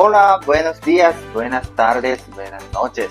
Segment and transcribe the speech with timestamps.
[0.00, 3.10] Hola, buenos días, buenas tardes, buenas noches.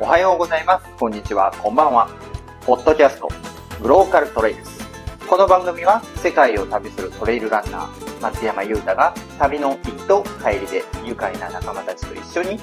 [0.00, 0.86] おはようございます。
[0.98, 2.08] こんにちは、こんばんは。
[2.64, 3.28] ポッドキャスト、
[3.82, 4.80] グローカルトレイルス。
[5.28, 12.58] この番組は世界を旅するトレイルランナー、松山優太が旅の行きと帰りで愉快な仲間たちと一緒に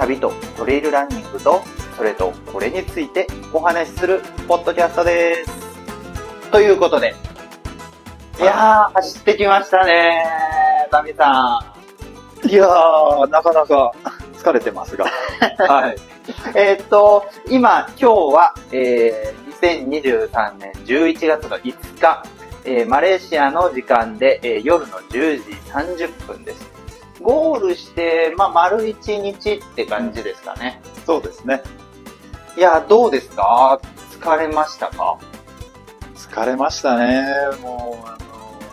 [0.00, 1.62] 旅とトレイルランニングと
[1.96, 6.50] それとこれについてお話しするポッドキャストです。
[6.50, 7.14] ということで、
[8.40, 10.26] いやー、走ってきましたね
[10.90, 11.81] タミさん。
[12.44, 13.92] いやー、なかなか
[14.34, 15.06] 疲れてますが。
[15.58, 15.96] はい。
[16.54, 22.22] えーっと、今、今日は、えー、2023年11月の5日、
[22.64, 26.70] えーマレーシアの時間で、えー夜の10時30分です。
[27.20, 30.80] ゴールして、まあ、丸1日って感じですかね。
[31.06, 31.62] そうですね。
[32.56, 33.78] いや、どうですか？
[34.20, 35.16] 疲れましたか？
[36.16, 37.24] 疲れましたね。
[37.62, 38.10] もう、あ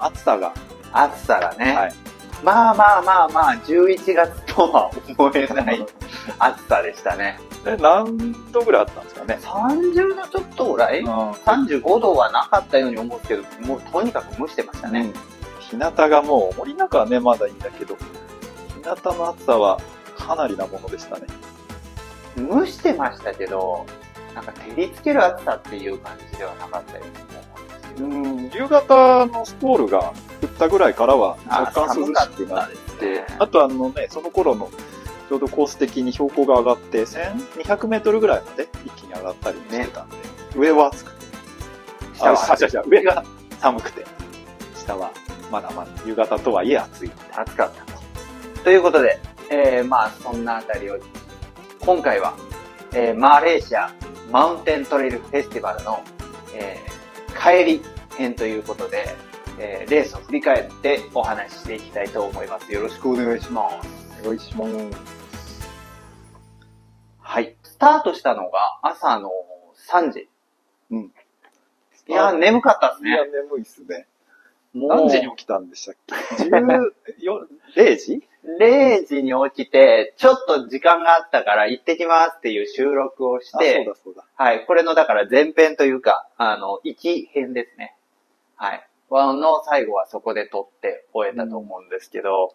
[0.02, 0.54] の、暑さが。
[0.92, 1.76] 暑さがね。
[1.76, 1.94] はい。
[2.44, 5.86] まあまあまあまあ、11月とは思えない
[6.40, 7.40] 暑さでしたね。
[7.66, 11.02] え何度ぐらいあったんですかね？30度ちょっとぐらい？
[11.02, 15.12] うん ?35 度はなかったように思うけど、もうとにかく蒸してましたね。
[15.60, 17.96] 日向がもう、森の中はね、まだいいんだけど、
[18.70, 19.78] 日向の暑さは
[20.18, 21.28] かなりなものでしたね。
[22.38, 23.86] 蒸してましたけど、
[24.34, 27.42] なんか照りつける暑さっていう感じではなかったように思
[28.00, 28.52] うん。
[28.54, 32.70] 夕方のスコールが降ったぐらいからは若干涼しくなっ
[33.00, 34.70] てね、あとあのね、その頃の
[35.30, 40.16] ちょうどコース的に標高が上がって、1200メートルぐらいまで一気に上がったりしてたんで、
[40.56, 41.26] 上は暑くて、
[42.16, 43.24] 下はあ、違う違う上が
[43.60, 44.06] 寒くて、
[44.76, 45.12] 下は
[45.52, 47.12] まだまだ夕方とはいえ暑い。
[47.36, 48.00] 暑かったと。
[48.64, 49.20] ということで、
[49.52, 50.98] えー、まあそんなあたりを、
[51.80, 52.36] 今回は、
[52.94, 53.94] えー、マレーシア
[54.32, 56.04] マウンテントレイルフェスティバルの、
[56.54, 56.99] えー、
[57.38, 57.82] 帰り
[58.18, 59.16] 編ということで、
[59.60, 62.72] えー、レースを振り返ってお話ししていきたいと思います。
[62.72, 64.28] よろしくお願いします。
[64.28, 64.92] おいしいもん。
[67.20, 67.56] はい。
[67.64, 69.30] スタートしたのが朝の
[69.92, 70.30] 3時。
[70.92, 71.12] うん。
[72.08, 73.32] いや、眠かったですいや、ね。
[73.32, 74.08] 眠いっすね。
[74.74, 75.96] 何時に起きたんでしたっ
[76.38, 76.50] け ?10、
[77.76, 78.29] 0 時？
[78.60, 84.26] 0時に起きて、ちょっと時間があったから行ってきますっていう収録をしあ、そうて、だそうだ。
[84.36, 87.96] はい、これのだから前編というか、あの、行き編ですね。
[88.56, 88.90] はい。
[89.10, 92.54] ワンの最後はそこで撮って終えたと思うんですけど、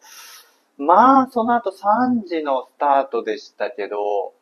[0.78, 4.34] まあ、その後3時のスタートでしたけど、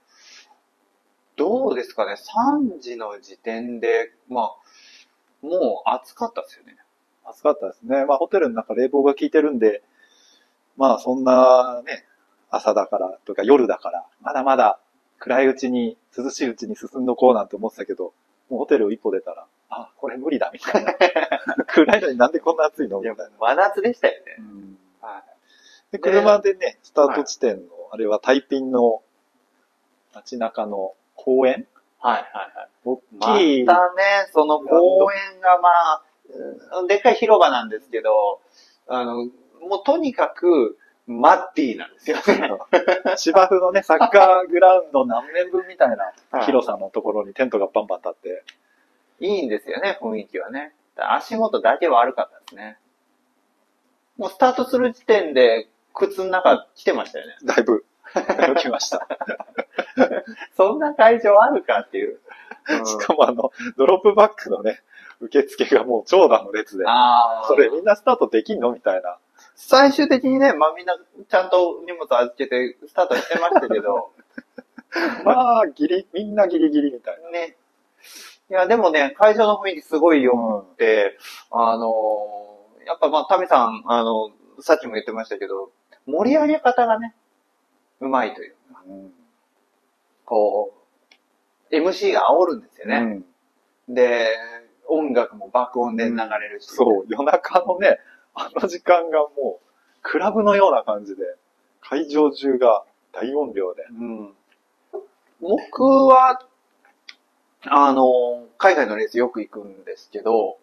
[1.36, 6.76] どうですかね ?3 時の時点で、まあ、もう暑かったですよね。
[7.24, 8.04] 暑かったですね。
[8.04, 9.82] まあホテルの中冷房が効いてるんで、
[10.76, 12.04] まあそんなね、
[12.50, 14.78] 朝だからとか夜だから、まだまだ
[15.18, 18.12] 暗いうちに、涼しいうちに進んどこうなんて思ってたけど、
[18.50, 20.94] もうホテルを一歩出たら、あ、これ無理だみたいな。
[21.66, 23.00] 暗いのになんでこんな暑いの？
[23.00, 23.30] みたいな。
[23.38, 24.36] 真夏でしたよね。
[24.38, 25.22] うんはい。
[25.92, 29.02] で、車でね、スタート地点の、あれはタイピンの
[30.14, 31.66] 街中の公園？
[32.00, 32.68] はいはいはい。
[32.84, 36.02] 大まきい、たね、その公園がまあ、
[36.78, 38.40] うんでっかい広場なんですけど、
[38.88, 39.28] あの、
[39.68, 42.50] もうとにかく、マッティなんですよね。
[43.16, 48.44] 芝生のね、サッカーグラウンド何面分みたいなはい広さのところにテントがバンバン立って、
[49.20, 50.74] いいんですよね、雰囲気はね。
[50.96, 52.78] 足元だけ悪かったですね。
[54.16, 57.36] もうスタートする時点で、靴の中来てましたよね。
[57.44, 57.84] だいぶ、
[58.14, 59.06] だいぶ来ました。
[60.56, 62.20] そんな会場あるかっていう。
[62.68, 64.82] う んしかもあの、ドロップバックのね、
[65.20, 67.44] 受付がもう長蛇の列で、ああ。
[67.46, 69.18] それみんなスタートできんのみたいな。
[69.68, 70.96] 最終的にね、まあみんな
[71.28, 74.12] ちゃんと荷物預けてスタートしてましたけど、
[75.24, 77.30] まあ、ギリ、みんなギリギリみたいな。
[77.30, 77.56] ね。
[78.50, 81.16] いや、でもね、会場の雰囲気すごい良くて、
[81.50, 84.30] あのーやっぱまあ、タミさん、あの、
[84.60, 85.70] さっきも言ってましたけど、
[86.06, 87.14] 盛り上げ方がね、
[88.00, 89.12] うまいというか、うん
[90.24, 90.74] こ
[91.70, 93.22] う、MC が煽るんですよね。
[93.88, 94.28] で、
[94.88, 96.66] 音楽も爆音で流れるし。
[96.66, 97.98] そう、夜中のね、
[98.34, 99.68] あの時間がもう、
[100.02, 101.22] クラブのような感じで、
[101.80, 103.84] 会場中が大音量で。
[103.90, 104.34] うん。
[105.40, 106.42] 僕は、
[107.64, 110.58] あの、海外のレースよく行くんですけど、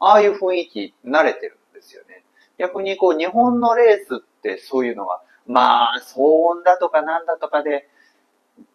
[0.00, 2.24] ああいう雰囲気慣れてるんですよね。
[2.58, 7.88] 逆にこう、日本のレースってそういうのは、まあ、騒音だとかなんだとかで、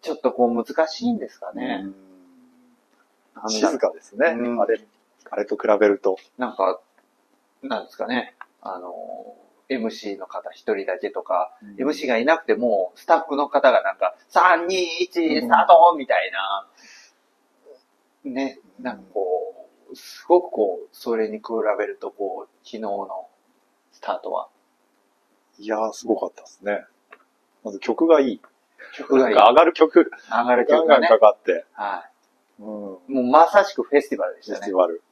[0.02, 1.86] ちょっとこう難しいんですかね。
[3.48, 4.80] 静かですね、うんあれ、
[5.30, 6.16] あれと比べると。
[6.38, 6.80] なんか、
[7.68, 8.34] なんですかね。
[8.60, 9.36] あの、
[9.68, 14.68] MC の方一人だけとか、MC がいなくても、スタッフの方がなんか、3、2、
[15.10, 16.68] 1、スタートみたいな、
[18.30, 21.44] ね、なんかこう、すごくこう、それに比
[21.78, 23.28] べるとこう、昨日の
[23.92, 24.48] スタートは、
[25.58, 26.84] いやー、すごかったですね。
[27.62, 28.40] まず曲がいい。
[28.94, 29.34] 曲がいい。
[29.34, 31.08] 上がる曲、上がるガンガン曲がね。
[31.08, 31.64] かかって。
[31.72, 32.04] は
[32.58, 32.62] い。
[32.62, 32.66] うん。
[32.66, 34.76] もうまさしくフェスティバルでしたねフェスティ。
[34.76, 35.02] バル。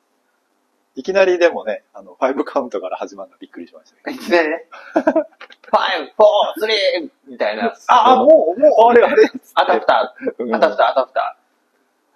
[0.95, 4.17] いきなりでもね、あの、5カウントから始まるのびっくりしましたね。
[4.17, 7.75] いきなりね、 five、four、three みたいな。
[7.89, 11.39] あ、あ、もう、もう、あれあれアダプター、うんアダプター、アダプタ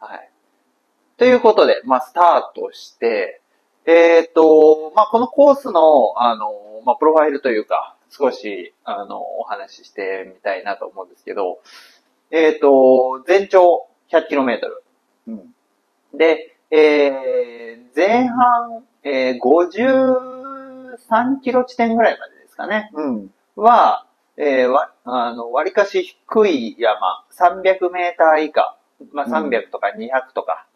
[0.00, 0.06] ー。
[0.06, 0.30] はい。
[1.16, 3.40] ということで、まあ、スタートして、
[3.86, 11.60] えっ、と、まあ、このコースの、あの、まあ、プロファイルというか、少し、あの、お話ししてみたいなと思うんですけど、
[12.30, 14.58] えっ、と、全長 100km。
[15.28, 15.54] うん。
[16.12, 22.90] で、えー、前半、えー、53キロ地点ぐらいまでですかね。
[22.94, 23.30] うん。
[23.54, 28.76] は、えー、わ、あの、割かし低い山、300メーター以下、
[29.12, 30.66] まあ、うん300とか200とか、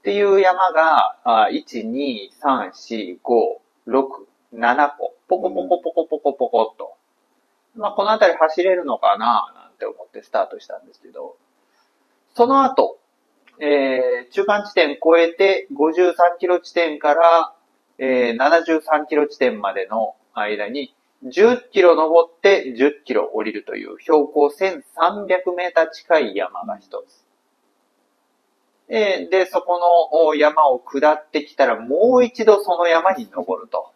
[0.00, 6.96] っていう山が、あ1、2、3、4、5、6、7個、ポコポコポコポコポコっと。
[7.76, 11.38] まあ、この辺り走れるのかな、なんて思ってスタートしたんですけど、
[12.34, 12.98] その後、
[13.60, 17.54] えー、中間地点超えて53キロ地点から、
[17.98, 27.24] えー、73キロ地点までの間に、10キロ登って10キロ降りるという標高1300メーター近い山が一つ。
[28.88, 33.92] えーで、そこのお山を下ってきたらもう一度その山に登ると。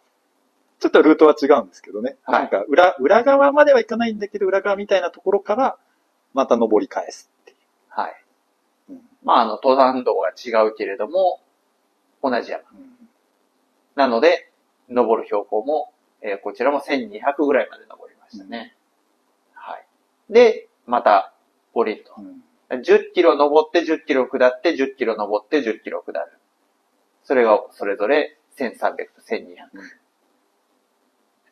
[0.79, 2.15] ちょっとルートは違うんですけどね。
[2.23, 5.77] はいなんか、裏、裏側までは行かないんだけど、裏側みたいなところから、
[6.33, 7.57] また登り返すっていう。
[7.89, 8.25] はい。
[9.23, 11.41] うんまあ、あの、登山道が違うけれども、
[12.23, 12.63] 同じ山。
[13.95, 14.51] なので、
[14.89, 18.75] 登る標高も、えーこちらも1200ぐらいまで登りましたね。
[19.53, 19.85] はい。
[20.29, 21.33] で、また
[21.73, 22.13] 降りると。
[22.17, 26.37] うん10キロ登って10キロ下って10キロ登って10キロ下る。
[27.23, 29.21] それがそれぞれ1300と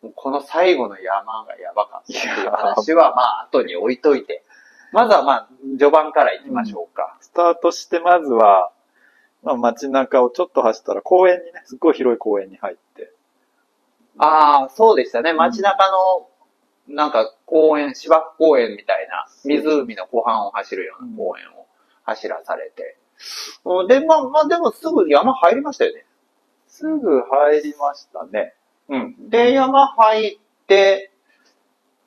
[0.04, 0.12] 1200。
[0.16, 4.44] この最後の山がやばかったっていう話はまあ後に置いといて。
[4.92, 7.18] まずはまあ序盤から行きましょうか。
[7.22, 8.72] スタートして、まずは、
[9.44, 13.13] まあ、街中をちょっと走ったら公園にね、すっごい広い公園に入って。
[14.18, 15.34] ああ、そうでしたね。
[15.34, 16.28] 街中の
[16.88, 21.68] なんか公園、芝生公園みたいな湖の湖畔を走るような公園を
[22.04, 22.98] 走らされて。
[23.66, 26.06] うんで、まあまあでもすぐ山入りましたよね。
[26.68, 28.54] すぐ入りましたね。
[28.89, 29.30] うん。
[29.30, 31.12] で、山入って、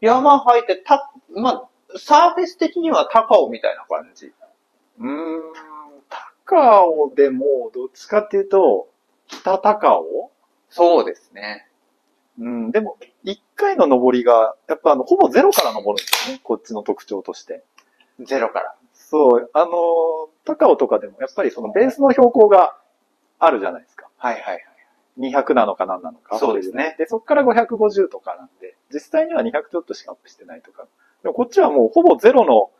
[0.00, 4.32] 山入って、た、まあ、サーフェス的には高尾みたいな感じ。
[4.98, 5.42] うーん、
[6.44, 8.88] 高尾でも、どっちかっていうと、
[9.26, 10.30] 北高尾？
[10.68, 11.66] そうですね。
[12.38, 16.40] うん、でも、一回の登りが、やっぱあの、ほぼゼロから登るんですね。
[16.42, 17.64] こっちの特徴として。
[18.20, 18.74] ゼロから。
[18.94, 19.70] そう、あのー、
[20.44, 22.76] 高尾とかでも、やっぱりそのベースの標高が
[23.38, 24.08] あるじゃないですか。
[24.16, 24.64] はいはいはい。
[25.18, 26.38] 200なのか何なのか。
[26.38, 30.86] そうですねで、そっから550とかなんで、実際には200ちょっとしかアップしてないとか。
[31.22, 32.70] でもこっちはもうほぼゼロの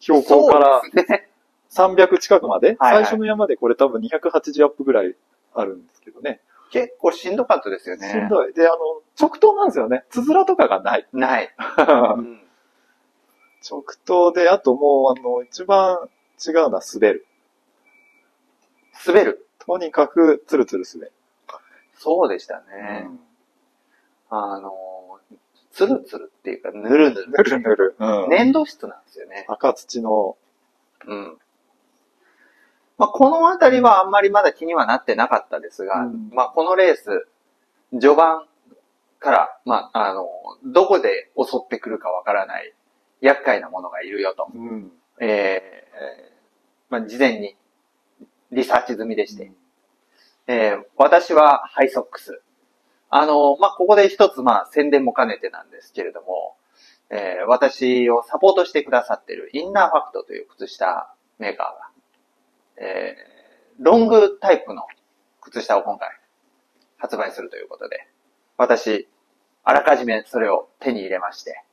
[0.00, 1.28] 標高からそうですね。
[1.70, 5.14] 300近くまで、はいはい最初の山でこれ多分280アップぐらい
[5.54, 6.40] あるんですけどね。
[6.70, 8.10] 結構しんどかったですよね。
[8.10, 8.52] しんどい。
[8.52, 8.78] で、あの、
[9.20, 10.04] 直投なんですよね。
[10.10, 11.06] つづらとかがない。
[11.12, 11.54] ない。
[12.16, 12.40] うん
[13.68, 16.10] 直投で、あともう、あの、一番
[16.46, 17.26] 違うのは滑る。
[19.06, 19.48] 滑る。
[19.58, 21.12] とにかく、ツルツル滑る。
[21.96, 23.08] そうでしたね。
[24.28, 24.70] あの、
[25.74, 27.30] ツルツルっていうか、ぬるぬる。
[27.30, 27.96] ぬるぬる。
[27.98, 28.30] うん。
[28.30, 29.44] 粘土質なんですよね。
[29.48, 30.36] 赤土の、
[31.06, 31.38] うん。
[32.96, 37.26] まあ、このあたりはあんまりまだ気にはなってなかったですが、うんまあ、このレース、
[37.90, 38.46] 序盤
[39.18, 40.28] から、まあ、あの、
[40.64, 42.72] どこで襲ってくるかわからない、
[43.20, 44.92] 厄介なものがいるよと、うん。
[45.20, 46.34] えーえー
[46.88, 47.56] まあ、事前に
[48.52, 49.50] リサーチ済みでして、
[50.46, 52.42] えー私はハイソックス。
[53.10, 56.56] あの、まあ、ここで一つ、まあ、宣伝も兼ねてなんですけれども、
[57.10, 63.34] えー私をサポートしてくださっているインナーファクトという靴下メーカーが、えー
[63.80, 64.82] ロングタイプの
[65.40, 66.08] 靴下を今回
[66.96, 68.06] 発売するということで、
[68.56, 69.08] 私、
[69.64, 71.64] あらかじめそれを手に入れまして、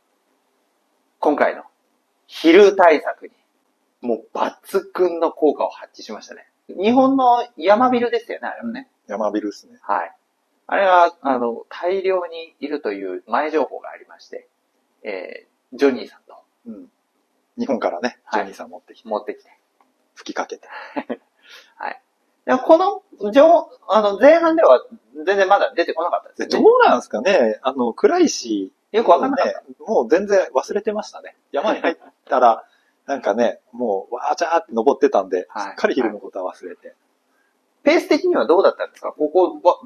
[1.19, 1.63] 今回の
[2.25, 3.31] 昼対策に、
[4.01, 6.47] もう抜群の効果を発揮しましたね。
[6.69, 8.89] 日本の山ビルですよね、あれはね。
[9.07, 9.77] 山ビルですね。
[9.81, 10.11] はい。
[10.71, 14.47] あれは、あの、大量にいるという前情報がありまして、
[15.03, 16.35] えー、ジョニーさんと
[16.65, 16.87] うん。
[17.57, 19.49] 日本からね、ジはいョニーさん持ってきて、持ってきて。
[20.15, 20.69] 吹きかけて。
[21.75, 22.01] はい。
[22.45, 24.85] でもこの、上、あの、前半では
[25.25, 26.63] 全然まだ出てこなかったでですよね。
[26.69, 29.59] どうなんですかねあの、暗いし、よくわかんなかった。
[29.61, 31.35] ね、もう全然忘れてましたね。
[31.51, 31.97] 山に入っ
[32.29, 32.65] たら、
[33.07, 36.95] なんかね、もう、わーちゃーって登ってたんで、はいすっかり昼のことは忘れて。
[37.83, 39.11] ペース的にはどうだったんですか？
[39.11, 39.79] ここ、わ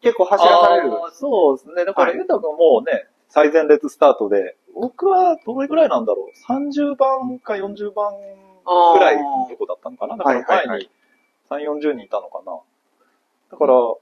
[0.00, 0.90] 結構走らされる。
[1.12, 1.84] そうですね。
[1.84, 8.12] だから、はいゆうたくんもうね、最前列スタートで、僕はどれぐらいなんだろう ?30 番か40番
[8.94, 10.90] ぐらいのとこだったのかなだから前に
[11.50, 12.58] 3、40人いたのかな
[13.50, 14.00] だから、も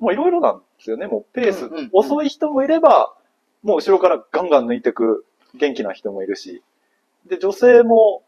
[0.00, 1.06] ういろいろなんですよね。
[1.06, 3.14] もうペース、遅い人もいれば、
[3.62, 6.62] もう後ろからガンガン抜いてく元気な人もいるし。
[7.26, 8.22] で、女性も、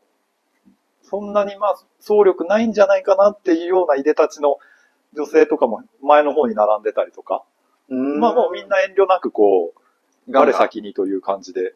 [1.03, 4.59] そんなにまあ、総力ないんじゃないかなっていうようないでたちの
[5.15, 7.45] 女性とかも前の方に並んでたりとか。
[7.89, 11.75] うんまあもうみんな遠慮なくこう、我先にという感じで。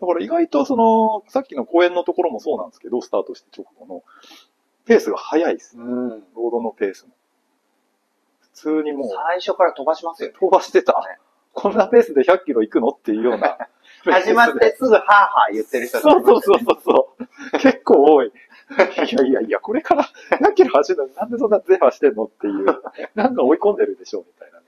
[0.00, 4.02] だから意外とその、さっきの公演のところもそうなんですけど、スタートして直後の、
[4.84, 5.78] ペースが速いです。
[5.78, 6.08] うん。
[6.08, 7.14] ロードのペースも。
[8.40, 10.34] 普通にもう、最初から飛ばしますよね。
[10.38, 11.02] 飛ばしてた。
[11.54, 12.88] こんなペースで100キロ行くの？
[12.88, 13.56] っていうような。
[14.04, 17.16] 始まってすぐハーハー言ってる人そうそうそうそうそ
[17.54, 17.58] う。
[17.60, 18.32] 結構多い。
[18.70, 22.64] いやいやいや、これから100キロ走るのになんでそんなゼファしてんのっていう。
[23.14, 24.66] なんか追い込んでるでしょ、みたいなね。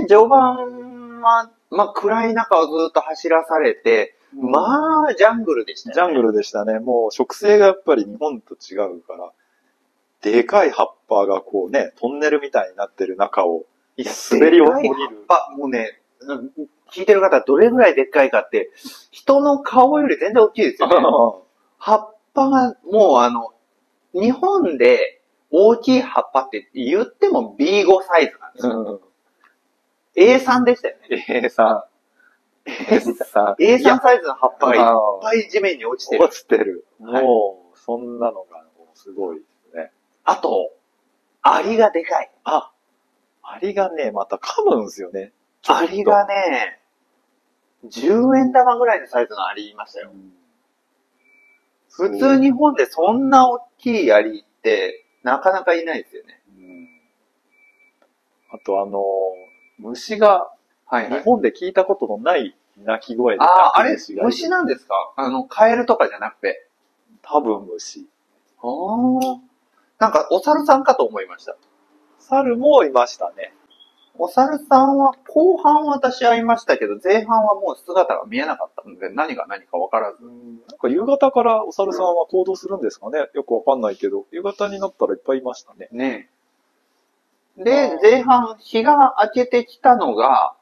[0.00, 6.12] で、序盤は、まあ、暗い中をずっと走らされて、まあ、ジャングルでしたよね。
[6.12, 6.78] ジャングルでしたね。
[6.78, 9.32] もう植生がやっぱり日本と違うから、
[10.20, 13.64] でかい葉っぱがこうね、トンネルみたいになってる中を、
[13.96, 16.50] 滑り降りるでかい葉っぱ、もうね、うん
[16.90, 18.70] 聞いてる方どれぐらいでっかいかって、
[19.10, 20.96] 人の顔より全然大きいですよね。
[21.78, 23.54] 葉っぱが、もうあの、
[24.12, 28.82] 日本で大きい葉っぱって言っても B5 サイズなんですよ。
[28.82, 29.08] うん
[30.18, 31.24] A3 でしたよね。
[31.28, 31.84] A さん。
[32.66, 33.62] A さん。
[33.62, 36.24] A3 サイズの葉っぱがいっあぱい地面に落ちてる。
[36.24, 36.86] 落ちてる。
[37.00, 39.92] はいもう、そんなのが、すごいですね。
[40.24, 40.72] あと、
[41.42, 42.32] アリがでかい。
[42.42, 42.72] あ、
[43.42, 45.32] アリがね、また噛むんですよね。
[45.68, 46.80] アリがね、
[47.86, 50.10] 10円玉ぐらいのサイズのアリいましたよ。
[51.98, 56.42] 普通日本でそんな大きいアリって、なかなかいないですよね。
[56.48, 56.88] うん
[58.50, 59.02] あとあの、
[59.78, 60.50] 虫が、
[60.86, 64.94] はい日本で聞いたことのない鳴き声でああ、あれ、虫なんですか？
[65.16, 66.66] あの、カエルとかじゃなくて。
[67.20, 68.08] 多分虫。
[68.62, 69.40] ああ。
[69.98, 71.56] なんか、お猿さんかと思いました。
[72.20, 73.52] 猿もいましたね。
[74.20, 80.24] お猿さんは、後半私会いましたけど、前半はもう姿が見えなかったので、何が何かわからず。
[80.24, 83.28] なんか夕方からお猿さんは行動するんですかね？
[83.34, 85.88] よくわかんないけど、夕方になったらいっぱいいましたね。
[85.92, 86.30] ね
[87.56, 90.54] で、前半、日が明けてきたのが、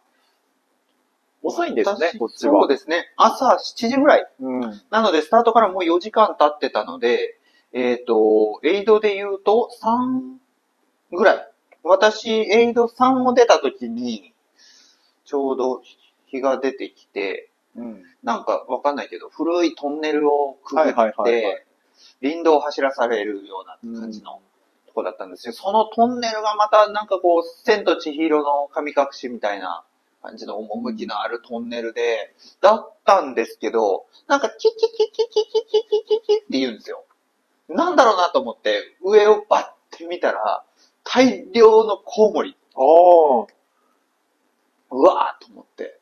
[1.42, 2.52] 遅いんですね私、こっちは。
[2.60, 3.12] そうですね。
[3.16, 4.26] 朝7時ぐらい。
[4.40, 4.60] うん。
[4.90, 7.38] なので、スタートからもう4時間経ってたので、
[7.72, 11.52] えっ、と、エイドで言うと3ぐらい。
[11.86, 14.34] 私、エイド3を出た時に、
[15.24, 15.82] ちょうど
[16.26, 18.02] 日が出てきて、うん。
[18.22, 21.66] なんかわかんないけど、古いトンネルをくぐって、
[22.20, 24.40] 林道を走らされるような感じの
[24.86, 25.52] とこだったんですよ。
[25.52, 29.84] そのトンネルがまたなんかこう、千と千尋の神隠しみたいな
[30.22, 37.04] 感じの趣のあるトンネルで、だったんですけど、なんかキキキキキキキキキキって言うんですよ。
[37.68, 40.64] なんだろうなと思って、上をバッて見たら、
[41.08, 42.56] 大量のコウモリ。
[42.74, 43.46] ああ。
[44.90, 46.00] うわーと思って。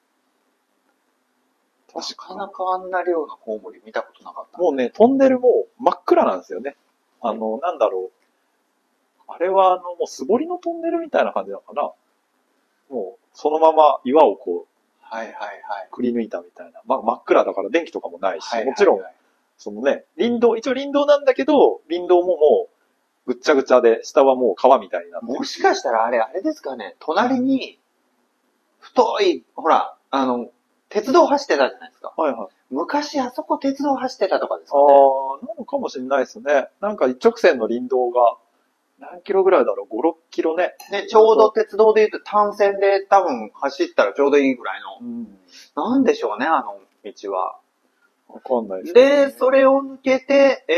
[1.94, 4.58] な確かなかあんな量のコウモリ見たことなかった。
[4.58, 6.76] もうね、トンネルも真っ暗なんですよね。
[7.20, 9.22] あの、なんだろう。
[9.28, 11.92] あれは、あの、もう素彫りのトンネルみたいな感じなのかな。
[12.90, 15.88] もう、そのまま岩をこう、はいはいはい。
[15.92, 16.80] くり抜いたみたいな。
[16.86, 19.00] ま、真っ暗だから電気とかもないし、はいはいはいもちろん、
[19.58, 22.73] そのね、林道、一応林道なんだけど、林道ももう、
[23.26, 27.78] ぐっちゃぐちゃで、下はもう川みたいになってるもしかしたらあれ、あれですかね、隣に、
[28.78, 30.50] 太い、ほら、あの、
[30.90, 32.12] 鉄道走ってたじゃないですか。
[32.16, 32.48] はいはい。
[32.70, 34.84] 昔あそこ鉄道走ってたとかですかね。
[34.84, 34.86] あ
[35.42, 36.68] あ、なのかもしれないですね。
[36.80, 38.36] なんか一直線の林道が、
[39.00, 40.74] 何キロぐらいだろう ?5、6キロね。
[40.92, 45.06] ね、ちょうど鉄道で言うと単線で多分走ったらちょうどいいぐらいの。
[45.06, 45.38] うん。
[45.74, 47.58] なんでしょうね、あの道は。
[48.28, 50.72] わかんないですねで、それを抜けて、え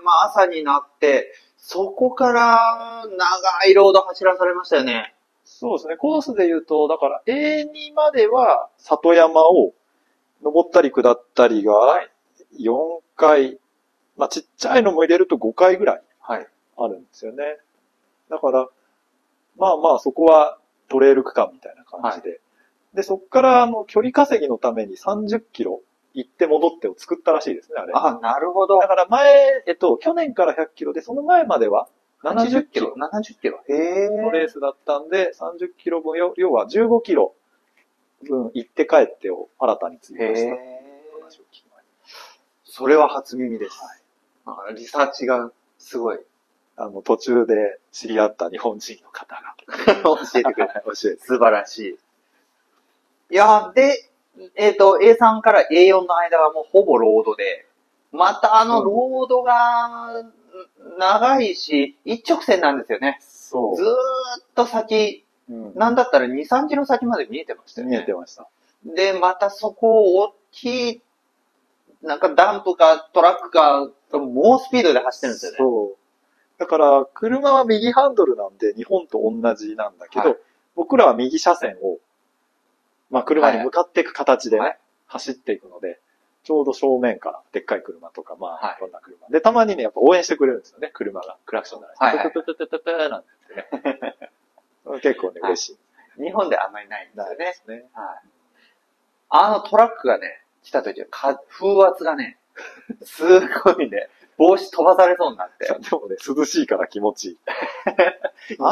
[0.00, 1.32] ー、まあ朝になって、
[1.64, 5.14] そこから長いロード走らされましたよね。
[5.44, 5.96] そうですね。
[5.96, 9.72] コースで言うと、だから A2 までは里山を
[10.42, 11.72] 登ったり下ったりが
[12.58, 13.60] 4回、
[14.16, 16.46] まあちっちゃいのも入れると5回ぐらいはい。
[16.76, 17.58] あるんですよね。
[18.28, 18.66] だから、
[19.56, 22.40] まあまあそこはトレイル区間みたいな感じで。
[22.92, 25.80] で、そこからあの距離稼ぎのために30キロ
[26.14, 27.92] 行って戻ってを作ったらしいですね、あれ。
[27.94, 28.88] あ、なるほどだ。
[28.88, 31.88] から前、えっと、去年から100キロで、その前までは
[32.22, 33.60] 70キロ ?70 キロ。
[33.68, 37.34] へのレースだったんで、30キロ分、要要は15キロ
[38.22, 42.14] 分行って帰ってを新たに追加した話を聞きまし
[42.64, 43.78] それは初耳です。
[44.46, 46.18] あリサーチがすごい。
[46.18, 46.84] た。
[46.84, 49.54] あの、途中で知り合った日本人の方が
[50.02, 50.80] 教えてくれた。
[50.80, 51.18] 教えて。
[51.18, 51.98] 素晴らしい。
[53.30, 54.10] いや、で、
[54.54, 57.66] えっ、と、A3 から A4 の間はもうほぼロードで、
[58.12, 60.24] またあのロードが
[60.98, 63.18] 長いし、一直線なんですよね。
[63.20, 63.88] そずーっ
[64.54, 67.96] と先、うんなんだったら2、3キロ先まで見えてましたよね。
[67.96, 68.48] 見えてました。
[68.84, 71.02] で、またそこを大きい、
[72.02, 75.56] なんかダンプかトラックか、猛スピードで走ってるんですよね。
[75.58, 75.96] そう。
[76.58, 80.38] だから、車は右ハンドルなんで、日本と同じなんだけど、はい
[80.74, 81.98] 僕らは右車線を、
[83.12, 86.00] まあ、車に向かっていく形でね、はい走っていくので、
[86.42, 89.28] ちょうど正面から、でっかい車とか、まあ、はいいろんな車。
[89.28, 91.36] で、たまにね、やっぱ応援してくれるんですよね、車が。
[91.44, 92.04] クラクション鳴らして。
[92.06, 93.28] はいはいプププププププなんて
[94.00, 94.30] ね。
[95.02, 95.76] 結構ね、はい嬉し
[96.18, 96.24] い。
[96.24, 97.52] 日本であんまりないんですよね。
[97.52, 97.84] すね。
[97.92, 98.28] はい。
[99.28, 102.38] あのトラックがね、来た時はか風圧がね、
[103.02, 103.22] す
[103.64, 105.66] ごいね、帽子飛ばされそうになって。
[105.66, 107.38] でもね、涼しいから気持ちいい。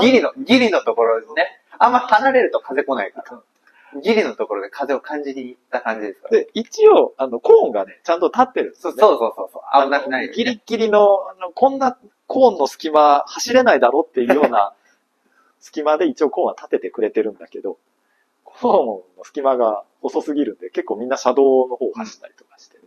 [0.00, 1.61] ギリの、ギリのところですね。
[1.78, 3.42] あんま離れると風来ないから。
[4.02, 6.38] ギリのところで風を感じに行った感じですから。
[6.38, 9.00] で、一応、あの、コーンがね、ちゃんと立ってるんですそうよね。
[9.00, 9.85] そうそうそうそう。
[9.85, 14.73] 危なくないねギリギリの、あの、こんなコーンの隙間走れないだろっていうような
[15.59, 17.78] 隙間で一応コーンは立ててくれてるんだけど、
[18.44, 22.85] コーンの隙間が細すぎるんで結構みんな車道の方を走ったりとかしてね。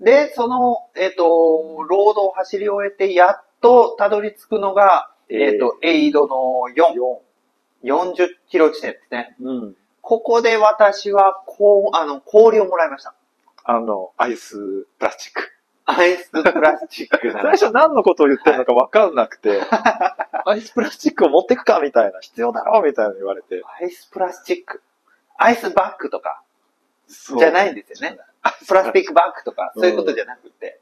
[0.00, 1.24] で、その、えっ、と、
[1.88, 7.18] ロードを走り終えて、やっとたどり着くのが、えっ、と、エイドの4、
[7.86, 9.36] 40キロ地点ですね。
[9.40, 9.76] うん。
[10.02, 13.14] ここで私は、こう、あの、氷をもらいました。
[13.64, 15.42] あの、アイスプラスチック。
[15.86, 19.62] アイスプラスチックな最初何のことを言ってるのか分かんなくて、
[20.44, 23.62] アイスプラスチックを持ってくかみたいな、必要だろみたいなの言われて。
[23.80, 24.82] アイスプラスチック。
[25.38, 26.42] アイスバッグとか、
[27.08, 28.18] じゃないんですよね。
[28.66, 30.80] プラスチックバッグとか、うんそういうことじゃなくて、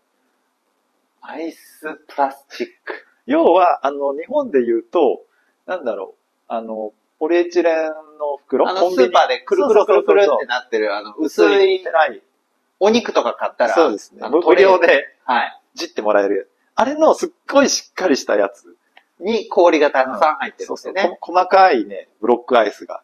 [1.20, 3.06] アイスプラスチック。
[3.26, 5.24] 要は、あの、日本で言うと、
[5.66, 8.68] なんだろう、あの、ポリエチレンの袋？
[8.68, 9.08] あの、コンビニ？
[9.08, 11.82] スーパーでくるくるくるくるってなってる、あの、薄い。
[12.80, 14.78] お肉とか買ったら、そうですね無料。
[14.78, 15.60] ではい。
[15.74, 16.50] じってもらえる。
[16.74, 18.76] あれのすっごいしっかりしたやつ。
[19.20, 20.92] に氷がたくさん入ってるんそうそう。
[20.92, 21.18] ですよね。
[21.20, 23.02] こ細かいね、ブロックアイスが。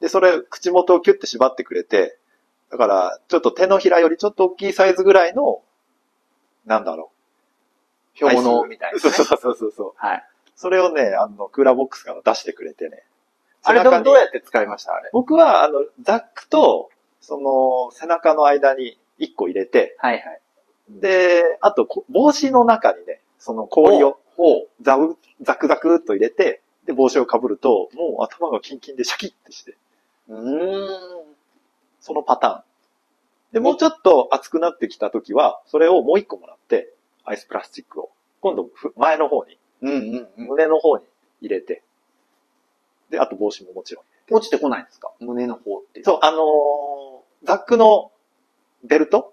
[0.00, 2.16] で、それ、口元をキュッて縛ってくれて、
[2.70, 5.62] だから、ちょっと手のひらよりちょっと大きいサイズぐらいの、
[6.64, 7.10] なんだろ
[8.16, 8.20] う。
[8.20, 9.00] 氷のみたいな、ね。
[9.00, 9.92] そうそうそうそうそう。
[9.96, 10.27] はい。
[10.58, 13.04] それをね、あの、クーラーボックスから出してくれてね。
[13.62, 15.08] あれどどうやって使いましたあれ？
[15.12, 16.90] 僕は、あの、ザックと、
[17.20, 20.40] その、背中の間に1個入れて、はいはい。
[20.90, 24.18] で、あと、こ帽子の中にね、その氷を。
[24.82, 29.76] ザウ、ザクザクっと入れて、で、帽子をかぶると、もう頭がキンキンでシャキッてして、
[30.28, 30.88] うーん。
[32.00, 32.62] そのパターン。
[33.52, 36.92] で、もうちょっと熱くなってきた時は、それをもう1個もらって、
[37.24, 40.46] アイスプラスチックを、今度、ふ前の方に、うんうんうん。
[40.48, 41.04] 胸の方に
[41.40, 41.82] 入れて、
[43.10, 44.04] で、あと帽子ももちろん。
[44.34, 45.10] 落ちてこないんですか？
[45.20, 46.02] 胸の方って。
[46.04, 48.10] そう、あのーザックの
[48.84, 49.32] ベルト？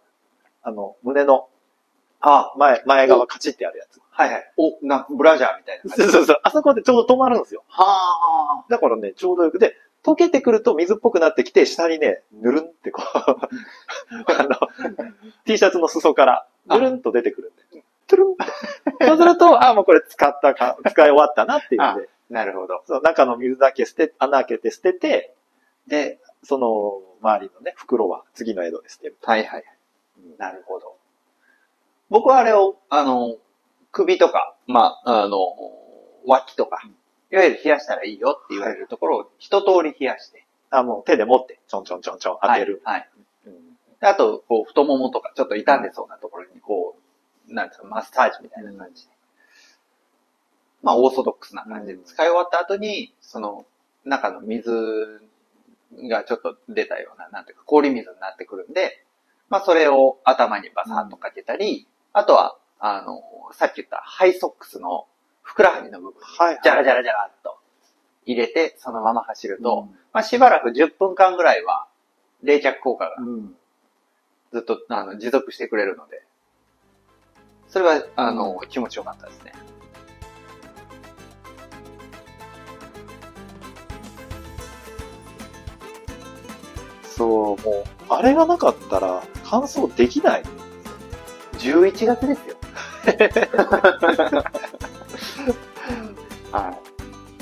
[0.61, 1.47] あの、胸の
[2.21, 3.99] あ前、前側カチってあるやつ。
[4.09, 4.53] はいはい。
[4.57, 6.03] お、な、ブラジャーみたいな感じ。
[6.03, 6.39] そうそうそう。
[6.43, 7.63] あそこでちょうど止まるんですよ。
[7.67, 8.65] はあ。
[8.69, 13.05] だからね、ちょうどよくで、溶けてくると水っぽくなってきて、下にね、ぬるんってこう、
[14.31, 14.55] あの、
[15.45, 17.84] T シャツの裾から、ぬるんと出てくるんで。
[18.07, 18.35] トゥルン
[19.07, 22.83] そうすると、あ、もうこれ使ったか、使い終わったなっていうんで、なるほど。
[22.85, 25.35] そう中の水だけ捨て、穴開けて捨てて、
[25.87, 29.17] で、その、周りのね、袋は次の江戸で捨てる。
[29.23, 29.63] はいはい。
[30.37, 30.95] なるほど。
[32.09, 33.37] 僕はあれを、あの、
[33.91, 35.37] 首とか、まあ、あの、
[36.25, 36.81] 脇とか、
[37.31, 40.45] いわゆる冷やしたらいいよって言われるところを一通り冷やして。
[40.69, 42.81] あ、もう手で持って、ちょんちょんちょんちょん当てる。
[42.83, 42.99] はい。
[42.99, 43.09] はい
[43.47, 47.01] うんであと、こう、太ももとか、ちょっと傷んでそうなところに、こう、
[47.49, 49.11] なんていうか、マッサージみたいな感じで。
[50.81, 53.65] まあ、オーソドックスな感じで使い終わった後に、その、
[54.03, 54.71] 中の水
[56.09, 59.03] がちょっと出たような、なんていうか、氷水になってくるんで、
[59.49, 63.21] まあ、それを頭にバサッとかけたり、あとは、あの、
[63.53, 65.07] さっき言ったハイソックスの
[65.41, 67.57] ふくらはぎの部分に、はいはいジャラジャラジャラっと
[68.25, 71.87] 入れて、そのまま走ると、うんまあ、しばらく10分間ぐらいは、
[72.43, 73.55] 冷却効果がうん。
[74.51, 76.24] ずっとあの持続してくれるので、
[77.75, 79.51] それは、あの、気持ちよかったですね。
[87.03, 90.43] そう、もう、あれがなかったら、乾燥できない。
[91.57, 92.55] 11月ですよ。
[96.53, 96.79] はい。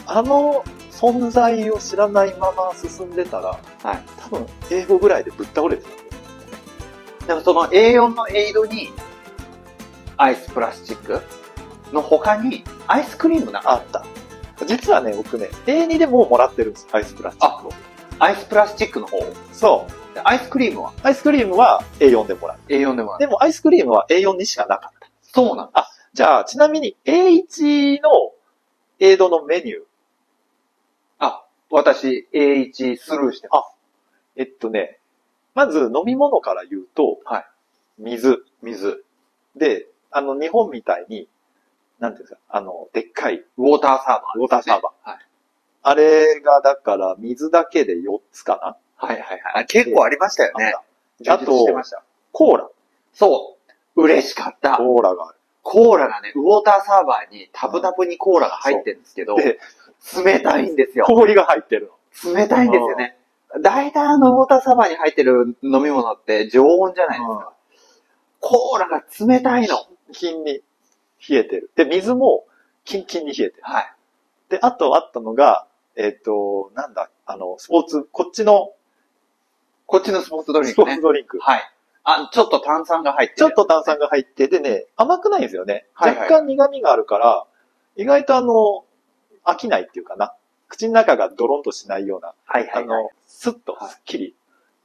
[0.07, 4.03] あの存在を知らないまま進んでたら、はい。
[4.19, 5.83] 多分、英語ぐらいでぶっ倒れて
[7.19, 7.27] た。
[7.27, 8.91] でもその A4 のエイドに、
[10.17, 11.21] アイスプラスチック
[11.93, 14.05] の他に、アイスクリームなあった。
[14.65, 17.71] 実はね、僕ね、A2 でもうもらってるんです、アイスプラスチックを。
[18.19, 19.17] アイスプラスチックの方？
[19.51, 20.13] そう。
[20.13, 20.93] でアイスクリームは？
[21.01, 22.57] アイスクリームは A4 でもらう。
[22.69, 23.25] A4 でもある。
[23.25, 25.09] でもアイスクリームは A4 にしかなかった。
[25.21, 25.89] そうなんだ。
[26.13, 28.33] じゃあ、ちなみに A1 の
[28.99, 29.79] エイドのメニュー。
[31.17, 33.75] あ、私、A1 スルーしてます。
[34.35, 34.99] えっとね、
[35.55, 37.45] まず飲み物から言うと、はい
[37.97, 39.03] 水、水。
[39.55, 41.27] で、あの、日本みたいに、
[41.99, 45.09] なんていうんですか、あの、でっかい、ウォーターサーバー、ウォーターサーバー。
[45.09, 45.19] はい。
[45.85, 49.63] あれがだから水だけで4つかなはいはいはい。
[49.63, 50.73] あ結構ありましたよね。
[51.27, 51.45] あと。
[52.31, 52.69] コーラ。
[53.13, 53.57] そ
[53.95, 54.03] う。
[54.03, 54.77] 嬉しかった。
[54.77, 55.37] コーラがある。
[55.61, 59.59] コーラがね、ウォーターサーバーにタブタブにコーラが入ってるんですけど、で、
[60.23, 61.05] 冷たいんですよ。
[61.05, 61.91] 氷が入ってる
[62.23, 63.17] 冷たいんですよね。
[63.61, 67.39] 大体あのウォーターサーバーに入ってる飲み物って常温じゃないですの。
[67.39, 67.53] か。
[68.39, 69.77] コーラが冷たいの。
[70.11, 70.61] キンに
[71.27, 71.71] 冷えてる。
[71.75, 72.45] で、水も
[72.85, 73.63] キンキンに冷えてる。
[73.63, 73.93] はい。
[74.49, 78.73] で、あとあったのが、えっ、と、なんだ、あの、スポーツ、こっちの
[79.85, 80.93] こっちのスポーツドリンスポクね。
[80.95, 81.37] ーツドリンク。
[81.39, 81.61] はい。
[82.03, 83.37] あ、ちょっと炭酸が入ってる。
[83.37, 85.85] ちょっと炭酸が入っててね、甘くないんですよね。
[85.93, 87.45] はいはい若干苦味があるから、
[87.95, 88.85] 意外とあの、
[89.45, 90.33] 飽きないっていうかな。
[90.67, 92.83] 口の中がドロンとしないような、はいはい、はい。
[92.83, 94.35] あの、スッとスッキリ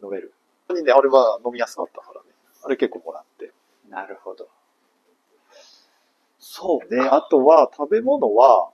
[0.03, 0.35] 飲める。
[0.67, 2.27] 本当にね、あれは飲みやすかったからね。
[2.65, 3.53] あれ結構もらって。
[3.89, 4.49] なるほど。
[6.39, 7.01] そうね。
[7.01, 8.71] あとは、食べ物は、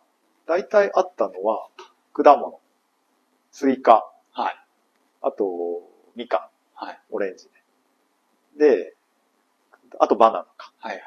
[0.46, 1.68] 大体あったのは、
[2.12, 2.60] 果物。
[3.50, 4.06] スイカ。
[4.32, 4.56] はい。
[5.22, 5.44] あと、
[6.16, 6.50] みか
[6.82, 6.84] ん。
[6.84, 7.00] はい。
[7.10, 7.52] オレンジね。
[8.58, 8.96] で、
[9.98, 10.72] あとバナナか。
[10.78, 11.02] はいはい。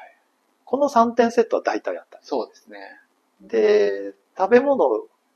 [0.64, 2.18] この3点セットは大体あった。
[2.22, 2.78] そうですね。
[3.40, 4.84] で、食べ物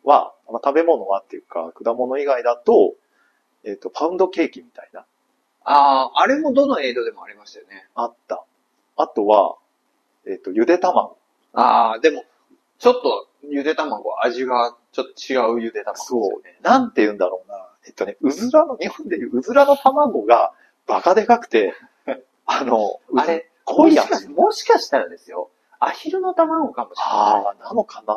[0.04, 2.94] は、まあ、食べ物はっていうか、果物以外だと、
[3.64, 5.06] えっ、と、パウンドケーキみたいな、
[5.64, 7.88] ああ、あれもどのエイドでもありましたよね。
[7.94, 8.44] あった。
[8.96, 9.56] あとは、
[10.26, 11.16] えっ、と、ゆで卵。
[11.52, 12.24] ああ、でも、
[12.78, 16.58] ちょっとゆで卵、味がちょっと違うゆで卵ですよね。
[16.62, 17.68] なんて言うんだろうな。
[17.86, 20.52] えっとね、うずらの、日本でいううずらの卵が
[20.86, 21.74] バカでかくて、
[22.46, 24.28] あの、あれ、濃い味もしかし。
[24.28, 27.14] もしかしたらですよ、アヒルの卵かもしれない。
[27.14, 28.14] ああ、なのかな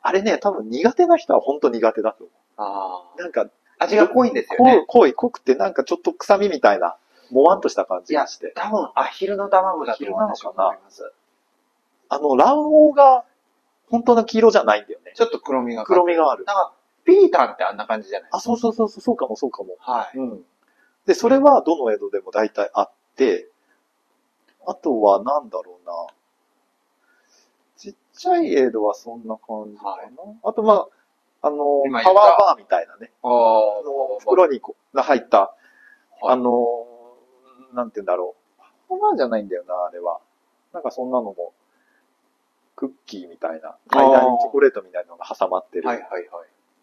[0.00, 3.20] あれね、多分苦手な人は本当苦手だと思あう。
[3.20, 3.42] なんか、
[3.78, 3.84] あ。
[3.84, 6.96] 味が濃いんですよ濃いね。、濃い、濃くてなんかちょっと臭みみたいな、
[7.30, 8.52] もわんとした感じがして。
[8.56, 11.12] 多分アヒルの卵だと私は思います。
[12.08, 13.24] あの、卵黄が
[13.90, 15.12] 本当の黄色じゃないんだよね。
[15.14, 15.84] ちょっと黒みが。
[15.84, 16.44] 黒みがある。
[16.44, 16.72] なんか、
[17.04, 18.30] ピータンってあんな感じじゃない？
[18.32, 19.76] あ、そうそうそうそう、そうかもそうかも。
[19.80, 20.18] はい。
[20.18, 20.44] うん。
[21.06, 23.48] で、それはどの江戸でも大体あって、
[24.66, 25.92] あとはなんだろうな。
[27.78, 29.90] ちっちゃい江戸はそんな感じかな。
[29.90, 30.10] はい
[30.44, 30.86] あとまあ、
[31.40, 33.10] あの、パワーバーみたいなね。
[33.22, 35.54] ああの、袋にこが入った、は
[36.30, 36.86] いあの、
[37.72, 38.62] なんて言うんだろう。
[38.88, 40.20] パワーじゃないんだよな、あれは。
[40.74, 41.52] なんかそんなのも、
[42.78, 45.88] クッキーみたいな、間にチョコレートみたいなのが挟まってる。
[45.88, 46.22] はいはいはい。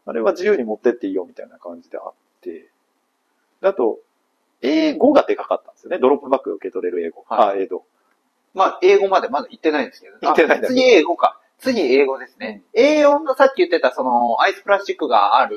[0.07, 2.69] あれは自由に持ってっていいよみたいな感じであって。
[3.61, 3.99] であと、
[4.61, 5.99] 英語がでかかったんですよね。
[5.99, 7.23] ドロップバッグ受け取れる英語。
[7.29, 7.85] はいあ、英語。
[8.53, 10.19] まあ、英語までまだ行ってないんですけどね。
[10.21, 11.39] 行ってないんだあ次英語か。
[11.59, 12.63] 次英語ですね。
[12.75, 15.55] A4 のさっき言ってたそのアイスプラスチックがある、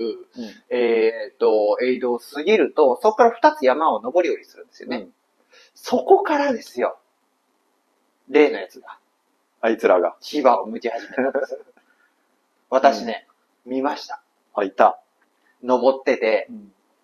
[0.71, 4.97] えーっと、エイドを過ぎると、そこから2つ山を登り降りするんですよね。
[4.99, 5.13] うん
[5.81, 6.99] そこからですよ。
[8.29, 8.99] 例のやつが、
[9.61, 10.17] あいつらが。
[10.21, 11.59] 牙を向き始めたんです。
[12.71, 13.27] 私ね、
[13.67, 14.23] 見ました。
[14.55, 15.01] あ、いた。
[15.63, 16.49] 登ってて、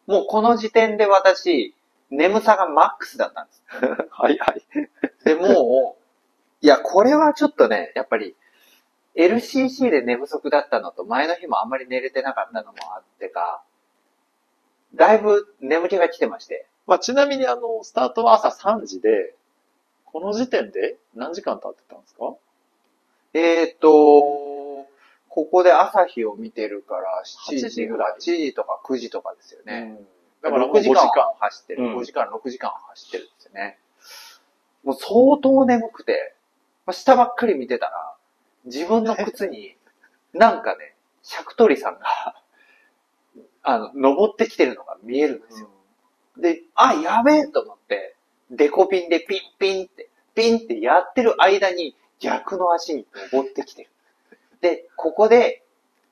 [0.07, 1.75] もうこの時点で私、
[2.11, 3.63] 眠さがマックスだったんです。
[4.11, 4.63] はいはい。
[5.25, 8.37] で、もう、いや、これはちょっとね、やっぱり、
[9.17, 13.63] LCC で寝不足だったのと、前の日もあんまり寝れてなかったのもあってか、
[14.95, 16.67] だいぶ眠気が来てまして。
[16.87, 19.35] まあ、ちなみにあの、スタートは朝3時で、
[20.05, 22.35] この時点で何時間経ってたんですか？
[23.35, 23.91] えっ、ー、と、
[25.29, 29.97] ここで朝日を見てるから、7 8時時ぐらい8時とか9時とかですよね。
[29.99, 30.07] うん
[30.45, 31.85] だから6時間は走ってる。
[31.85, 33.79] うん5時間、6時間は走ってるんですよね。
[34.85, 36.35] もう相当眠くて、
[36.85, 38.15] まあ、下ばっかり見てたら、
[38.67, 39.75] 自分の靴に、
[40.35, 42.35] なんかね、シャクトリさんが、
[43.63, 45.71] あの、登ってきてるのが見えるんですよ。
[46.37, 48.15] で、あ、やべえと思って、
[48.51, 53.91] デコピンでピンピンって、ピンってやってる間に逆の足に登ってきてる。
[54.61, 55.63] で、ここで、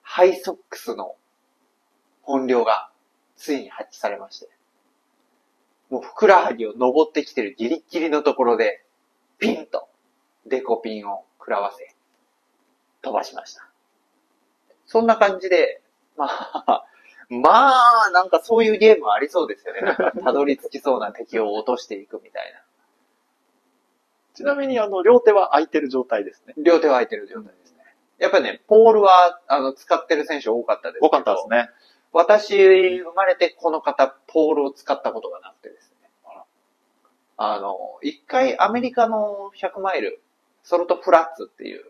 [0.03, 1.15] ハイソックスの
[2.23, 2.91] 本領が
[3.37, 4.49] ついに発揮されまして。
[5.91, 8.83] もうふくらはぎを登ってきてるギリッギリのところで、
[9.39, 9.89] ピンと
[10.47, 11.95] デコピンを食らわせ、
[13.03, 13.69] 飛ばしました。
[14.87, 15.83] そんな感じで、
[16.17, 16.85] まあ、
[17.29, 19.97] まあ、なんかそういうゲームありそうですよね。
[20.23, 22.62] たどり着きそうな敵を落としていくみたいな。
[24.35, 26.55] ちなみにあの、両手は空いてる状態ですね。
[26.57, 27.79] 両手は空いてる状態ですね。
[28.19, 31.07] やっぱりね、ポールは、あの、使ってる選手多かったですけど。
[31.07, 31.69] 多かったですね。
[32.13, 36.09] 私、生まれてこの方、ポールを使ったことがなくてですね。
[37.37, 40.21] あの、一回アメリカの100マイル、
[40.63, 41.85] ソルトフラッツっていう、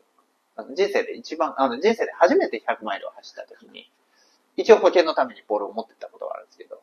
[0.57, 3.91] あの人生で一番、あの人生で初めて100マイルを走った時に、
[4.57, 6.81] 一応保険のためにポールを持ってったことがあるんですけど、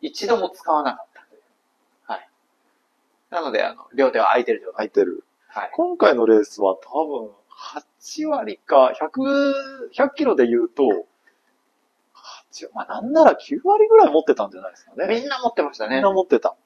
[0.00, 1.09] 一度も使わなかった。
[3.30, 4.74] なので、あの、両手は空いてる状態。
[4.74, 5.24] 空いてる。
[5.48, 5.70] はい。
[5.72, 7.30] 今回のレースは多分、
[8.20, 10.82] 8割か、100、100キロで言うと、
[12.52, 15.06] 8まあなんなら9割ぐらい持ってたんじゃないですかね。
[15.08, 16.12] みんな持ってましたねみんな。
[16.12, 16.56] 持ってた。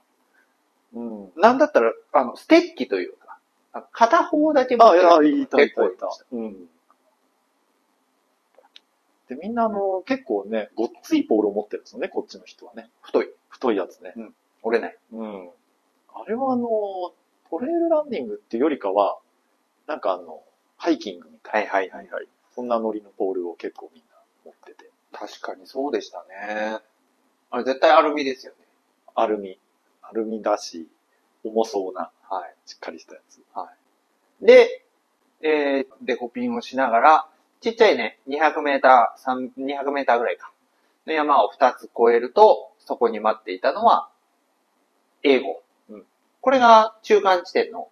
[0.94, 1.32] うん。
[1.36, 3.38] なんだったら、あの、ステッキというか、
[3.72, 6.26] あ片方だけ持っあ、いてるや、いいた、い結た、いた構いた。。
[6.32, 6.68] うん。
[9.28, 12.90] で、みんなあの、結構ね、ごっついポールを持ってるんですよね、こっちの人はね。
[13.02, 13.30] 太い。
[13.48, 14.14] 太いやつね。
[14.62, 14.96] 折れない。
[15.12, 15.50] うん。
[16.14, 16.68] あれはあの、
[17.50, 19.18] トレイルランニングっていうよりかは、
[19.86, 20.42] なんかあの、
[20.76, 22.24] ハイキングみたいはいはいはいはい。
[22.24, 24.90] な、そんなノリのポールを結構みんな持ってて。
[25.12, 26.80] 確かにそうでしたね。
[27.50, 28.58] あれ絶対アルミですよね。
[29.14, 29.58] アルミ、
[30.02, 30.88] アルミだし、
[31.44, 32.54] 重そうな、はい。
[32.66, 33.44] しっかりしたやつ。
[34.44, 34.84] で、
[35.40, 37.28] えー、デコピンをしながら、
[37.60, 40.52] ちっちゃいね、200メーター、3 200メーターぐらいか。
[41.06, 44.10] の山を2つ越えると、そこに待っていたのは、
[45.22, 45.62] 英語。
[46.44, 47.88] うんこれが中間地点の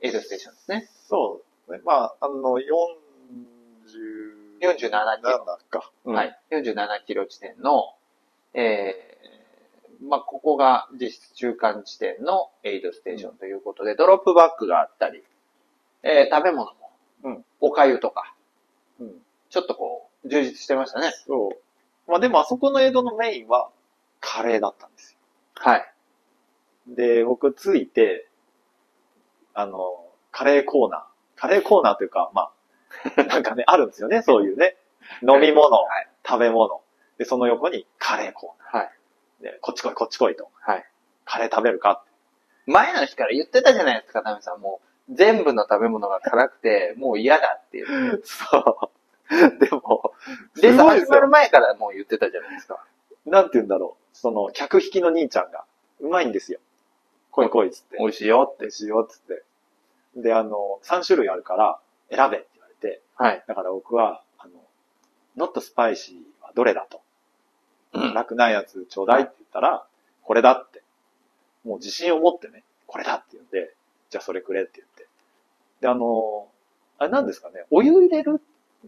[0.00, 0.88] エイドステーションですね。
[1.10, 1.82] そうですね。
[1.84, 2.62] まあ、あの、40、
[4.62, 5.90] 47キロか。
[6.04, 6.38] はい。
[6.50, 7.94] 47キロ地点の、
[8.54, 15.22] えー、まあ、ここが実質中間地点のエイドステーションということで、ドロップバッグがあったり、
[16.02, 16.92] えー、食べ物も、
[17.24, 18.34] うんお粥とか、
[19.00, 19.12] うん。
[19.50, 21.12] ちょっとこう、充実してましたね。
[21.26, 21.50] そ
[22.08, 22.10] う。
[22.10, 23.68] まあでもあそこの江戸のメインは
[24.20, 25.18] カレーだったんですよ。
[25.56, 25.92] はい。
[26.88, 28.28] で、僕ついて、
[29.54, 31.02] あの、カレーコーナー。
[31.36, 32.50] カレーコーナーというか、ま
[33.16, 34.76] あ、 なんかね、あるんですよね、そういうね。
[35.22, 36.08] 飲み物、はい。
[36.26, 36.82] 食べ物。
[37.18, 38.90] で、その横にカレーコーはい。
[39.42, 39.52] ナー。
[39.52, 40.50] で、こっち来い、こっち来いと。
[40.60, 40.84] はい。
[41.24, 42.04] カレー食べるか？
[42.66, 44.60] 前の日から言ってたじゃないですか、タミさん。
[44.60, 48.22] もう、全部の食べ物が辛くて、もう嫌だっていう。
[48.24, 49.58] そう。
[49.58, 50.12] でも、
[50.62, 52.84] レース始まる前からもう言ってたじゃないですか。
[53.24, 54.16] なんて言うんだろう。
[54.16, 55.64] その、客引きの兄ちゃんが、
[56.00, 56.60] うまいんですよ。
[57.36, 57.96] 来い来いっつって。
[57.98, 58.62] 美味しいよって。
[58.62, 59.42] 美味しいよっつって。
[60.16, 61.78] で、あの、3種類あるから、
[62.10, 63.44] 選べって言われて、はい。
[63.46, 64.52] だから僕は、あの、
[65.36, 67.02] ノットスパイシーはどれだと。
[67.92, 69.86] うん辛くないやつちょうだいって言ったら、
[70.22, 70.82] これだって。
[71.64, 73.74] もう自信を持ってね、これだって言うんで、
[74.10, 75.06] じゃあそれくれって言って。
[75.80, 76.48] で、あの、
[76.98, 78.40] あれなんですかね、お湯入れる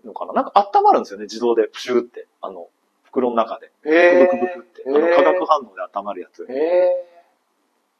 [0.04, 0.32] のかな？
[0.32, 2.26] なんか温まるんですよね、自動でプシューって。
[2.40, 2.68] あの、
[3.04, 3.72] 袋の中で。
[3.84, 4.84] へブクブクブクって。
[4.86, 6.44] あの、化学反応で温まるやつ。
[6.44, 7.17] へえ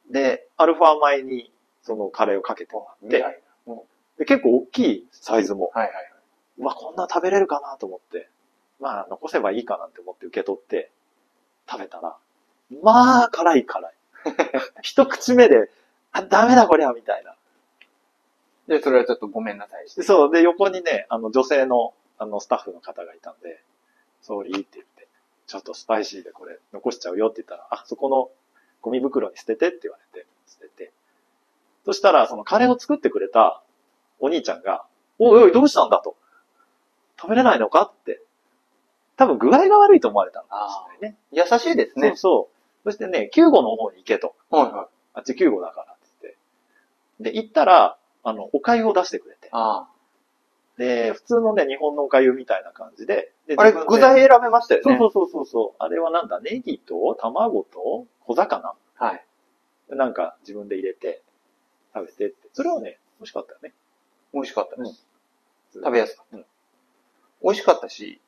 [0.09, 1.51] で、アルファ米に
[1.83, 3.41] そのカレーをかけてもらって、はい
[4.19, 5.93] で結構大きいサイズも、はいはい。
[6.59, 8.29] うわ、こんな食べれるかなと思って、
[8.81, 10.91] まあ、残せばいいかなって思って受け取って、
[11.71, 12.17] 食べたら、
[12.83, 13.93] まあ、辛い辛い。
[14.83, 15.71] 一口目で、
[16.11, 17.35] あ、ダメだこりゃ、みたいな。
[18.67, 20.01] で、それはちょっとごめんなさいして。
[20.01, 23.63] でそう、で、横にね、あの、女性の、あの、スタッフの方がいたんで、
[24.21, 25.07] ソーリーって言って、
[25.47, 28.31] ちょっとスパイシーでこれ残しちゃうよって言ったら、あ、そこの
[28.81, 30.91] ゴミ袋に捨ててって言われて、捨てて。
[31.85, 33.61] そしたら、そのカレーを作ってくれた
[34.19, 34.85] お兄ちゃんが、
[35.17, 36.15] おいおい、どうしたんだと。
[37.19, 38.21] 食べれないのかって。
[39.17, 41.17] 多分具合が悪いと思われたのかもしれないね。
[41.31, 42.17] 優しいですねそう。
[42.17, 42.49] そ
[42.85, 42.91] う。
[42.91, 44.35] そしてね、救護の方に行けと。
[44.49, 44.87] はいはい。
[45.15, 46.37] あっち救護だからって
[47.19, 47.39] 言って。
[47.39, 49.49] で、行ったら、あの、お粥を出してくれて。
[49.51, 49.87] あ
[50.79, 53.33] で、普通のね、日本のお粥みたいな感じで。
[53.47, 53.61] であ。
[53.61, 54.97] あれ、具材選べましたよね。
[54.97, 55.83] そうそうそうそうそう。
[55.83, 59.25] あれはなんだ、ネギと卵と小魚はい。
[59.89, 61.21] なんか自分で入れて
[61.93, 62.47] 食べてって。
[62.53, 63.73] それはね、美味しかったよね。
[64.33, 64.89] 美味しかったです。
[64.89, 66.37] うん食べやすかった。
[66.37, 66.45] うん
[67.41, 68.19] 美味しかったし、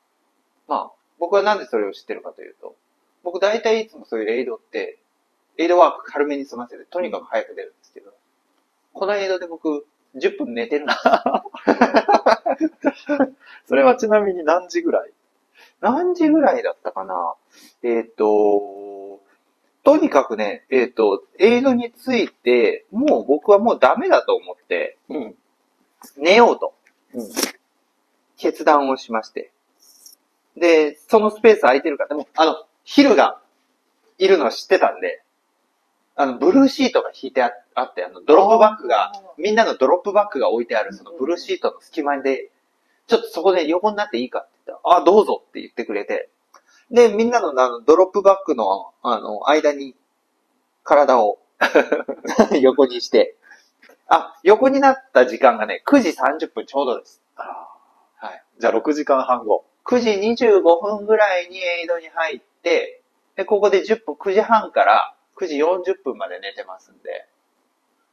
[0.69, 2.75] まあ、僕はなんでそれを知ってるかというと、
[3.23, 4.99] 僕大体いつもそういうエイドって、
[5.57, 8.13] エイドワーク軽めに済ませて、とにかく早く出るんですけど、
[8.93, 9.85] このエイドで僕、
[10.15, 11.51] 10分寝てるんですよ。
[13.67, 15.11] それはちなみに何時ぐらい？
[15.79, 17.35] 何時ぐらいだったかな？
[17.83, 19.19] えっ、と、
[19.83, 25.35] とにかくね、えっ、と、エイドについて、もう僕はもうダメだと思って、うん。
[26.17, 26.73] 寝ようと
[27.13, 27.27] うん。
[28.37, 29.51] 決断をしまして。
[30.55, 33.39] で、そのスペース空いてるから、でも、あの、ヒルが
[34.17, 35.23] いるのは知ってたんで、
[36.21, 42.51] あの、ブルーシートが引いてああって、あの、ドロップバッグが、みんなのドロップバッグが置いてある、そのブルーシートの隙間で、
[43.07, 46.29] ちょっとそこで横になっていいかって言ったら、あ、どうぞって言ってくれて、
[46.91, 49.95] で、みんなのあのドロップバッグの、あの、間に、
[50.83, 51.39] 体を
[52.61, 53.35] 横にして、
[54.07, 57.23] あ、横になった時間がね、9時30分ちょうどです。
[57.35, 57.67] あ
[58.17, 58.43] はい。
[58.59, 59.65] じゃあ6時間半後。
[59.85, 60.11] 9時
[60.45, 63.01] 25分ぐらいにエイドに入って、
[63.35, 67.27] で、ここで10分、9時半から9時40分まで寝てますんで、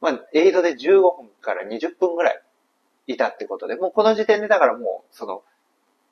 [0.01, 2.41] まあ、エイドで15分から20分ぐらい
[3.07, 5.43] いたってことで、もうこの時点でだからもう、その、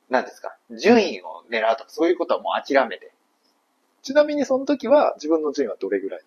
[0.09, 3.11] 何ですか、順位を狙うとか、そういうことはもう諦めて。
[4.03, 6.21] ちなみにその時は自分の順位はどれぐらい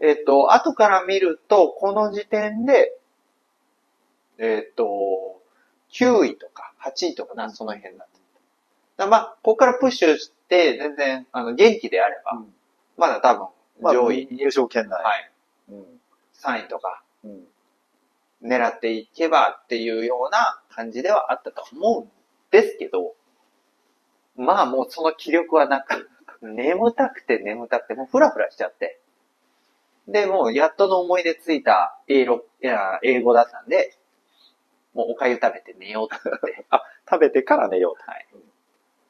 [0.00, 2.98] えっ、と、後から見ると、この時点で、
[4.38, 5.40] えっ、と、
[5.92, 8.08] 9位とか8位とかな、その辺だっ
[8.96, 9.04] た。
[9.04, 12.52] だまあ、ここからプッシュして、全然、あの、元気であれば、うん
[12.98, 13.48] まだ多分、
[13.80, 15.02] まあ上位、入賞圏内。
[15.02, 15.30] はい、
[15.70, 15.84] うん
[16.34, 17.44] 3位とかうん
[18.42, 22.08] 狙っていけばっていうような感じではあったと思うん
[22.50, 23.14] ですけど、
[24.36, 26.08] まあもうその気力はなく、
[26.42, 29.00] 眠たくて眠たくて、もうフラフラしちゃって。
[30.06, 33.96] で、もうやっとの思い出ついた英語いや英語だったんで、
[34.94, 36.66] もうお粥食べて寝ようと思って、
[37.10, 38.10] 食べてから寝ようと。
[38.10, 38.26] はい。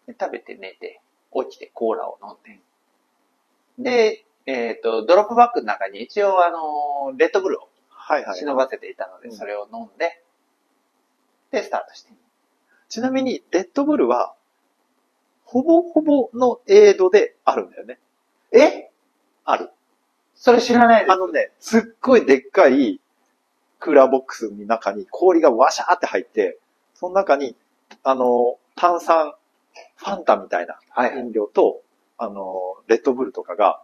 [0.06, 1.00] で食べて寝て、
[1.32, 3.90] 起きてコーラを飲んで。
[3.90, 8.38] で、えっ、と、ドロップバッグの中に一応あのレッドブルをはいはい。
[8.38, 10.22] 忍ばせていたので、うんそれを飲んで、
[11.50, 12.12] で、スタートして。
[12.88, 14.34] ちなみに、レッドブルは、
[15.44, 17.98] ほぼほぼのエイドであるんだよね。
[18.52, 18.90] え？
[19.44, 19.70] ある。
[20.34, 21.12] それ知らないです。
[21.12, 23.00] あのね、すっごいでっかい
[23.78, 26.58] クーラーボックスの中に氷がワシャーって入って、
[26.94, 27.56] その中に、
[28.02, 29.34] あの、炭酸、
[29.96, 31.18] ファンタみたいなはい。
[31.18, 31.82] 飲料と、
[32.18, 33.82] あの、レッドブルとかが、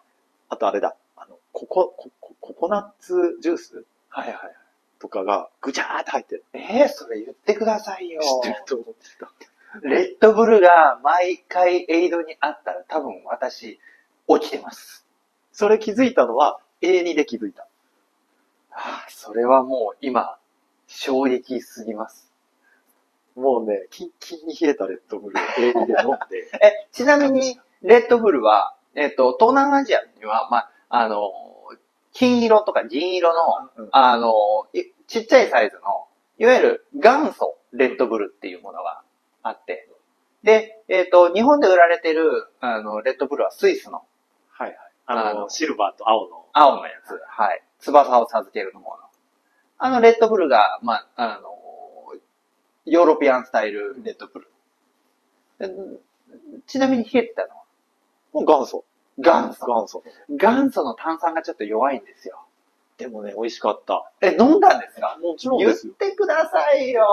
[0.52, 4.36] あとあれだ、あの、ココ、ココココナッツジュースはいはい。
[4.98, 6.44] とかがぐちゃーって入ってる。
[6.52, 8.20] えー、それ言ってくださいよ。
[8.20, 9.88] 知ってると思ってた。
[9.88, 13.80] レッドブルが毎回エイドにあったら多分私、
[14.28, 15.06] 起きてます。
[15.52, 17.62] それ気づいたのは A2 で気づいた。
[18.68, 20.36] はあ、それはもう今、
[20.86, 22.30] 衝撃すぎます。
[23.36, 31.33] もうね、キンキンに冷えたレッドブルを A2 で飲んで、 え、ちなみに、レッドブルは、えっ、と、東南アジアには、まあ、あの、
[32.12, 36.07] 金色とか銀色の、うんあの、いちっちゃいサイズの、
[36.38, 39.02] いわゆる元祖レッドブルっていうものが
[39.42, 39.88] あって、
[40.42, 44.02] で、えっ、と、日本で売られてる、あの、レッドブルはスイスの
[44.50, 44.76] はいはい。
[45.07, 46.46] ああのの、シルバーと青の。
[46.52, 47.62] 青のやつ、はい。
[47.78, 49.02] 翼を授けるの方の。
[49.78, 51.52] あのレッドブルが、まあ、あの、
[52.85, 54.48] ヨーロピアンスタイルレッドブル。
[55.59, 55.70] で
[56.66, 57.62] ちなみに冷えてたのは
[58.32, 58.84] もう元祖。
[59.18, 59.66] 元祖。
[59.66, 60.02] 元祖。
[60.28, 62.38] 元祖の炭酸がちょっと弱いんですよ。
[62.98, 64.10] でもね、美味しかった。
[64.20, 65.18] え、飲んだんですか？
[65.22, 65.74] もちろん言っ。
[65.76, 67.06] てくださいよ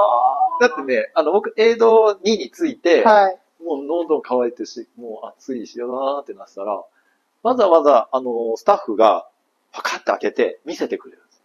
[0.62, 3.40] だってね、あの、僕、エイド2について、はい。
[3.64, 6.82] もう喉乾いてし、もう暑いしよなーってなってたら、
[7.44, 9.28] わざわざ、あの、スタッフが、
[9.72, 11.42] パカッて開けて、見せてくれるんです。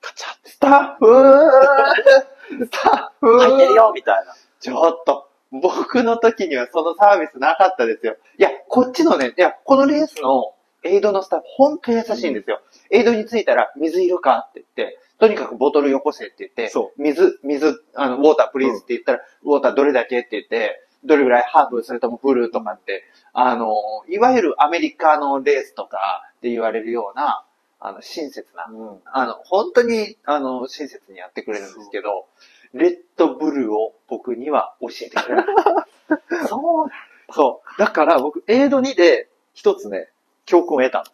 [0.00, 1.06] カチャって、スタッフ
[2.66, 4.34] スタッフ入ってるよみたいな。
[4.60, 8.16] ちょっと、僕の時にはそのサービスなかったですよ。
[8.38, 12.60] いや、こっちのね、いや、このレースのエイドのスタッフ、ほんと優しいんですよ。
[12.90, 23.74] エイドに着いたら、水いるかって言って、とにかくボトルよこせって言って、そ水、水、あの、ウォータープリーズって言ったら、ウォーターどれだけって言って、どれぐらいハーブ、それともフルとかって、あの、
[24.08, 27.44] いわゆるアメリカのレースとかで言われるような、
[27.80, 29.00] あの、親切な、うん。
[29.06, 32.26] あの、本当に、あの、親切にやってくれるんですけど、
[32.74, 36.46] レッドブルを僕には教えてくれなかった。
[36.48, 36.94] そうだ。
[37.32, 37.78] そう。
[37.78, 40.10] だから僕、エイド2で、一つね、
[40.46, 41.04] 教訓を得たの。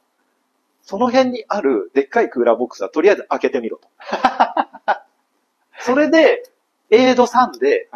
[0.83, 3.89] その辺にあるでっかいクーラーボックスはとりあえず開けてみろと。
[5.81, 6.43] それで、
[6.91, 7.89] エイド3で、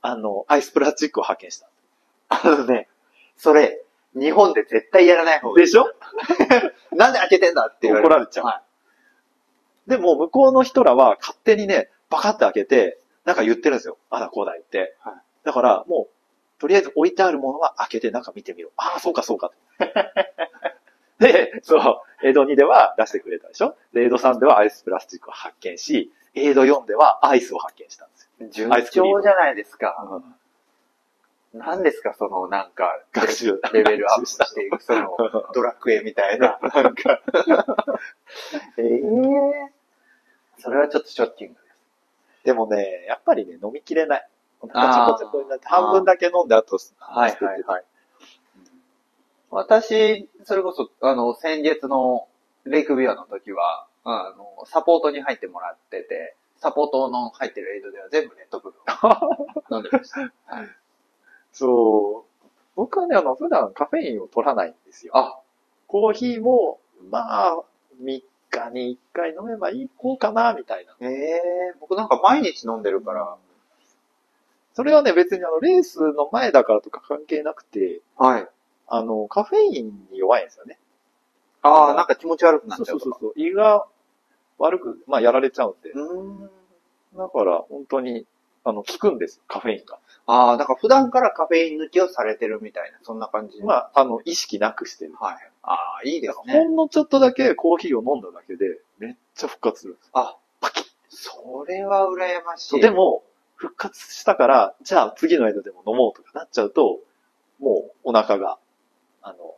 [0.00, 1.68] あの、アイスプラスチックを発見した。
[2.28, 2.88] あのね、
[3.36, 3.82] それ、
[4.14, 5.66] 日本で絶対やらない方がいい。
[5.66, 5.86] でしょ？
[6.94, 8.08] なんで開けてんだって言われる。
[8.08, 8.62] 怒られちゃうは
[9.86, 13.98] でも、向こうの人らは勝手にね、バカって開けて、なんか言ってるんですよ。
[14.10, 14.96] あだこうだ言って。
[15.00, 18.70] はいだから、もう、とりあえず置いてあるものは開けて中見てみろ。
[18.76, 19.50] ああ、そうかそうか。
[21.18, 21.76] で、そ
[22.22, 23.76] う、エイド2では出してくれたでしょ？
[23.92, 28.46] で、エイド3ではアイスプラスチックを発見し、エイド4ではアイスを発見したんですよ。
[28.46, 28.52] い。
[28.52, 30.22] 順調じゃないですか。
[31.52, 33.60] 何ですか、その、なんか、学習。
[33.72, 35.16] レベルアップしていく、その、
[35.52, 36.58] ドラクエみたいな。
[36.62, 37.20] なんか。
[38.78, 39.72] ええ
[40.58, 41.54] それはちょっとショッキング
[42.44, 44.28] でもね、やっぱりね、飲みきれない。
[44.60, 47.84] お腹ちょこちょこになって、半分だけ飲んで、あと、はいはいはい。
[49.50, 52.28] 私、それこそ、あの、先月の
[52.64, 60.20] レイクビアの時は、あの、サポートに入ってもらってて、サポートの入ってるエイドでは全部レッドブルを飲んでました。
[60.20, 60.68] はい、
[61.52, 62.46] そう。
[62.76, 65.16] 僕はね、あの、普段カフェインを取らないんですよ。
[65.16, 65.40] あ、
[65.86, 66.80] コーヒーも、
[67.10, 67.62] まあ、
[68.00, 68.22] 3
[68.52, 70.94] 日に1回飲めばいいこうかな、みたいな。
[71.00, 71.40] ええ
[71.80, 73.36] 僕なんか毎日飲んでるから、
[74.74, 78.48] それはね、別にあの、レースの前だからとか関係なくて、はい。
[78.88, 80.78] あの、カフェインに弱いんですよね。
[81.62, 83.04] ああ、なんか気持ち悪くなっちゃとか。
[83.04, 83.32] そううそうそう。
[83.36, 83.86] 胃が
[84.58, 85.90] 悪く、まあ、やられちゃうんで。
[85.90, 86.50] うーん。
[87.16, 88.26] だから、本当に、
[88.64, 89.98] あの、効くんですよ、カフェインが。
[90.26, 93.62] ああ、だから普段からカフェイン抜きをされてるみたいな、そんな感じ。
[93.62, 95.14] まあ、あの、意識なくしてる。
[95.20, 95.51] はい。
[95.62, 96.64] ああ、いいですほね。
[96.64, 100.10] んのちょっとだけコーヒーを飲んだだけで、めっちゃ復活するんです。
[100.12, 100.36] あ、
[101.08, 102.80] それは羨ましい。
[102.80, 103.22] で、も、
[103.56, 106.98] 復活したから、じゃあ次の間でも飲もうとかなっちゃうと、
[107.60, 108.58] もうお腹が、
[109.22, 109.54] あの、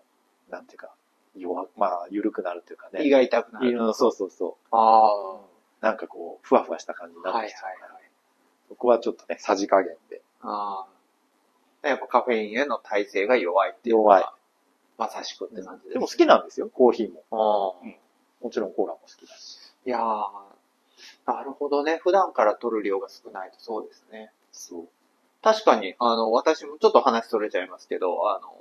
[0.51, 0.95] なんていうか、
[1.37, 3.03] 弱、まあ、緩くなるというかね。
[3.05, 3.71] 胃が痛くなる。
[3.71, 5.41] うんそうそうそあう。
[5.81, 8.03] なんかこう、ふわふわした感じにあ、なっはいはいてきちゃうから、はい。
[8.69, 10.23] そこはちょっとね、さじ加減で。
[10.43, 10.87] あ
[11.83, 11.89] あ。
[11.89, 14.25] やっぱカフェインへの耐性が弱いっていう弱い。
[14.99, 17.25] まさしくって感じです、でも好きなんですよ、コーヒーも。
[17.31, 18.45] ああ。
[18.45, 19.59] もちろんコーラも好きだし。
[19.87, 20.31] いやー、
[21.27, 21.99] なるほどね。
[22.03, 24.33] 普段から取る量が少ないとそうですね。
[24.53, 24.89] そう。
[25.43, 28.55] 確かに、あの、私もちょっと話それちゃいますけど、あの、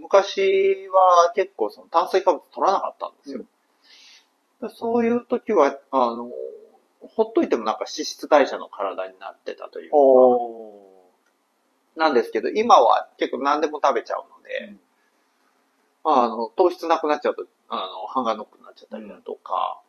[0.00, 3.44] 昔は結構その炭水化物取らなかったんですよ。
[4.70, 6.30] そういう時は、あの、
[7.00, 11.10] ほっといてもなんか脂質代謝の体になってたというか、お
[11.96, 14.80] なんですけど、今は結構何でも食べちゃうので、うん
[16.04, 19.80] まあ、あの、糖質なくなっちゃうと、あの、歯がのくなっちゃったりだとか、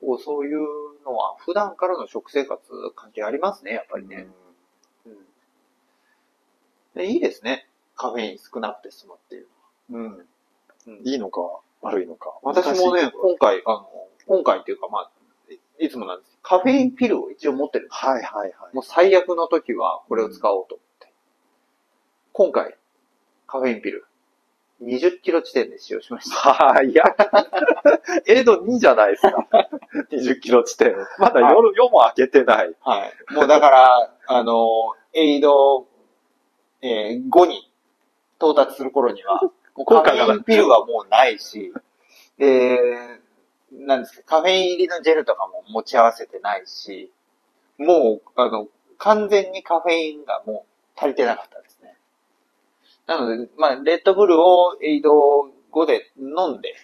[0.00, 0.58] こうそういう
[1.04, 2.60] のは普段からの食生活
[2.96, 4.26] 関係ありますね、やっぱりね。
[4.26, 4.42] うん
[6.94, 7.66] でいいですね。
[7.96, 9.46] カフェイン少なくて済むっていう
[9.90, 10.16] のは。
[10.86, 11.06] うん。
[11.06, 11.40] いいのか、
[11.80, 12.38] 悪いのか。
[12.42, 13.88] 私もね、今回、あの、
[14.26, 15.10] 今回っていうかまあ、
[15.78, 18.74] いいつもなんですカフェインピルを一応持ってるんですはいはいはい。
[18.74, 21.12] もう最悪の時はこれを使おうと思って。
[22.32, 22.76] 今回、
[23.46, 24.04] カフェインピル、
[24.84, 26.36] 20キロ地点で使用しました。
[26.52, 27.04] はい、いや。
[28.26, 29.46] エド2じゃないですか。
[30.10, 30.94] 20キロ地点。
[31.18, 32.74] まだ夜、夜も明けてない。
[32.80, 33.34] はい。
[33.34, 35.86] もうだから、あの、エイド、
[36.80, 37.70] えー5に
[38.38, 39.40] 到達する頃には、
[39.76, 41.72] もうカフェインピルはもうないし、
[42.38, 42.78] で、
[43.70, 47.10] なんですか、カフェイン入りのジェルとかも持ち合わせてないし、
[47.78, 48.68] もう、あの、
[48.98, 51.61] 完全にカフェインがもう足りてなかった。
[53.06, 55.10] なので、まあ、レッドブルをエイド
[55.72, 56.74] 5で飲んで、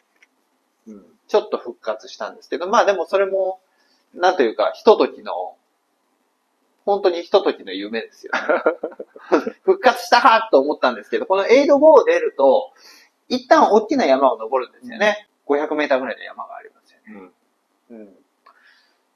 [0.87, 3.61] うん、ちょっと復活したんですけど、まあでもそれも、
[4.15, 5.57] なんというか、ひとときの、
[6.85, 8.41] 本当にひとときの夢ですよね。
[9.63, 12.73] 復活したかと思ったんですけど、このエイド5を出ると、
[13.29, 15.29] 一旦大きな山を登るんですよね。
[15.47, 17.31] 500メーターぐらいの山がありますよね。
[17.91, 17.97] うん。
[17.97, 18.15] うん。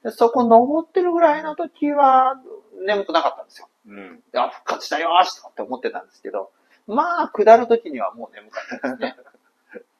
[0.03, 2.41] でそこ登ってるぐらいの時は、
[2.85, 3.69] 眠くなかったんですよ。
[3.87, 4.23] うん。
[4.35, 6.51] あ、復活したよーしとかって思ってたんですけど、
[6.87, 9.15] まあ、下る時にはもう眠かったですね。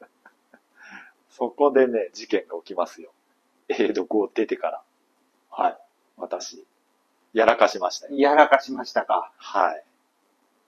[1.29, 3.11] そこでね、事件が起きますよ。
[3.69, 4.84] エイド5出てから。
[5.49, 5.77] はい。
[6.17, 6.65] 私、
[7.34, 8.15] やらかしましたよ。
[8.15, 9.84] やらかしましたかはい。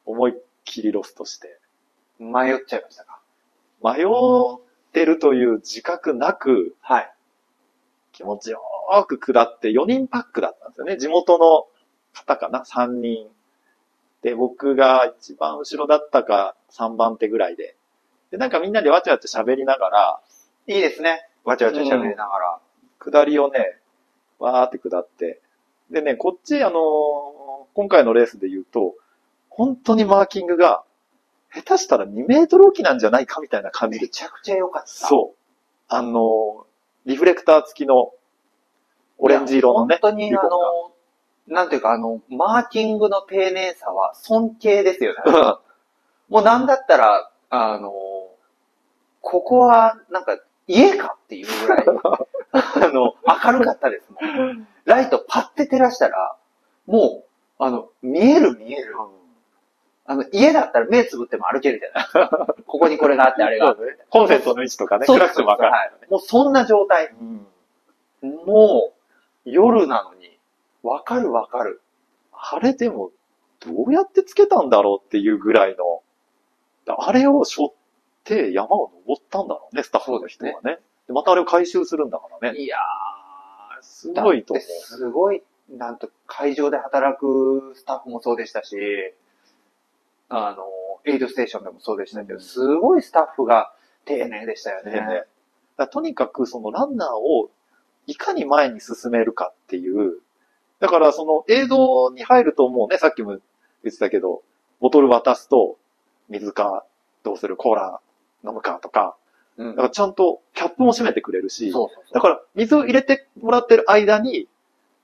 [0.05, 1.59] 思いっきりロストして。
[2.17, 3.19] 迷っちゃいましたか
[3.81, 4.61] 迷っ
[4.93, 7.13] てるという自覚なく、はい。
[8.13, 10.97] 気持ちよーく下って4人パックだったんですよね。
[10.97, 11.67] 地元の
[12.13, 13.29] 方かな ?3 人。
[14.25, 17.75] で、僕が一番後ろだったか3番手ぐらいで。
[18.31, 20.19] で、なんかみんなでわちゃわちゃ喋りながら、
[20.65, 21.29] いいですね。
[21.43, 22.59] わちゃわちゃ喋りながら。
[22.97, 23.77] 下りをね、
[24.39, 25.41] わーって下って。
[25.91, 27.45] でね、こっち、あのー
[27.75, 28.95] 今回のレースで言うと、
[29.49, 30.83] 本当にマーキングが、
[31.53, 34.05] 下手したら2メートル置きなんじゃないかみたいな感じで。
[34.05, 34.87] めちゃくちゃ良かった。
[34.87, 35.37] そう。
[35.87, 36.65] あのー
[37.05, 38.11] リフレクター付きの、
[39.19, 39.99] オレンジ色のね。
[40.01, 40.94] 本当にあの、
[41.47, 45.19] なんていうかあの、マーキングの丁寧さは尊敬ですよね。
[46.29, 47.91] もうなんだったら、あの、
[49.21, 50.37] ここはなんか
[50.67, 51.85] 家かっていうぐらい、
[52.51, 54.67] あの、明るかったですもん。
[54.85, 56.35] ライトパッて照らしたら、
[56.87, 58.95] もう、あの、見える見える。
[60.07, 62.29] あの、家だったら目つぶっても歩けるじゃない。
[62.65, 63.97] ここにこれがあってあれがあって。
[64.09, 65.71] コンセントの位置とかね、そう暗くてもわかる。
[65.71, 67.07] はいもうそんな状態。
[67.19, 67.47] うん
[68.45, 68.93] も
[69.45, 70.34] う、夜なのに、
[70.85, 71.81] わかるわかる。
[72.31, 73.11] あれでも、
[73.59, 76.03] どうやってつけたんだろうっていうぐらいの、
[76.97, 77.73] あれを背負っ
[78.23, 80.77] て山を登ったんだろうね、スタッフの人はね。
[81.07, 82.59] でまたあれを回収するんだからね。
[82.59, 88.77] いやー、すごいと思うすごい、なんと、会場で働くスタッフもそうでしたし、
[90.29, 90.63] あの、
[91.05, 93.73] エイドステーションでもそうでしたけど、うんすごいスタッフが
[94.05, 94.91] 丁寧でしたよね。
[94.91, 95.87] ね。
[95.87, 97.49] とにかくそのランナーを
[98.07, 100.19] いかに前に進めるかっていう。
[100.79, 103.39] だからその映像に入るともうね、さっきも言
[103.87, 104.43] ってたけど、
[104.79, 105.77] ボトル渡すと
[106.29, 106.85] 水か
[107.23, 107.55] どうする？
[107.55, 107.99] コーラ
[108.45, 109.15] 飲むかとか、
[109.57, 112.13] うんだからちゃんとキャップも閉めてくれるし、そうそうそう。
[112.13, 114.47] だから水を入れてもらってる間に、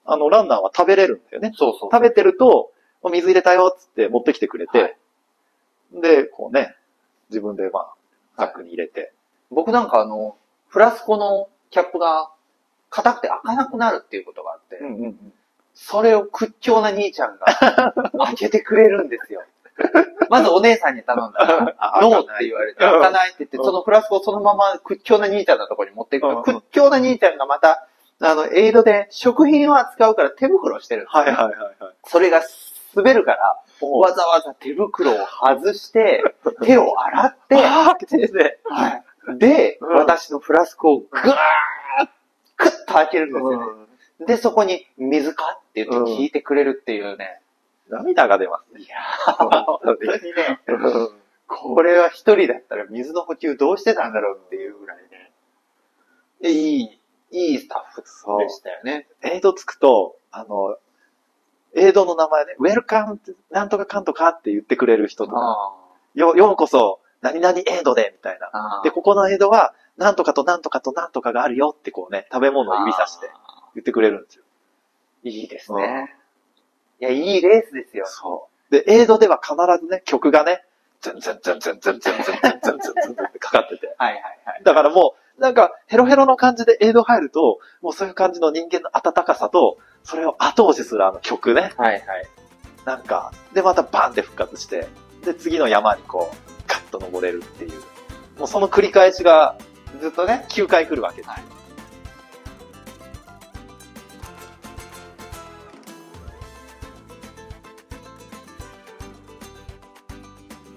[0.06, 1.52] あのランナーは食べれるんだよね。
[1.56, 1.90] そうそう。
[1.92, 4.98] 食べてると、お水入れたよっつって持ってきてくれて、はい
[5.94, 6.76] で、こうね、
[7.30, 7.94] 自分でまあ、
[8.38, 9.14] ザックに入れて、
[9.50, 10.38] 僕なんかあの、
[10.70, 12.32] フラスコのキャップが
[12.90, 15.34] 硬くて開かなくなるっていうことがあって、うんうんうん。
[15.84, 17.94] それを屈強な兄ちゃんが
[18.26, 19.42] 開けてくれるんですよ。
[20.30, 26.36] まずお姉さんに頼んだら、あノーって言われて、開かないって言って、そのフラスコをそのまま屈強な兄ちゃんのところに持っていくうん。
[26.36, 27.88] と、屈強な兄ちゃんがまた、
[28.22, 31.24] あの、エイドで食品を扱うから手袋をしてるんですよ。
[31.24, 31.94] はいはいはいはい。
[32.06, 32.42] それが
[32.96, 36.24] 滑るから、わざわざ手袋を外して、
[36.62, 37.56] 手を洗って、
[38.28, 38.60] で。
[38.66, 39.04] はい。
[39.40, 39.96] で、うん。
[39.96, 41.36] 私のフラスコをぐーっ、
[42.56, 43.81] クッと開けるんですよね。
[44.28, 45.60] で、そこに水か？
[45.60, 47.40] って言って聞いてくれるっていうね。
[47.90, 48.82] 涙が出ますね。
[48.82, 50.60] いやー、本当にね、
[51.48, 55.32] これは一人だったら水の補給どうしてたんだろうっていうぐらいね。
[56.42, 57.00] でいい、
[57.32, 58.02] いいスタッフ
[58.40, 59.08] でしたよね。
[59.24, 60.78] エイドつくと、あの、
[61.76, 63.20] エイドの名前ね、ウェルカム
[63.50, 65.74] なんとかかんとかって言ってくれる人とか、あ
[66.16, 68.50] よ、ようこそ、何々エイドで、みたいな。
[68.54, 74.44] あで、ここのエイドは、なんとかとなんとかとなんとかがあるよってこうね、食べ物を指さしてあ言ってくれるんですよ。
[75.24, 76.16] ーいいですね。
[77.00, 78.06] いや、いいレースですよ。
[78.08, 78.72] そう。
[78.72, 80.64] で、エイドでは必ずね、曲がね、
[81.02, 83.96] ズンズンズンズンズンズンズンズンズンズンズンってかかってて。
[83.98, 84.64] はいはいはい。
[84.64, 91.74] だからもう、なんか、ヘロヘロの感じでエイド入ると、もうそういう感じの人間の温かさと、それを後押しするあの曲ね。
[91.78, 92.02] はいはい。
[92.86, 94.88] なんか、で、またバンって復活して、
[95.26, 97.72] で、次の山にこう、ガッと登れるっていう。
[98.38, 99.56] もうその繰り返しが
[100.00, 100.46] ずっとね。
[100.50, 101.30] 9回来るわけです。
[101.30, 101.61] はい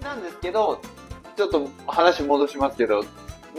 [0.05, 0.79] なんですけど、
[1.35, 3.03] ちょっと話戻しますけど、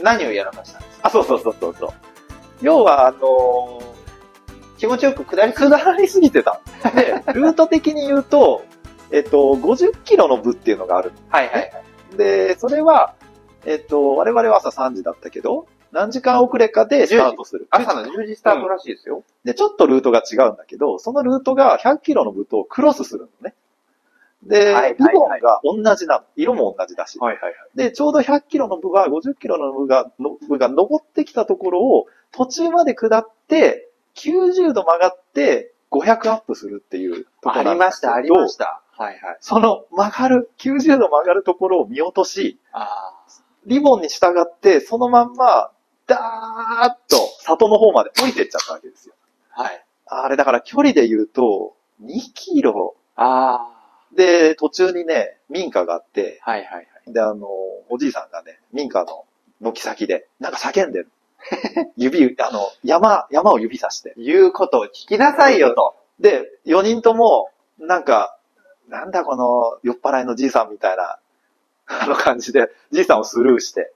[0.01, 1.07] 何をやらかしたんですか？
[1.07, 1.89] あ、そうそうそうそうそう。
[2.61, 3.81] 要は、あの
[4.77, 6.61] 気持ちよく下りー、下りすぎてた。
[6.95, 8.63] で、ルート的に言うと、
[9.11, 11.11] えっと、50キロの部っていうのがある。
[11.29, 11.59] はいはいは
[12.13, 12.17] い。
[12.17, 13.15] で、それは、
[13.65, 17.67] えっと、我々は朝3時だったけど、何時間遅れかでスタートする。
[17.71, 19.23] 朝の10時スタートらしいですよ。
[19.43, 23.55] で、ちょっとルートが違うんだけど、そのルートが100キロの部とクロスするのね。
[24.47, 26.25] で、はいはいはいリボンが同じなの。
[26.35, 27.19] 色も同じだし。
[27.19, 27.53] はいはいはい。
[27.75, 38.81] で、ちょうど100キロの部は50キロの部が、の部が登ってきたところを途中まで下って、90度曲がって500アップするっていうところありました、ありました。
[38.91, 39.37] はいはい。
[39.41, 43.13] その曲がる、90度曲がるところを見落とし、あ
[43.65, 45.71] リボンに従ってそのまんま、
[46.07, 49.15] ダーッと里の方まで降りてっちゃったわけですよ。
[49.53, 49.63] あ。
[49.63, 49.85] はい。
[50.05, 53.76] あれだから距離で言うと、2キロあ
[54.17, 56.51] で、途中にね、民家があって、あ。
[56.51, 57.13] はいはいはい。
[57.13, 57.47] で、あの、
[57.89, 59.25] おじいさんがね、民家の
[59.61, 61.11] 軒先で、なんか叫んでる。
[61.95, 64.15] 指、あの、山、山を指さして。
[64.17, 65.95] 言うことを聞きなさいよと。
[66.19, 68.35] で、4人とも、なんか、
[68.89, 71.19] なんだこの酔っ払いのじいさんみたいな、
[71.85, 73.93] あの感じで、じいさんをスルーして、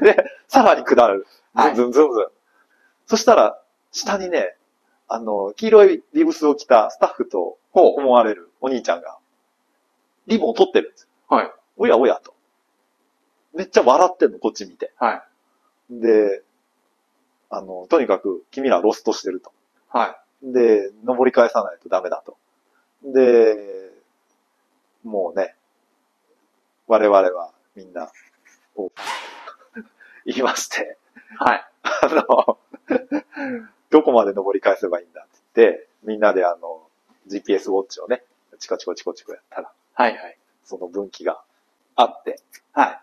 [0.00, 0.16] で、
[0.48, 1.26] さらに下る。
[1.56, 2.26] ズンズンズンズン。
[3.06, 3.60] そしたら、
[3.92, 4.56] 下にね、
[5.08, 9.15] あの、黄色いリブスを着たスタッフとほ思われるお兄ちゃんが、
[10.26, 11.08] リボンを取ってるんですよ。
[11.28, 11.52] はい。
[11.76, 12.34] おやおやと。
[13.54, 14.92] めっちゃ笑ってんの、こっち見て。
[14.98, 15.22] は
[15.90, 16.00] い。
[16.00, 16.42] で、
[17.50, 19.52] あの、とにかく君らロストしてると。
[19.88, 22.36] はで、登り返さないとダメだと。
[23.04, 23.56] で、
[25.04, 25.54] もうね、
[26.86, 28.10] 我々はみんな、
[28.74, 29.80] こう、
[30.26, 30.98] 言いまして、
[31.30, 31.36] い。
[31.38, 31.66] はい。
[31.82, 32.58] あの、
[33.90, 36.88] どこまで登り返せばいいんだって言って、みんなであの、
[37.28, 38.24] GPS ウォッチをね、
[38.58, 40.38] チコチコチコチコやったら、はいはい。
[40.62, 41.40] その分岐が
[41.96, 42.38] あって、
[42.72, 43.00] は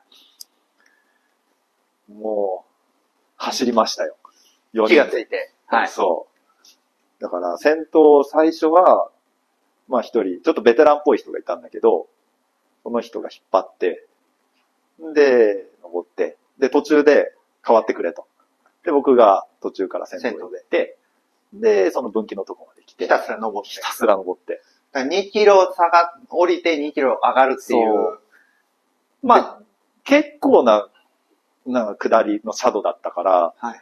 [2.07, 2.11] い。
[2.13, 2.71] もう、
[3.35, 4.15] 走りましたよ。
[4.75, 5.51] 4気がついて。
[5.65, 5.87] はい。
[5.87, 6.27] そ
[7.19, 7.21] う。
[7.21, 9.09] だから、先頭最初は、
[9.87, 12.07] まあ一人、ちょっとベテランっぽい人がいたんだけど、
[12.83, 14.07] その人が引っ張って、
[15.15, 17.33] で、登って、で、途中で
[17.65, 18.27] 変わってくれと。
[18.85, 20.97] で、僕が途中から先頭で出て、
[21.53, 23.73] で、その分岐のとこまで来て、ひたすら登って。
[23.73, 24.61] ひたすら登って。
[24.93, 28.19] 2キロ下が、降りて2キロ上がるっていそうう。
[29.23, 29.59] まあ、
[30.03, 30.87] 結構な、
[31.65, 33.81] なんか下りのシャドウだったから、はい。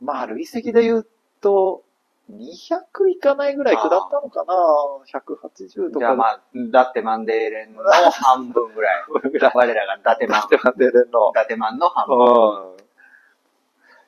[0.00, 1.06] まあ、累積で言う
[1.40, 1.82] と、
[2.30, 4.54] 200いかないぐらい下ったのかな
[5.12, 9.04] ?180 とかじゃあまあ、だってマンデーレンの半分 ぐらい。
[9.54, 10.48] 我らが伊達マン。
[10.48, 11.34] で、マンデーレンの伊。
[11.34, 12.18] 達マンの半分。
[12.18, 12.76] うん。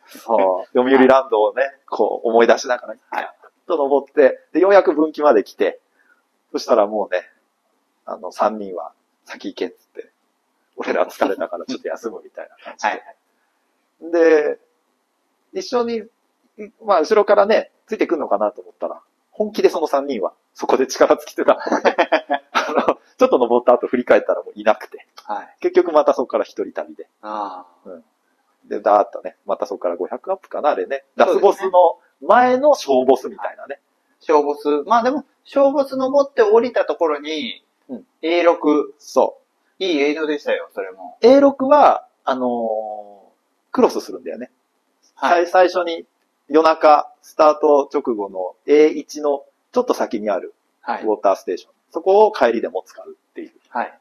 [0.07, 0.67] そう。
[0.79, 3.27] 読売ランドをね、こう思い出しながら、ガーッ
[3.67, 5.81] と登って、で、ようやく分岐まで来て、
[6.55, 7.23] そしたらもうね、
[8.07, 8.93] あの、3人は
[9.25, 10.11] 先行けっつって、
[10.77, 14.19] 俺ら疲れたからちょっと休むみたいな感じで。
[14.19, 14.55] はい。
[15.53, 16.03] で、一緒に、
[16.85, 19.01] まあ、後ろからね、ついてくんのかなと思ったら、
[19.33, 21.59] 本気でその3人は、そこで力尽きてた。
[23.25, 25.57] ょっと登った後振り返ったらもういなくて、はい。
[25.61, 27.09] 結局またそこから一人旅で。
[27.23, 27.67] あ
[28.69, 31.05] で、ダーッとね、またそこから500アップかな、あれね。
[31.17, 33.81] ラスボスの前の小ボスみたいなね。
[34.27, 34.83] 小ボス。
[34.87, 38.57] まあでも、小ボス登って降りたところに、うん A6、
[38.99, 39.39] そ
[39.79, 41.19] いい映像でしたよ、それも。
[41.23, 41.27] う。
[41.27, 43.25] A6 は、あのー
[43.73, 44.53] クロスするんだよね。
[45.17, 45.47] はい。
[45.49, 46.07] 最最初に
[46.49, 51.11] 夜中、スタート直後の A1 のちょっと先にあるはいウ。
[51.11, 51.73] ォーターステーション。
[51.91, 53.53] そこを帰りでも使うっていう。
[53.69, 53.99] はい。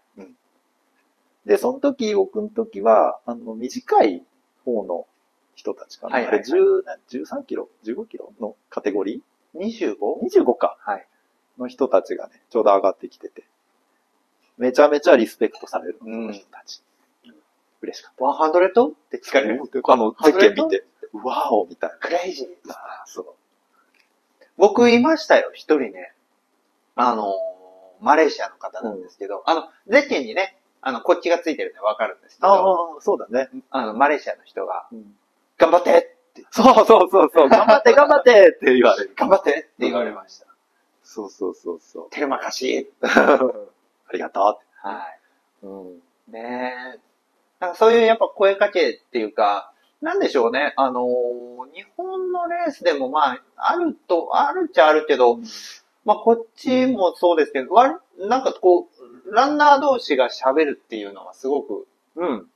[1.46, 4.24] で、その時、僕の時は、あの、短い
[4.64, 5.08] 方の
[5.56, 6.16] 人たちかな。
[6.16, 9.20] はいはいはいあれ10な13キロ ?15 キロのカテゴリ 25?
[9.20, 9.22] ー
[9.56, 10.78] ?25 か。
[10.80, 11.08] はい。
[11.58, 13.44] の人たちがね、ちょうど上がってきてて。
[14.58, 16.82] めちゃめちゃリスペクトされる、うん人たち。
[17.82, 18.90] 嬉しかっ 100?
[18.90, 19.32] って聞た。
[19.32, 19.62] かれる。
[19.88, 22.68] あの、実験見て、わおみたいクレイジー。
[22.68, 22.76] な。
[23.06, 23.26] そう。
[24.58, 26.14] 僕いましたよ、一人ね。
[26.96, 27.34] あのー、
[28.02, 33.50] マレーシアの方なんですけど、あの、ゼッケンにね、あの、こっちがついてるんでわかるんですけど、ああ、そうだね。
[33.72, 35.16] あの、マレーシアの人が、うん
[35.56, 36.13] 頑張って、
[36.54, 39.14] そうそうそうそう、頑張って頑張ってって言われる。
[39.16, 40.46] 頑張ってって言われました。
[41.04, 42.10] そうそうそうそう。
[42.12, 42.92] テルマ貸し。
[43.02, 43.40] あ
[44.14, 44.88] りがとう。
[44.88, 45.20] はい。
[45.66, 46.32] うん。
[46.32, 47.00] ねえ。
[47.60, 50.74] なんかそういうやっぱ声かけっていうか、なんでしょうね。
[50.78, 51.44] あのー
[51.74, 55.40] 日本のレースでもまあ、あると、あるっちゃあるけど、
[56.06, 58.90] まあこっちもそうですけど、わなんかこ
[59.26, 62.48] う、ランナー同士が喋るっていうのはすごくうん。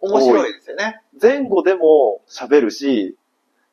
[0.00, 1.00] 面白いですよね。
[1.20, 3.16] 前後でも喋るし、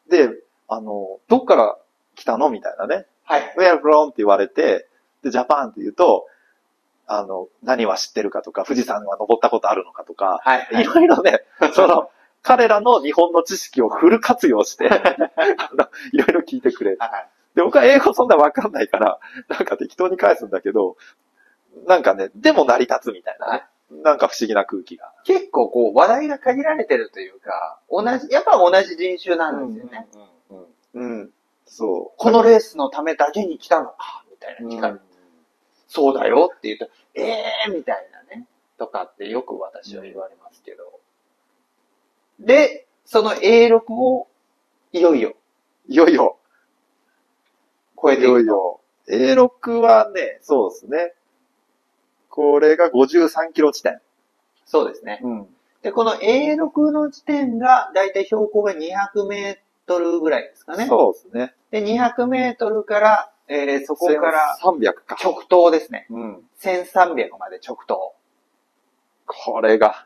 [0.09, 0.29] で、
[0.67, 1.77] あの、どっから
[2.15, 2.49] 来たの？
[2.49, 3.05] みたいなね。
[3.23, 3.55] はい。
[3.57, 4.87] where from って言われて、
[5.23, 6.25] で、ジャパンって言うと、
[7.07, 10.67] あの、何は知ってるかとか、富士山は登ったことあるのかとか、はい。
[10.81, 11.41] いろいろね、
[11.73, 14.85] その、彼らの日本の知識をフル活用して、
[16.13, 16.97] いろいろ聞いてくれる。
[16.99, 17.29] はい。
[17.55, 20.97] で、僕は英語そんなわかんないから、なんか適当に返すんだけど、
[21.87, 23.63] なんかね、でも成り立つみたいなね。
[23.91, 25.13] なんか不思議な空気が。
[25.23, 30.07] 結構こう話題が限られてるというか、同じ、やっぱ同じ人種なんですよね。
[30.49, 31.19] うんうんうん。
[31.19, 31.29] うん。
[31.65, 32.17] そう。
[32.17, 34.99] このレースのためだけに来たのか、みたいな聞かれて
[35.89, 38.45] そうだよって言うと、ええー、みたいなね。
[38.77, 40.99] とかってよく私は言われますけど。
[42.39, 44.27] で、その A6 を
[44.93, 45.35] いよいよ
[45.87, 46.37] いよいよ、
[48.01, 48.39] 超えていくと。
[48.39, 48.81] いよいよ。
[49.09, 51.13] A6 はね、そうですね。
[52.29, 53.99] これが53キロ地点。
[54.65, 55.19] そうですね。
[55.23, 55.47] うん。
[55.81, 60.85] で、この A6 の地点が、だいたい標高が200メートルぐらいですかね。
[60.87, 61.55] そうですね。
[61.71, 65.17] で、200メートルから、えー、そこから300か。
[65.23, 66.05] 直投ですね。
[66.09, 66.43] うん。
[66.61, 68.13] 1300まで直投。
[69.25, 70.05] これが、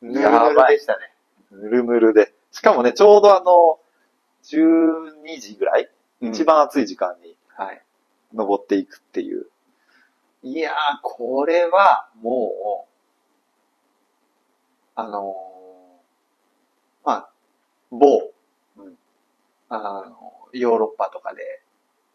[0.00, 1.12] ぬるぬるでしたね。
[1.50, 2.32] ぬるぬるで。
[2.50, 3.78] しかもね、ちょうどあの、
[4.44, 5.90] 12時ぐらい、
[6.20, 7.82] 一番暑い時間にはい。
[8.34, 9.46] 登っていくっていう。
[10.42, 12.88] いやー、これは、もう、
[14.94, 17.30] あのーまあ、
[17.90, 18.32] 某、
[18.76, 18.98] うん
[19.68, 21.62] あの、ヨーロッパとかで、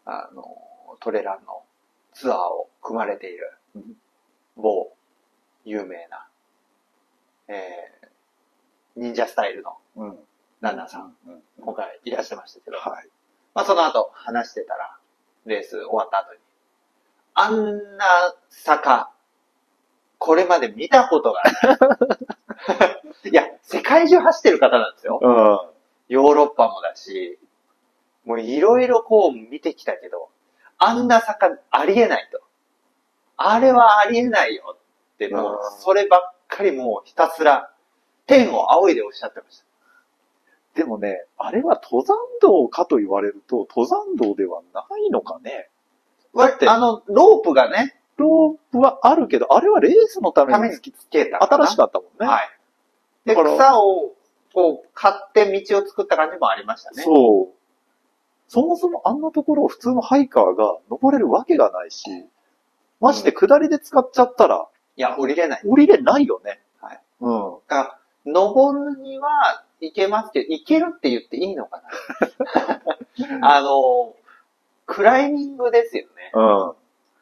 [0.04, 0.44] あの、
[1.00, 1.62] トレランの
[2.12, 3.52] ツアーを組まれている、
[4.56, 4.92] 某、
[5.64, 6.28] 有名な、
[7.48, 10.18] えー、忍者スタイルのうん。
[10.60, 11.42] ランナーさん、うん。
[11.60, 13.08] 今回いらっしゃいましたけど、はい。
[13.54, 14.96] まあその後話してたら、
[15.44, 16.40] レース終わった後に、
[17.34, 18.04] あんな
[18.48, 19.10] 坂、
[20.18, 21.50] これまで見たことがな
[23.24, 23.30] い。
[23.30, 25.18] いや、世界中走ってる方なんですよ。
[25.20, 25.60] うん。
[26.08, 27.38] ヨーロッパもだし、
[28.24, 30.30] もういろいろこう見てきたけど、
[30.78, 32.40] あんな坂ありえないと。
[33.36, 37.70] あれはありえないよって、もううんそればっかりもうひたすら
[38.26, 39.64] 天を仰いでおっしゃってました。
[40.74, 45.70] でもね、あれは登山道かと言われると、登山道ではないのかね。
[46.36, 51.64] だってあの、ロープがね、ロープはあるけど、あれはレースのためためににつけたかな。
[51.64, 52.26] 新しかったもんね。
[52.26, 52.50] はい。
[53.24, 54.12] で、だから草を、
[54.52, 57.02] こう、買って道を作った感じもありましたね。
[57.02, 57.54] そう。
[58.48, 62.04] そもそもあんなところを普通のハイカーが登れるわけがないし、
[63.00, 65.62] まして下りで使っちゃったら、いや、降りれない。
[65.64, 66.60] 降りれないよね。
[66.80, 67.00] はい。
[67.20, 67.54] うん。
[67.68, 71.82] だから、登るには行けますけど、行けるって言っていいのか
[73.40, 74.14] な あの、
[74.86, 76.32] クライミングですよね。
[76.34, 76.72] うん。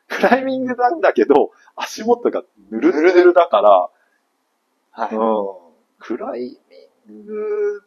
[0.08, 3.90] クライミングなんだけど、足元がぬるぬるだから、
[4.90, 5.14] はい。
[5.14, 5.74] うん。
[5.98, 6.58] クライ
[7.06, 7.82] ミング、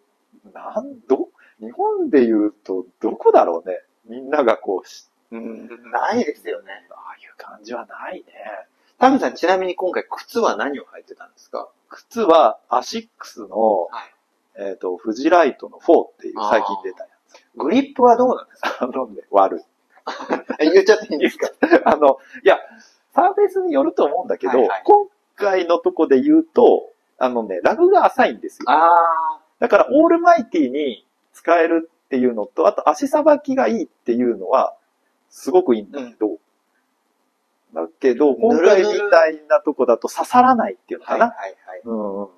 [0.54, 3.82] なん、ど、日本で言うと、どこだろうね。
[4.06, 6.72] みんながこうし、うん、ないですよね。
[6.92, 8.26] ああいう感じはないね。
[8.98, 11.70] タミさん、ちなみに今回靴は何を履いてたんですか？
[11.90, 14.16] 靴はアシックスの、はい。
[14.58, 17.10] えっ、と、フジライトの4っていう最近出たや
[17.58, 18.70] グリップはどうなんですか？
[18.80, 18.82] つ。
[18.82, 19.64] あのね、悪い。
[20.60, 21.50] 言っちゃっていいんですか？
[21.86, 22.58] あの、いや、
[23.14, 28.66] サーフェスによると思うんだけど、はいはい今回のとこで言うと、あのね、ラグが浅いんですよ。
[28.70, 34.78] あだから、オールマイティに使えるっていうのと、あと足さばきがいいっていうのは、
[35.30, 36.38] すごくいいんだけど、
[37.74, 41.26] だけど、今回みたいなとこだと刺さらないっていうのかな。
[41.26, 41.82] いはいはい。
[41.84, 42.30] うんう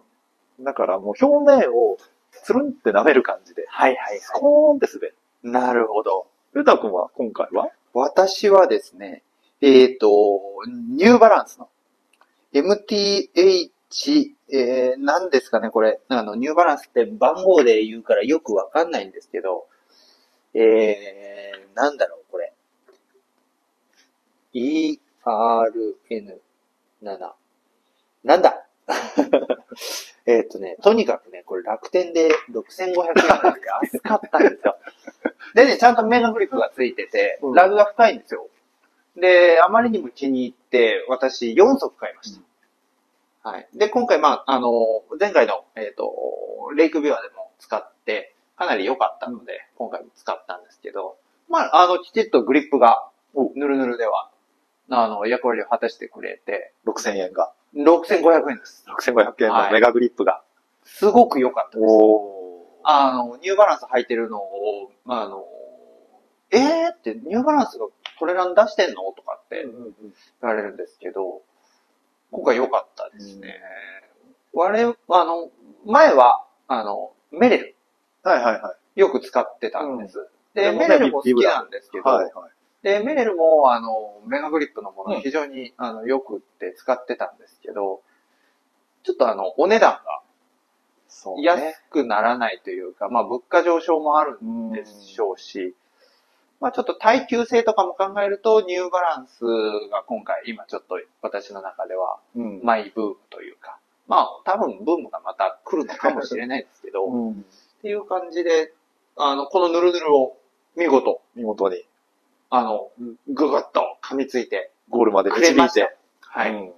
[0.59, 0.63] ん。
[0.63, 1.97] だからもう表面を
[2.31, 5.15] つるんって舐める感じで、はいはいスコーンって滑る。
[5.43, 6.27] なるほど。
[6.55, 7.69] ゆうたくんは今回は？
[7.93, 9.23] 私はですね、
[9.61, 11.69] えっ、と、ニューバランスの
[12.53, 13.69] MTH、
[14.49, 15.99] えー、何ですかね、これ。
[16.09, 19.67] あの、ニューバランスって番号で言うからよくわかんないんですけど、
[20.53, 22.53] えー、なんだろう、これ。
[24.53, 24.99] ERN7。
[28.23, 28.63] なんだ？
[30.27, 34.77] えっとね、とにかくね、これ楽天で6500円なんで 安かったんですよ。
[35.55, 38.49] でね、ちゃんとメガグリップがついててうん、ラグが深いんですよ。
[39.15, 42.37] で、あまりにも気に入って、私4足買いまし
[43.41, 43.49] た。
[43.49, 43.67] はい。
[43.73, 46.13] で、今回、まあ、あの、前回の、えっ、と、
[46.75, 51.17] レイクビュアでも使って、かなり良かったので、今回も使ったんですけど、
[51.47, 53.09] まあ、あの、きちっとグリップが、
[53.55, 54.29] ぬるぬるでは、
[54.89, 57.53] あの、役割を果たしてくれて、6000円が。
[57.75, 58.85] 6500円です。
[58.87, 60.41] 6500円のメガグリップが。
[60.83, 61.93] すごく良かったです。
[62.83, 65.45] あの、ニューバランス履いてるのを、あの、
[66.51, 66.89] えー？
[66.93, 67.87] って、ニューバランスが
[68.19, 69.03] トレラン出してんの？
[69.11, 71.41] とかって言われるんですけど、
[72.31, 73.59] 今回良かったですね。
[74.53, 75.49] 我々、あの、
[75.85, 77.75] 前は、あの、メレル、
[78.23, 78.99] はいはいはい。
[78.99, 80.27] よく使ってたんです。
[80.53, 82.51] で、でもねメレルも好きなんですけど、はいはい。
[82.87, 88.01] で、メレルも、あの、メガグリップのもうんの非常に、あの、よくって使ってたんですけど、
[89.03, 90.21] ちょっとあの、お値段が
[91.09, 95.75] そう安くならないというか、まあ、物価上昇もあるんでしょうし、
[96.61, 99.43] まあ、ちょっと耐久性とかも考えると、ニューバランス
[99.91, 102.61] が今回、今ちょっと私の中では、うん。
[102.63, 107.45] マイブームというか、まあ、多分ブームがまた来るのかもしれないですけど、っうん。
[107.81, 108.73] ていう感じで、
[109.17, 110.37] あの、このヌルヌルを
[110.77, 111.83] 見事、見事に
[112.49, 112.91] あの、
[113.27, 115.95] ぐぐっと噛みついて、ゴールまで導いて。。
[116.21, 116.53] はい。
[116.53, 116.71] うん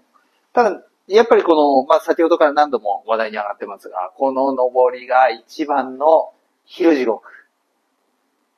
[0.52, 6.34] ただ、やっぱりこの、まあ、先ほどから何度も話題に上がってますが、この登りが一番の
[6.66, 7.24] 昼地獄。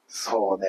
[0.08, 0.68] そうね。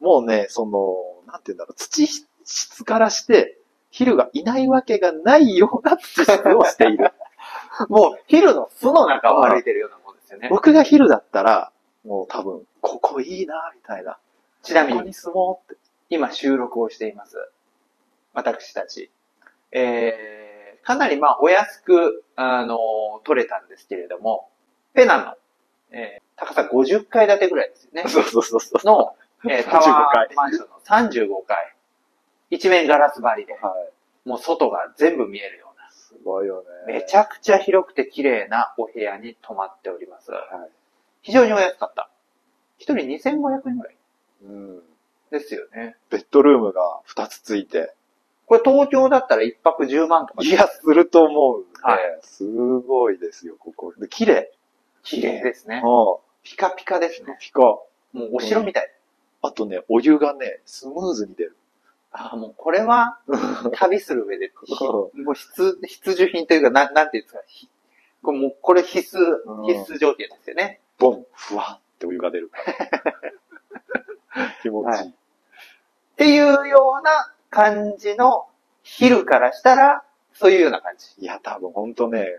[0.00, 2.06] もうね、その、なんて言うんだろう、土
[2.44, 3.58] 質からして、
[3.90, 7.12] ヒルがいないわけがないような土質をしている。
[7.88, 10.48] もう、昼の巣の中を歩いてるようなもんですよね。
[10.50, 11.72] 僕がヒルだったら、
[12.04, 14.18] もう多分、ここいいな、みたいな。
[14.68, 15.14] ちなみに。
[16.10, 17.36] 今収録をしています。
[18.34, 19.10] 私たち。
[19.72, 22.78] えー、かなりまあ、お安く、あの、
[23.24, 24.50] 取れたんですけれども、
[24.92, 25.34] ペナの、
[25.90, 28.08] えー、高さ50階建てぐらいですよね。
[28.08, 28.86] そうそうそうそう。
[28.86, 29.16] の、
[29.50, 31.74] えー、 タ35ワ階ーマンションの35階。
[32.50, 33.74] 一面ガラス張りで、は
[34.26, 34.28] い。
[34.28, 35.90] もう外が全部見えるような。
[35.90, 36.92] すごいよね。
[36.92, 40.30] めちゃくちゃ広くて綺麗なお部屋に泊まっております。
[40.30, 40.70] はい。
[41.22, 42.10] 非常にお安かった。
[42.76, 43.97] 一人2500円ぐらい
[44.42, 44.82] うん。
[45.30, 45.96] ですよね。
[46.10, 47.94] ベッドルームが2つついて。
[48.46, 50.42] これ東京だったら一泊10万とか。
[50.42, 51.66] いや、すると思う、ね。
[51.82, 53.92] はいすごいですよ、ここ。
[53.98, 54.50] で、綺麗。
[55.02, 55.82] 綺麗ですね。
[55.84, 57.26] うピカピカですん。
[57.26, 57.36] ね。
[57.40, 57.60] ピカ。
[57.60, 57.84] も
[58.14, 58.90] うお城みたい。
[59.42, 61.56] あとね、お湯がね、スムーズに出る。
[62.10, 63.18] ああ、もうこれは
[63.74, 64.50] 旅する上で、
[65.14, 67.40] もう必、必需品というか、ななんていうんですか。
[67.46, 67.68] ひ
[68.22, 70.80] これもうこれ必須、うん必須条件ですよね。
[70.98, 72.50] ボン、ふわってお湯が出る。
[74.62, 75.10] 気持ちいい。
[75.10, 75.12] っ
[76.16, 78.46] ていうような感じの
[78.82, 80.02] 昼からしたら、
[80.32, 81.06] そういうような感じ。
[81.18, 82.38] いや、多分ほんとね、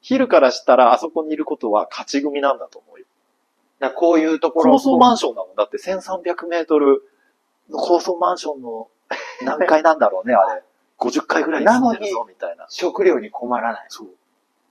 [0.00, 3.06] 昼からしたらあそこにいることは勝ち組なんだと思うよ。
[3.80, 4.72] だこういうところ。
[4.72, 5.56] 高層マンションだもん。
[5.56, 7.02] だって1300メートル
[7.70, 8.88] の高層マンションの
[9.42, 10.62] 何階なんだろうね、あれ。
[10.98, 12.66] 50階ぐらい住んでるぞ、みたいな。
[12.68, 13.86] 食料に困らない。
[13.88, 14.08] そう。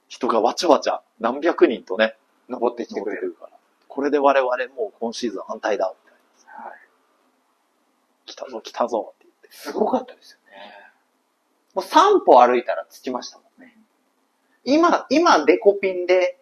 [0.08, 2.16] 人がわちゃわちゃ何百人とね、
[2.50, 3.34] 登ってきてくれる。
[3.34, 3.52] から。
[3.88, 5.94] これで我々もう今シーズン反対だ、
[8.34, 9.50] 来たぞ、来たぞ、って言って。
[9.52, 10.54] すごかったですよね。
[11.76, 13.78] もう3歩歩いたら着きましたもんね。
[14.64, 16.40] 今、今デコピンで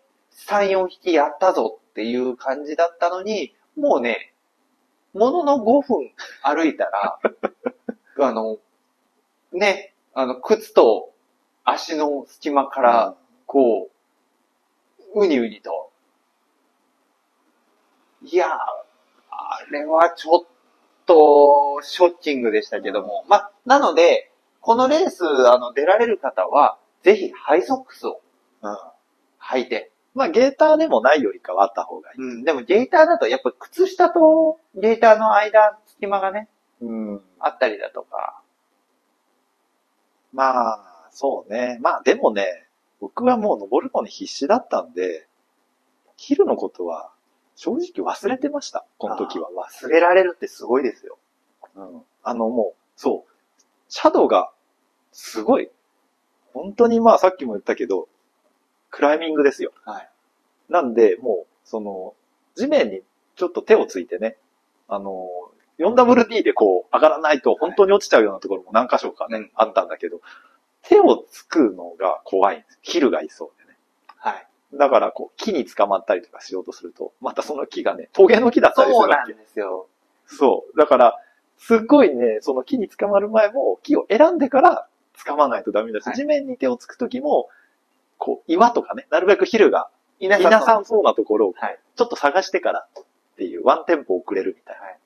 [0.48, 4.34] 3、4匹やったぞっていう感じだったのに、もうね、
[5.14, 6.12] ものの5分
[6.42, 7.20] 歩いたら、
[8.20, 8.58] あの、
[9.52, 11.12] ね、あの、靴と
[11.66, 13.16] 足の隙間から、
[13.46, 13.90] こ
[15.14, 15.92] う、うにうにと。
[18.24, 18.50] いやー、
[19.30, 20.41] あれはちょっ
[21.12, 23.26] と、ショッキングでしたけども。
[23.28, 24.32] まあ、なので、
[24.62, 28.22] このレース、あの、出られる方は、ぜひハイソックスを
[28.62, 28.78] うん。
[29.40, 29.92] 履いて。
[30.14, 32.22] まあ、ゲーターでもないよりかはあった方がいい。
[32.22, 36.48] うん、でもゲーターだと、やっぱ靴下とゲーターの間、隙間がね、
[36.82, 37.22] うん。
[37.40, 38.42] あったりだとか、
[40.34, 41.78] まあ、そうね。
[41.82, 42.68] まあでもね、
[43.00, 45.28] 僕はもう登るのに必死だったんで、
[46.18, 47.11] 切るのことは
[47.64, 49.48] 正直忘れてました、この時は。
[49.52, 51.20] 忘れられるってすごいですよ。
[51.76, 52.02] うん。
[52.24, 53.32] あのもう、そう。
[53.88, 54.52] シャドウが
[55.12, 55.70] すごい。
[56.54, 58.10] 本当にまあさっきも言ったけど、
[58.90, 59.74] クライミングですよ。
[59.86, 60.10] はい。
[60.70, 62.16] なんで、もう、その、
[62.56, 63.02] 地面に
[63.36, 64.38] ちょっと手をついてね、
[64.88, 65.30] あの、
[65.78, 70.20] 4WD でこう上がらないと本当に落ちちゃうようなところも何箇所かね、うんあったんだけど、
[70.82, 72.80] 手をつくのが怖いんです。
[72.82, 73.61] ヒルがいそうで。
[74.74, 79.34] だからこう木に捕まったりとかしようとすると、またその木がね、トゲの木だったりすそうなんるわけ。
[79.34, 79.88] ですよ。
[80.26, 80.78] そう。
[80.78, 81.20] だから、
[81.58, 84.88] すっごいね、その木に捕まる前も木を選んでから
[85.26, 87.50] 捕まないとダメだし、はい地面に手をつくときも、
[88.18, 91.80] こう岩とかね、なるべくヒルが皆皆さんそうなところをはい。
[91.96, 93.04] ちょっと探してからっ
[93.38, 94.84] ていう、ワンテンポ遅れるみたいな。
[94.84, 94.98] はい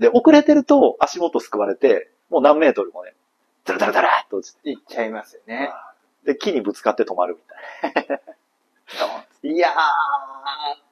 [0.00, 3.12] で、遅れてると足元すくわれて、もう何メートルもね、
[3.64, 5.70] ダラダラダラっと落ちて、いっちゃいますよね。
[6.24, 8.18] で、木にぶつかって止まるみたいな。
[9.42, 9.68] いや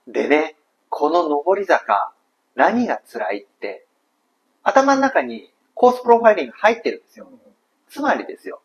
[0.08, 0.56] ー、でね、
[0.88, 2.12] この上り坂、
[2.54, 3.86] 何が辛いって、
[4.62, 7.28] 頭の中にコースプロファイリング入ってるんですよ。
[7.88, 8.60] つまりですよ、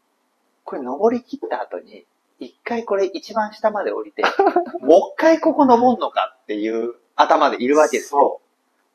[0.63, 2.05] これ登り切った後に、
[2.39, 4.23] 一回これ一番下まで降りて、
[4.81, 8.41] もう一回ここ登んのかっていう頭でいるわけですよ。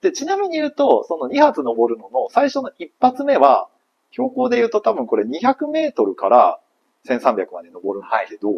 [0.01, 3.69] で、ちなみに言うと、その2発登るのの最初の1発目は、
[4.11, 6.61] 標高で言うと多分これ200メートルから
[7.07, 8.53] 1300まで登るんだけど、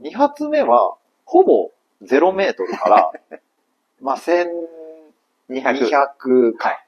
[0.00, 1.70] 2発目はほぼ
[2.02, 3.12] 0メートルから、
[4.00, 4.66] まあ、1200
[5.50, 6.56] 200。
[6.56, 6.84] か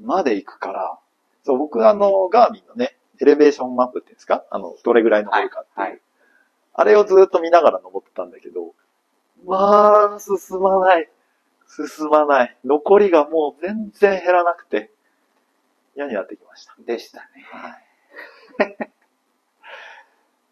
[0.00, 0.98] まで行くから、
[1.42, 4.44] そう、僕あの、ガーミンのね、エレベーションマップっていうんですか？
[4.50, 5.80] あの、どれぐらい登るかっていう。
[5.80, 6.00] はいはい
[6.78, 8.74] あれをずっと見ながら登ってたんだけど、
[9.46, 11.10] まあ、進まない。
[11.66, 12.56] 進まない。
[12.66, 14.92] 残りがもう全然減らなくて、
[15.96, 16.74] 嫌になってきました。
[16.84, 18.86] でしたね。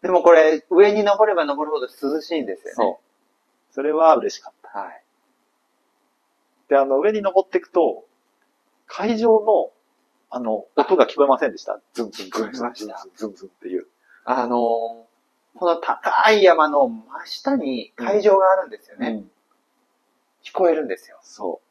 [0.05, 2.73] でもこれ、上に登れば登るほど涼しいんですよね。
[2.75, 3.73] そう。
[3.73, 4.79] それは嬉しかった。
[4.79, 5.03] はい。
[6.69, 8.05] で、あの、上に登っていくと、
[8.85, 9.71] 会場の、
[10.29, 11.79] あの、音が聞こえませんでした。
[11.93, 13.87] ズンズン、ズンズン、ズンズン、ズンっていう。
[14.25, 15.07] あの、こ
[15.61, 19.07] の高い山の真下に会場があるんですよね。
[19.07, 19.31] うん、
[20.43, 21.17] 聞こえるんですよ。
[21.23, 21.61] そ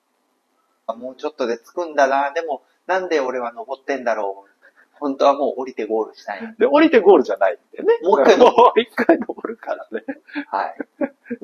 [0.89, 0.97] う。
[0.97, 2.33] もうちょっとで着くんだな。
[2.33, 4.54] でも、なんで俺は登ってんだろう。
[5.01, 6.45] 本当はもう降りてゴールしたい。
[6.45, 6.57] う。
[6.59, 7.99] で、降りてゴールじゃないんでね。
[8.03, 10.05] もう一回もう 一回登るからね。
[10.49, 10.77] はい。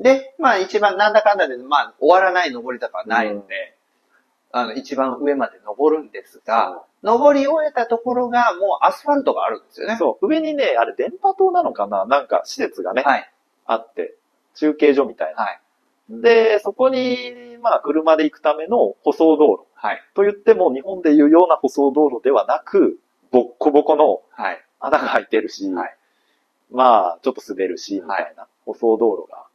[0.01, 3.75] で、まあ一番なんだかんだで、まあ終わらない登り坂はないので、
[4.51, 9.95] あの、一番上まで登るんですが、登り終えたところがもうアスファルトがあるんですよね。
[9.97, 10.27] そう。
[10.27, 12.05] 上にね、あれ電波塔なのかな？
[12.05, 13.31] なんか施設がね、はい。
[13.65, 14.15] あって、
[14.55, 15.43] 中継所みたいな。
[15.43, 15.61] はい。
[16.09, 19.65] で、そこに、まあ、車で行くための舗装道路。
[19.75, 20.01] はい。
[20.13, 22.99] と言っても、日本でいうような舗装道路ではなく、
[23.31, 24.63] ボッコボコのはい。
[24.79, 25.95] 穴が開いてるし、はい
[26.71, 29.45] まあ、ちょっと滑るし、みたいな舗装道路が、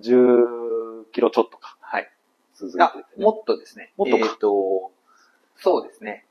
[0.00, 2.10] 10キロちょっとか、はい。
[2.54, 3.04] 続いてて、あ、ね。
[3.24, 3.92] もっとですね。
[3.96, 4.92] もっとかえっ、と、
[5.56, 6.24] そうですね。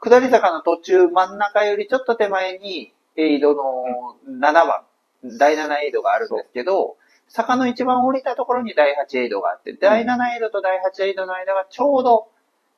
[0.00, 4.84] 下り坂の途中真ん中よりちょっと手前に、エイドの7番、
[5.38, 6.96] 第7エイドがあるんですけど、
[7.28, 12.28] 坂の一番降りたところに第8エイドがあって、第7エイドと第8エイドの間がちょうど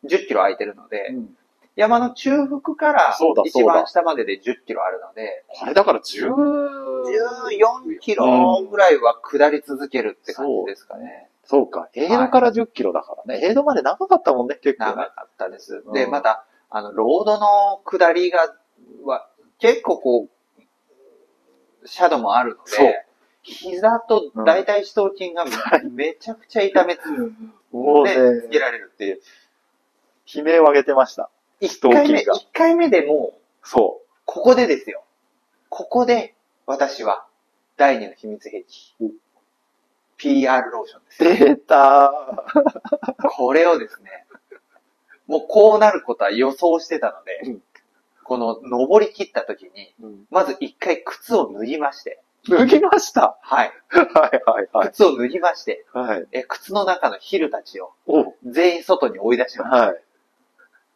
[0.04, 1.37] 10キロ空いてるので、うん
[1.78, 11.28] 山の中腹からそうだ一番下までで10キロあるので、これだから10、14キロぐらいは下り続けるって感じですかね。
[11.44, 13.46] そうか、エイドから10キロだからね。
[13.46, 14.90] エイドまで長かったもんね、結構ね。
[14.96, 15.84] 長かったです。
[15.86, 18.52] うんで、また、あの、ロードの下りが、
[19.04, 19.28] は、
[19.60, 20.28] 結構こう、
[21.86, 23.06] シャドウもあるのそうで、
[23.42, 25.44] 膝と大腿四頭筋が
[25.92, 27.02] めちゃくちゃ痛めつ
[27.70, 29.20] もうで、つけね、られるっていう。
[30.26, 31.30] 悲鳴を上げてました。
[31.60, 35.04] 一回目、一回目でもう、そここでですよ。
[35.68, 36.34] ここで、
[36.66, 37.26] 私は、
[37.76, 39.10] 第二の秘密兵器お。
[40.16, 41.44] PR ローションです。
[41.44, 41.48] う。
[41.48, 42.12] 出た
[43.36, 44.26] これをですね、
[45.26, 47.62] もうこうなることは予想してたので、うん
[48.24, 53.38] この登り切った時に、うんまず一回靴を脱ぎまして、脱ぎました。
[53.40, 53.72] はい。
[53.88, 54.88] はいはいはい。
[54.90, 56.26] 靴を脱ぎまして、はい。
[56.32, 59.76] え靴の中のヒルたちをお全員外に追い出しました。
[59.86, 60.02] はい。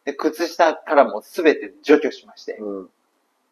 [0.05, 2.89] で、靴下からもすべて除去しまして、うん。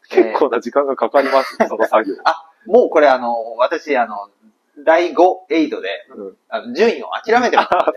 [0.09, 2.15] 結構な時間がかかりますね、その作業。
[2.25, 4.29] あ、もうこれあの、私あの、
[4.83, 5.15] 第5
[5.49, 6.37] エイドで、うん。
[6.49, 7.69] あの順位を諦めてます。
[7.71, 7.93] あ、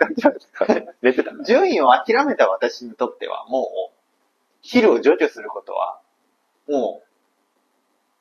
[1.03, 1.33] 出てた。
[1.45, 3.95] 順位を諦めた私にとっては、もう、
[4.63, 6.01] ヒルを除去することは、
[6.69, 7.05] もう、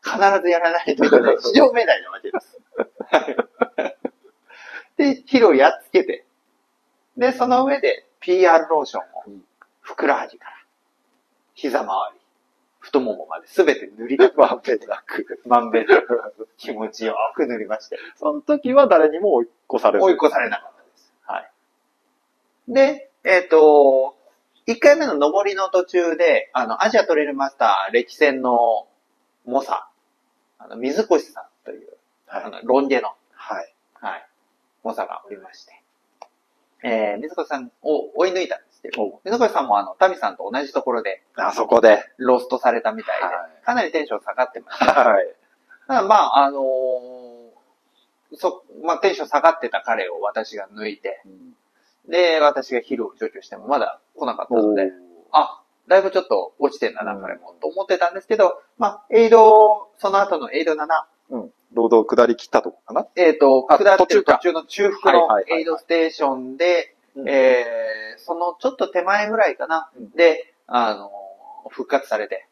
[0.04, 1.38] 必ずやらないといけない。
[1.40, 2.60] 至上命題なわけです。
[4.98, 6.26] で、ヒルをやっつけて、
[7.18, 9.46] で、その上で PR ローションをうん、
[9.84, 10.52] ふくらはぎから、
[11.54, 12.20] 膝周り、
[12.80, 15.40] 太ももまで全て塗りたくまんべんなく。
[15.46, 17.98] まんべんなく気持ちよく塗りまして。
[18.16, 20.06] その時は誰にも追い越されず。
[20.06, 21.14] 追い越されなかったです。
[21.26, 21.52] はい。
[22.68, 24.18] で、えっ、と、
[24.68, 28.88] 1回目の上りの途中で、あの、アジアトレイルマスター歴戦の
[29.46, 29.88] 猛者、
[30.58, 32.50] あの、水越さんという、はいあ。
[32.50, 33.74] の、ロン毛の、はい。
[34.04, 34.28] はい、
[34.84, 35.82] 猛者がおりまして、
[36.84, 42.04] えー、水越さんを追い抜いたんですけど、水越さんもあの、タミさんと同じところであそこで。
[42.18, 43.66] ロストされたみたいで、はい。
[43.66, 44.86] かなりテンション下がってました。
[44.94, 45.36] はい。
[45.88, 47.34] ただまあ、あのー
[48.36, 51.22] そ、まあ、テンション下がってた彼を私が抜いて、
[52.10, 54.92] で、私がヒルを除去してもまだ来なかったので、
[55.32, 60.78] あ、だいぶちょっと落ちてんだな、うん彼も、と思ってたんですけど、まあ、エイド、その後のエイド7、
[61.30, 61.54] うん。
[61.74, 63.08] 労働下り切ったとこかな？
[63.16, 64.34] えっ、と、あ下ってる途中か。
[64.34, 67.30] 途中の中腹のエイドステーションで、うん。
[67.30, 70.10] えー、そのちょっと手前ぐらいかな、うん。
[70.12, 71.12] で、あの、
[71.70, 72.48] 復活されて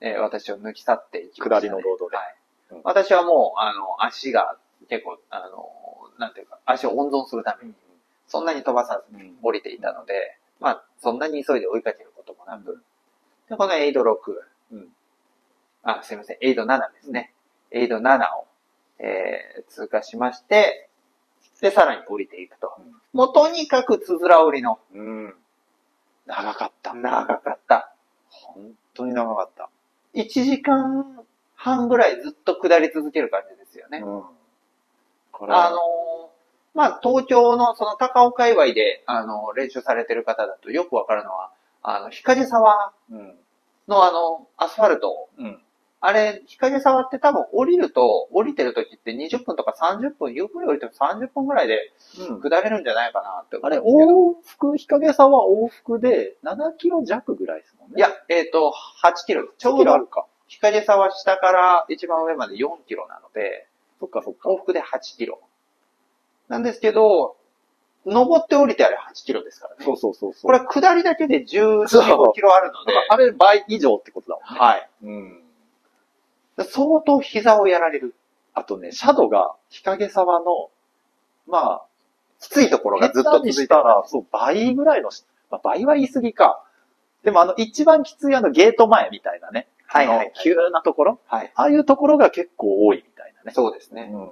[0.00, 1.60] えー私を抜き去っていきました、ね。
[1.60, 2.16] 下りのロードで。
[2.16, 2.36] はい。
[2.70, 2.80] うん。
[2.84, 4.56] 私はもう、あの、足が
[4.88, 5.70] 結構、あの、
[6.18, 7.74] なんていうか、足を温存するために、
[8.26, 12.82] そんなに飛ばさずに降りていたので、まあ、そんなに急いで追いかけることもなく、
[13.48, 14.06] で、このエイド6、
[14.72, 14.88] うん。
[15.82, 17.32] あ、すいません、エイド7ですね。
[17.70, 18.46] エイド7を、
[18.98, 20.89] えー、通過しまして、
[21.60, 22.72] で、さらに降りていくと。
[22.78, 25.34] うんもうとにかくつづら折りのうん。
[26.26, 26.94] 長かった。
[26.94, 27.92] 長かった。
[28.30, 29.68] 本当に長かった。
[30.14, 31.18] 1時間
[31.56, 33.98] 半ぐらいずっと下り続ける感じですよね。
[33.98, 34.22] うん。
[35.32, 35.80] これあのー
[36.72, 41.50] まあ、東京のその高尾界隈で、あの、練習されてる方だとよくわかるのは、
[41.82, 43.34] あの、日陰沢うん。
[43.88, 45.60] のあの、アスファルトうん。
[46.02, 51.92] あれ、日陰沢って多分降りると、降りてる時って20分とか30分、ゆっくり降りても30分ぐらいで
[52.30, 52.40] うん。
[52.40, 54.08] 下れるんじゃないかなって思あれ、うんですけど。
[54.08, 54.34] 往
[54.70, 57.94] 復、日陰さは往復で7キロ弱ぐらいですもんね。
[57.98, 58.72] いや、えっ、と、
[59.04, 59.46] 8キロ。
[59.58, 60.26] ちょ8うどキロあるか。
[60.48, 63.68] 日陰沢下から一番上まで4キロなので、
[64.00, 64.48] そっかそっか。
[64.48, 65.38] 往復で8キロ。
[66.48, 67.36] なんですけど、
[68.06, 69.84] 登って降りてあれ8キロですからね。
[69.84, 70.42] そうそうそうそう。
[70.42, 74.58] これ下りだけで14、そう15キロあるので、あれ倍以上ってことだもんね。
[74.58, 74.88] はい。
[75.02, 75.42] うん。
[76.64, 78.14] 相当膝をやられる。
[78.54, 80.70] あとね、シャドウが日陰沢の、
[81.46, 81.82] ま
[82.40, 86.64] きついところあ、がずっと続いたら、そう、倍ぐらいのし、まあ、倍は言い過ぎか。
[87.22, 89.68] でもあの、一番きついあの、ゲート前みたいなね。
[89.86, 91.52] はいはいはい急なところはい。
[91.54, 93.52] ああいうところが結構多いみたいなね。
[93.52, 94.10] そうですね。
[94.12, 94.30] うん。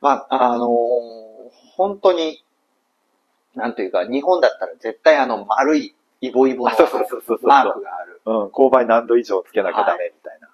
[0.00, 1.28] まあ、あのー
[1.76, 2.44] 本当に、
[3.54, 8.20] なんというか、日本だったら絶対あの丸いイボイボのあそうそうそうそうそうマークがある。
[8.26, 10.47] うん、勾配何度以上つけなきゃダメみたいな。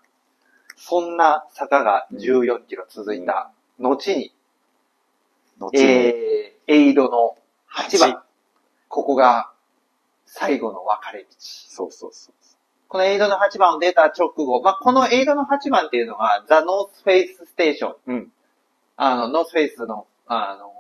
[0.87, 4.35] そんな坂が14キロ続いた後に、
[5.59, 7.39] 後にえー、エイドの
[7.75, 8.23] 8番八。
[8.89, 9.51] ここが
[10.27, 11.29] 最後の分かれ道。
[11.39, 12.35] そうそうそう。
[12.89, 17.95] このエイドの8番を出た直後、まあ、このエイドの8番っていうのが、ザ・ノースフェイスステーション。
[18.07, 18.33] うん。
[18.97, 20.71] あの、 North Face の、あの、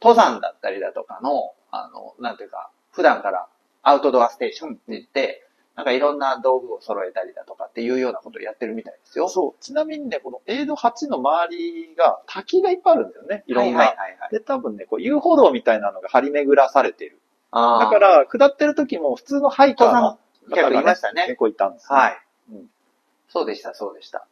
[0.00, 3.48] 登山だったりだとかの、あの、なんていうか、普段から
[3.82, 5.47] アウトドアステーションって言って、
[5.78, 9.28] なんかいろんな道具を揃えたりだとかっていうようなことをやってるみたいですよ。
[9.28, 9.62] そう。
[9.62, 13.44] ちなみにね、このエイド8の周りが滝がいっぱいあるんだよね。
[13.46, 13.78] いろんな。
[13.78, 14.30] はいはいはいはい。
[14.32, 17.20] で、多分ね、こう遊歩道みたいなのが張り巡らされてる。
[17.52, 20.18] あーだか、ら、下ってる時も普通のハイカー登の
[20.50, 21.36] 山客いました結ね。
[21.36, 21.96] 構いたんです、ね。
[21.96, 22.18] はい。
[22.50, 22.70] うん
[23.28, 24.26] そうでした、そうでした。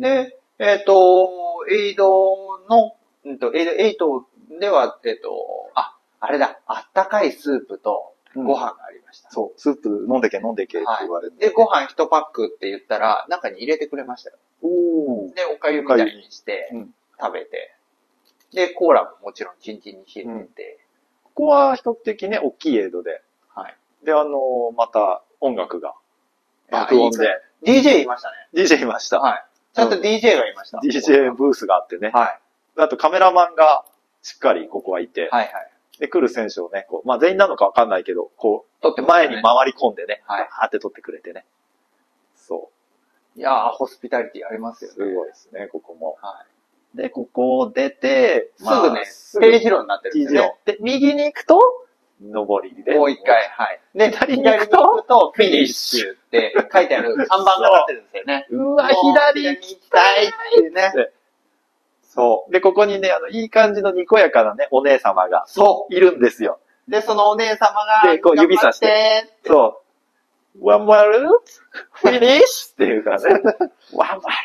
[0.00, 1.28] で、えっ、と、
[1.70, 4.18] エイドの、うんと、エイド
[4.50, 5.30] 8では、えっ、と、
[5.74, 9.30] あ、あれだ、あったかいスープとうんご飯がありました。
[9.30, 9.60] そう。
[9.60, 11.48] スープ飲んでけ飲んでけって言われて。
[11.48, 14.36] で、ご飯1パックって言ったら、中に入れてくれましたよ。
[14.62, 17.74] おーで、おかゆみたいにしてうん、食べて、
[18.52, 20.78] で、コーラももちろんキンキンに冷えてて、
[21.24, 23.22] ここは比較的ね、大きいエイドで。
[23.48, 23.76] はい。
[24.04, 25.94] で、あのーまた音楽が
[26.70, 27.28] 爆音で。
[27.62, 28.34] DJ いましたね。
[28.54, 29.20] DJ いました。
[29.20, 29.44] はい。
[29.74, 30.78] ちゃんと DJ がいました。
[30.78, 32.10] DJ ブースがあってね。
[32.12, 32.40] はい。
[32.76, 33.84] あとカメラマンが
[34.22, 35.28] しっかりここはいて。
[35.30, 35.71] はいはい。
[36.02, 41.46] で、来る選手をね、こう、まあ全員なのかわかんないけど、こう、撮って前に回り込んでね、はいバーって撮ってくれてね。
[42.34, 42.70] そ
[43.36, 44.88] いやー、ホスピタリティありますう。
[44.88, 45.12] よね。
[45.12, 46.18] すごいですね、ここも。
[46.20, 46.44] は
[46.96, 48.62] で、ここを出て、い。
[48.64, 50.54] すぐね、すぐステージ路になってるんですよね。
[50.64, 51.60] で、右に行くと、
[52.20, 52.96] 上りで。
[52.96, 53.80] もう一回、はい。
[53.94, 58.46] で、左に行くとフィニッシュって書いてある看板が立ってるんですよね。
[58.50, 60.92] うわ、左行きたいっていうね。
[62.14, 62.52] そう。
[62.52, 66.58] で、ここにね、あの、いい感じのにこやかなね、お姉様がそいるんですよ。
[66.86, 66.90] う。
[66.90, 67.72] で、そのお姉様
[68.04, 69.82] が、でこう指さしてそ
[70.58, 70.66] う。
[70.66, 71.26] ワンマル？
[71.92, 72.72] フィニッシュ？
[72.74, 73.40] っていうからね。
[73.94, 74.36] ワンマル？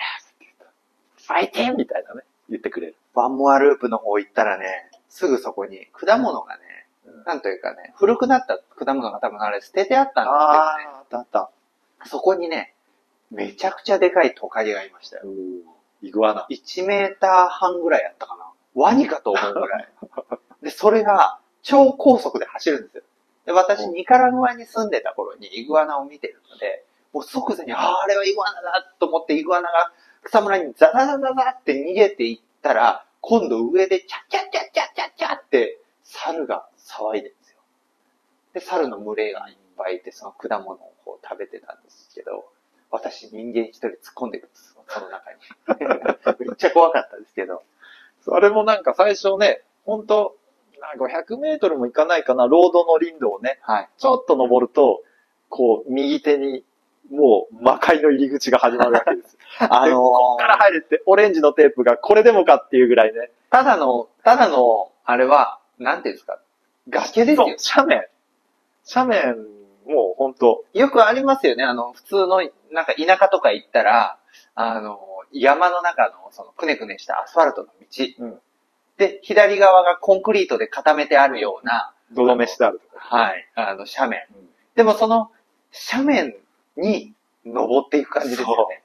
[1.17, 1.75] ファイティン？
[1.75, 2.95] みたいなね、言ってくれる。
[3.13, 6.61] ワンモアループの方行ったらね、すぐそこに果物がね、
[7.05, 10.97] うんなんというかね、古くなった果物が多分あれ捨ててあったんですけどね。
[10.99, 11.49] あったあった。
[12.05, 12.73] そこにね、
[13.29, 15.23] めちゃくちゃでかいトカゲがいましたよ。
[16.01, 16.47] イグアナ。
[16.49, 18.45] 1メーター半ぐらいやったかな。
[18.75, 19.89] ワニかと思うぐらい。
[20.61, 23.03] で、それが超高速で走るんですよ。
[23.45, 29.91] で、私、ニカラグアに住んでた頃にイグアナを見てるので、もう即座に、ああ、あれはイグアナだと思ってイグアナが
[30.23, 37.59] 草むらにザザザザザって逃げていったら、今度上でチャッチャッチャッチャッチャッチャって猿が騒いでるんですよ。
[38.53, 42.49] で、猿の群れがいっぱいいて、その果物をこう食べてたんですけど、
[42.91, 45.37] 私人間一人突っ込んでいくんですよ、その中に。
[46.47, 47.63] めっちゃ怖かったですけど。
[48.21, 50.37] それもなんか最初ね、ほんと、
[50.97, 53.89] 500メートルも行かないかな、ロードの林道をね、はい。
[53.97, 55.01] ちょっと登ると、
[55.49, 56.63] こう、右手に、
[57.09, 59.37] もう、魔界の入り口が始まるわけです。
[59.59, 63.31] あのでこっからー、入れて、オレンジのテープがこれでもかっていうぐらいね。
[63.49, 66.39] ただの、ただの、あれは、なんていうんですか、
[66.89, 67.47] 崖ですよ。
[67.75, 68.07] 斜面。
[68.93, 69.56] 斜面、
[69.87, 71.63] もうほんと、よくありますよね。
[71.63, 74.19] あの、普通の、なんか田舎とか行ったら、
[74.55, 74.99] あの、
[75.31, 78.25] 山の中の、その、くねくねしたアスファルトの道。
[78.25, 78.39] うん
[78.97, 83.15] で、左側がコンクリートで固めてあるような、どどめしてあるとか。
[83.15, 84.25] はい、あの、斜面。
[84.41, 85.31] うんでもその、
[85.91, 86.35] 斜面
[86.77, 87.11] に
[87.43, 88.83] 登っていく感じですよね。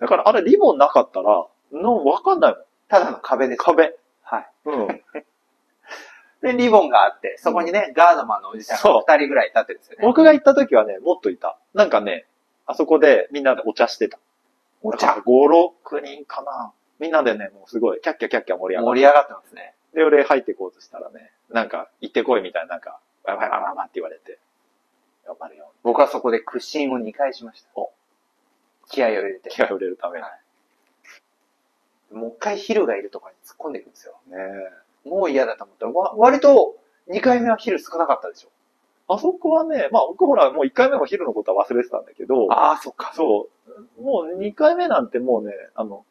[0.00, 2.62] だからあれリボンなかったら、の、わかんないもん。
[2.88, 3.62] ただの壁です。
[3.62, 3.94] 壁。
[4.22, 4.50] はい。
[4.64, 4.88] うん。
[6.46, 10.02] で、リボンがあって、そこにね、ガードマンのおじさんが二人ぐらい立ってるんですよね。
[10.02, 11.58] 僕が行った時はね、もっといた。
[11.74, 12.26] なんかね、
[12.66, 14.18] あそこでみんなでお茶してた。
[14.82, 16.72] お茶5、6人かな。
[16.98, 18.86] みんなでね、もうすごい、キャッキャキャッキャ盛り上がって。
[18.86, 19.74] 盛り上がってますね。
[19.94, 24.38] で、俺入ってこうとしたらね、なんか、行ってこいみたいな、なんか、わわわわわって言われて、
[25.26, 25.72] 頑張るよ。
[25.82, 27.68] 僕はそこで屈伸を2回しました。
[27.74, 27.92] お
[28.88, 29.50] 気合を入れて。
[29.50, 30.22] 気合を入れるために。
[30.22, 30.40] はい
[32.12, 34.14] もう一回ヒルがいるところに突っ込んでいくんですよ。
[34.28, 34.36] ね
[35.06, 36.76] もう嫌だと思ったら、わ割と
[37.08, 38.48] 2回目はヒル少なかったでしょ。
[39.08, 43.12] あそこはね、まあ僕ほら、もう1回目も昼のことは忘れてたんだけど、ああ、そっか。
[43.14, 43.48] そ
[43.98, 46.04] う、もう2回目なんてもうね、あの、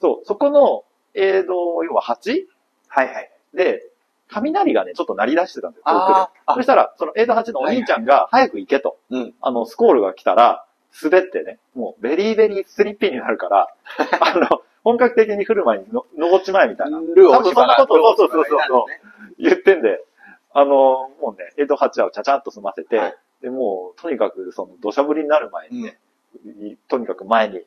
[0.00, 0.84] そう、そこの、
[1.14, 2.46] 映像、要は 8?
[2.88, 3.30] はいはい。
[3.54, 3.86] で、
[4.28, 8.98] 雷がね、ちょっと鳴り出してたんですよ、遠くでそしたら、そのエイド8のお兄ちゃんが、早く行けと。
[9.10, 9.34] うん。
[9.40, 10.64] あの、スコールが来たら、
[11.02, 13.68] 滑ってね、もう、 very very slippy になるから、
[14.20, 16.98] あの、本格的に来る前にの登っちまえみたいな。
[16.98, 19.00] ルー多分そんなこと、そうそうそうそうそうね。
[19.38, 20.04] 言ってんで、
[20.52, 25.98] あの、もうね、エイド8はちゃちゃっと済ませて、はいで、もう、とにかく、その、土砂降りになる前にね、
[26.44, 27.60] いとにかく前に、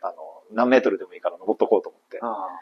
[0.00, 0.14] あの、
[0.52, 2.18] 何メートルでもいいから登っとこうと思って。
[2.22, 2.60] ああ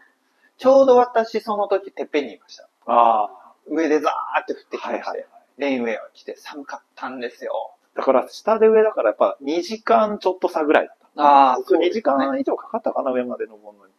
[0.57, 2.69] ちょうど私その時てっぺんにいました。
[2.87, 3.29] あ
[3.67, 5.27] 上でザーって降ってきまして、はいはい
[5.57, 7.77] レインウェアが来て寒かったんですよ。
[7.95, 11.04] だから、下で上だから、やっぱ、2時間ちょっと差ぐらいだった。
[11.17, 13.93] ああ、僕2時そうですね間以上かかったかな、上まで登るのに。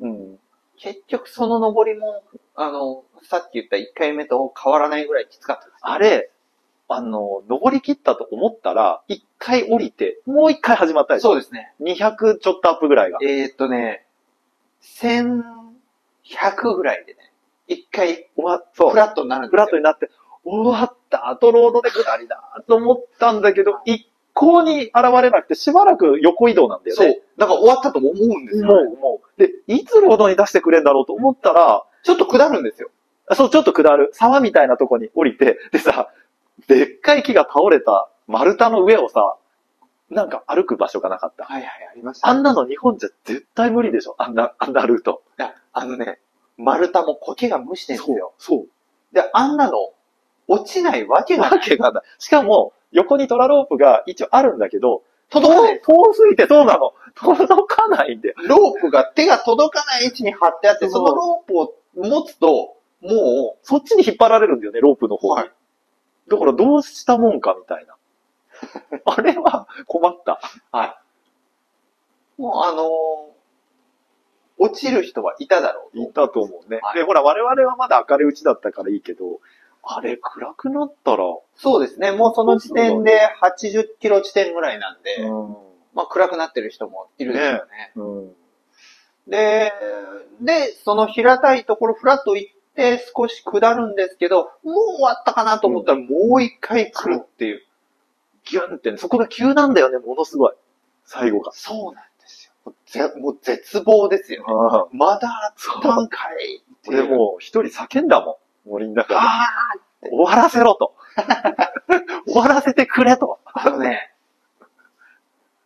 [0.00, 0.38] うん。
[0.76, 2.22] 結局その登りも、
[2.54, 5.76] あの、さっき言った1回目と変わらないぐらいきつかったです。
[5.80, 6.30] あれ、
[6.88, 11.30] あの、登り切ったと思ったら、一回降りて、もう一回始まったでしょ？
[11.30, 11.72] そうですね。
[11.80, 13.18] 200ちょっとアップぐらいが。
[13.22, 14.06] えー、っとね、
[14.82, 17.32] 1100ぐらいでね、
[17.66, 18.96] 一回終わそうフ。
[18.96, 19.58] ラットになるんですフよ。
[19.62, 20.10] ラットになって、
[20.44, 23.80] 終わった後ロードで下りだと思ったんだけど、
[24.38, 27.20] 一向に現れなくて、しばらく横移動なんだよそうね。。
[27.36, 29.40] だから終わったと思うんですよ、もう、もう。
[29.40, 32.90] で、いつロードに出してくれんだろうと思ったら、ちょっと下るんですよ。
[33.26, 34.10] あそう、ちょっと下る。
[34.12, 36.10] 沢みたいなとこに降りて、でさ、
[36.68, 39.36] でっかい木が倒れた丸太の上をさ、
[40.10, 41.44] なんか歩く場所がなかった。
[41.44, 44.14] はいはい、ありました、あんなの日本じゃ絶対無理でしょ。
[44.18, 45.22] あんな、あんなルート。
[45.38, 46.20] いや、あのね、
[46.56, 48.32] 丸太も苔が蒸してるんですよ。
[48.38, 48.68] そう。
[49.12, 49.92] で、あんなの、
[50.46, 51.60] 落ちないわけがわない。
[51.60, 52.02] けがない。
[52.18, 55.80] しかも、横にトラロープが一応あるんだけど、届かない。
[55.80, 56.94] 遠すぎてそうなの。
[57.14, 58.34] 届かないんで。
[58.48, 65.42] ロープが手が届かない位置に張ってあって、そのロープを持つと、もそっちに引っ張られるんだよね、ロープの方に。
[65.42, 65.50] はい
[66.28, 67.96] だからどうしたもんかみたいな。
[69.06, 70.40] あれは困った。
[70.72, 72.40] う、はい。
[72.40, 73.38] もうあのー
[74.60, 76.80] 落ちる人はいただろういたと思うね。
[76.82, 79.38] はいで、ほら、我々はまだ明るいうちだったからいいけど、
[79.82, 81.24] あれ暗くなったら、
[81.56, 82.12] そうですね。
[82.12, 85.56] もうその時点で80キロ地点ぐらいなんで、うん。
[85.94, 87.92] まあ暗くなってる人もいるでしょうね。
[87.96, 89.30] うん。
[89.30, 89.72] で、
[90.40, 97.62] で、その平たいところフラット行って少し下るんですけど、もう終わったかなと思ったらもう一回来るっていう。
[98.44, 100.54] ギュンってね、そこが急なんだよね、ものすごい。
[101.04, 101.52] 最後が。
[101.52, 102.52] そうなんですよ。
[102.64, 104.98] もうぜもう絶望ですよね。
[104.98, 106.62] まだあったんかい。
[106.86, 108.36] 俺もう一人叫んだもん。
[108.68, 109.20] 森の中で。
[109.20, 109.48] あ
[110.02, 110.94] 終わらせろと。
[112.26, 113.40] 終わらせてくれと。
[113.44, 114.14] あ、あのね、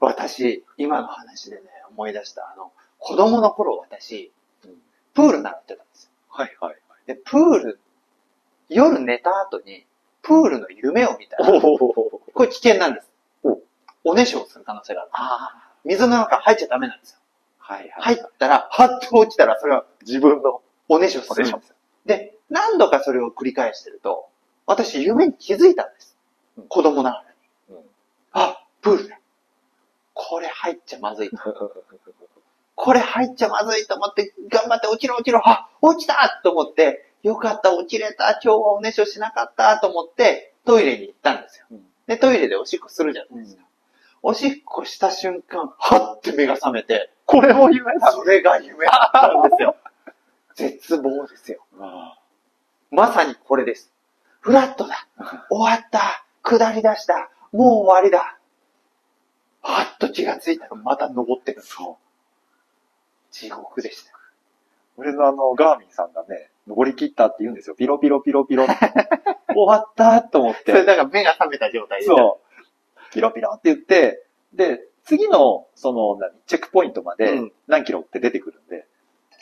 [0.00, 4.32] 私、今の話でね、思い出した、あの、子供の頃私、
[5.14, 6.10] プール習ってたんですよ。
[6.28, 6.76] はいはい。
[7.06, 7.80] で、プール、
[8.68, 9.86] 夜寝た後に、
[10.22, 11.60] プールの夢を見たら。
[11.60, 13.10] これ危険なんです
[13.42, 13.58] お。
[14.04, 15.10] おねしょをする可能性がある。
[15.12, 17.18] あ水の中入っちゃダメなんですよ。
[17.58, 20.62] はい入ったら、はっと落ちたら、それは自分の。
[20.88, 21.76] おねしょするんですよ。
[22.06, 24.28] で、何度かそれを繰り返してると、
[24.66, 26.16] 私夢に気づいたんです
[26.58, 26.64] うん。
[26.68, 27.24] 子供ながら
[27.70, 27.76] に。
[27.76, 27.84] うん
[28.32, 29.18] あ、プールだ。
[30.14, 31.36] これ入っちゃまずいと。
[32.74, 41.66] これ入っちゃまずいと思って、頑張って落ちろ落ちろ、あ、落ちたと思って、よかった、落ちれた、今日はおねしょしなかったと思って、トイレに行ったんですよ。
[41.70, 43.62] うんで、トイレでおしっこするじゃないですか。
[44.22, 48.12] おしっこした瞬間、はって目が覚めて、これも夢だ。
[48.12, 49.76] それが夢だったんですよ。
[50.54, 51.64] 絶望ですよ。
[52.92, 53.90] まさにこれです。
[54.40, 55.08] フラットだ。
[55.50, 56.26] 終わった。
[56.42, 57.30] 下り出した。
[57.50, 58.38] もう終わりだ。
[59.62, 61.62] はっと気がついたらまた登ってる。
[61.62, 61.96] そう。
[63.32, 64.12] 地獄でした。
[64.98, 67.74] 俺のあの、ガーミンさんがね、登り切ったって言うんですよ。
[67.76, 68.74] ピロピロピロピロって。
[69.48, 70.84] 終わったと思っそれて。
[70.84, 72.06] だから目が覚めた状態で。
[72.06, 73.12] そう。
[73.12, 78.86] ピロピロって言って、で、次の、その、何、チェックポイントまでうん何キロって出てくるんで、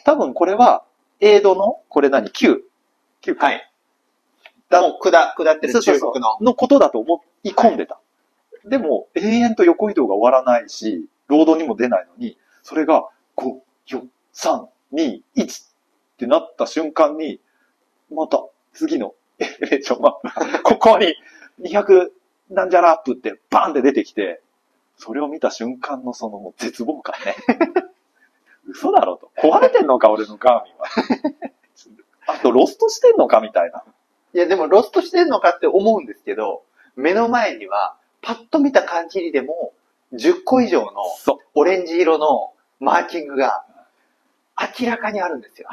[0.04, 0.84] 多分これは、
[1.18, 2.69] エイドの、これ何、9。
[3.22, 3.46] 9か。
[3.46, 3.70] はい。
[4.68, 6.38] だもう下、下ってるそうそうそう中国の。
[6.40, 8.00] のことだと思い込んでた。
[8.64, 14.02] でも、永遠と横移動が終わらないし、ロードにも出ないのに、それが5、4、
[14.34, 15.66] 3、2、1っ
[16.18, 17.40] てなった瞬間に、
[18.12, 20.18] また次の エレベーションが、
[20.62, 21.14] ここに
[21.60, 22.10] 200
[22.50, 24.42] なんじゃらアップってバーンって出てきて、
[24.96, 27.36] それを見た瞬間のそのもう絶望感ね。
[28.68, 29.30] 嘘だろと。
[29.36, 30.86] 壊れてんのか俺のガーミンは。
[32.34, 33.82] あとロストしてんのかみたいな。
[34.34, 36.62] いや、でもロストしてんのかって思うんですけど、
[36.96, 39.72] 目の前には、パッと見た感じにでも、
[40.12, 40.92] 10個以上の。
[41.54, 43.64] オレンジ色のマーキングが
[44.78, 45.68] 明らかにあるんですよ。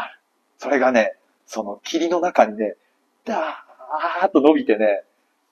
[0.57, 2.75] それがね、その霧の中にね、
[3.25, 5.03] ダーッと伸びてね、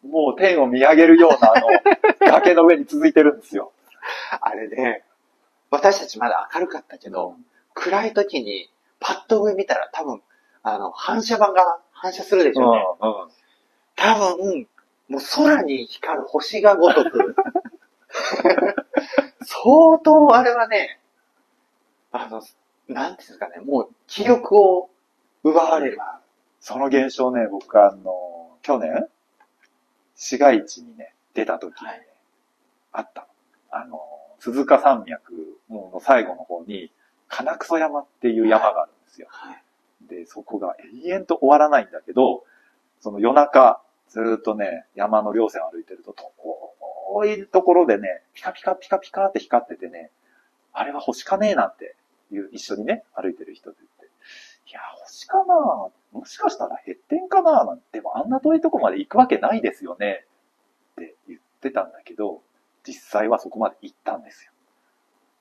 [0.03, 1.67] もう天を見上げるようなあの、
[2.31, 3.71] 崖の上に続いてるんですよ。
[4.41, 5.03] あれね、
[5.71, 7.35] 私たちまだ明るかったけど、
[7.73, 8.69] 暗い時に
[8.99, 10.21] パッと上見たら多分、
[10.67, 12.83] あの、反射板が反射するでしょうね。
[13.95, 14.67] 多分、
[15.07, 17.35] もう空に光る星がごとく、
[19.45, 20.99] 相当あれはね、
[22.11, 22.41] あの、
[22.87, 24.89] なんていうんですかね、もう気力を
[25.43, 25.99] 奪われる。
[26.59, 29.07] その現象ね、僕あの、去年、
[30.15, 32.07] 市街地にね、出た時にね、はい
[32.97, 33.27] あったの。
[33.81, 33.99] あの、
[34.39, 35.33] 鈴鹿山脈
[35.69, 36.91] の最後の方に、
[37.27, 39.27] 金草山っていう山があるんですよ。
[39.29, 39.64] はい
[40.07, 40.75] で、そこが
[41.05, 42.43] 永遠と終わらないんだけど、
[42.99, 50.11] その夜中、ずっとね、山の稜線を歩いてると、遠いところでね、ピカピカピカピカって光っててね、
[50.73, 51.95] あれは星かねえなんて
[52.31, 54.05] いう、一緒にね、歩いてる人で言って、
[54.69, 55.55] いや、星かな
[56.11, 60.25] もしかしたら減ってんかななんて、でもあんな遠いとこまで行くわけないですよね
[60.93, 62.41] って言ってたんだけど、
[62.85, 64.51] 実際はそこまで行ったんですよ。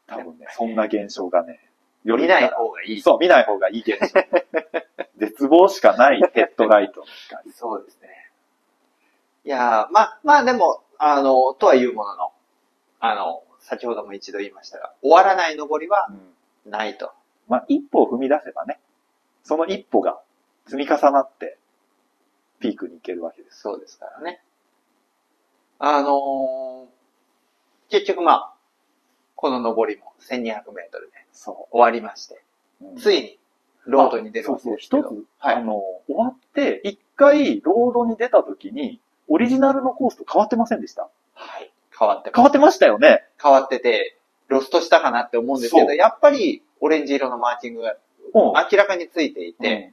[0.06, 1.60] 多分ね、そんな現象がね、
[2.04, 3.00] 夜見ない方がいい。
[3.00, 4.20] そう、見ない方がいい現象。
[5.16, 7.52] 絶望しかないヘッドライトの光。
[7.52, 8.30] そうですね。
[9.44, 12.32] いやー、まあ、まあでも、あの、とはいうものの、
[13.00, 17.12] あの、先ほども一度言いましたが、終わらない登りはうんないと。
[17.48, 18.80] まあ、一歩を踏み出せばね、
[19.42, 20.20] その一歩が
[20.66, 21.58] 積み重なって、
[22.60, 23.60] ピークに行けるわけです。
[23.60, 24.42] そうですからね。
[25.78, 26.94] あのー
[27.90, 28.53] 結局まあ、
[29.34, 30.42] この登りも1200
[30.72, 32.42] メートルでそ終わりまして、
[32.82, 32.86] う。
[32.86, 33.38] うんついに
[33.86, 34.76] ロードに出るわけそうそう。
[34.78, 38.98] 一つ、はいあの、終わって、一回ロードに出た時に、
[39.28, 41.08] オリジナルのコースと変わってませんでした？
[41.34, 41.70] はい。
[41.98, 43.24] 変わって変わってましたよね。
[43.42, 44.16] 変わってて、
[44.48, 47.94] ロストしたかなって思うんですけど、やっぱりオレンジ色のマーキングが
[48.32, 49.92] うん明らかについていて、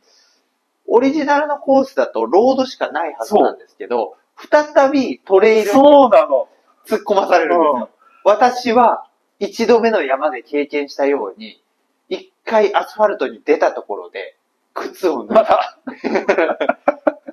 [0.88, 4.16] オリジナルのコースだとロードしかないはずなんですけど、
[4.50, 5.80] 再びトレイルに。
[6.88, 7.90] 突っ込まされるんですよ。
[8.24, 9.06] 私は
[9.42, 11.64] 一度目の山で経験したように、
[12.10, 14.38] 一回アスファルトに出たところで、
[14.76, 15.48] 靴を脱まぐ。
[15.48, 15.84] た、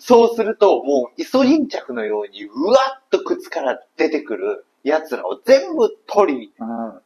[0.01, 7.01] そうすると、もうイソリン着のように、うわっと靴から出てくる奴らを全部取り、うん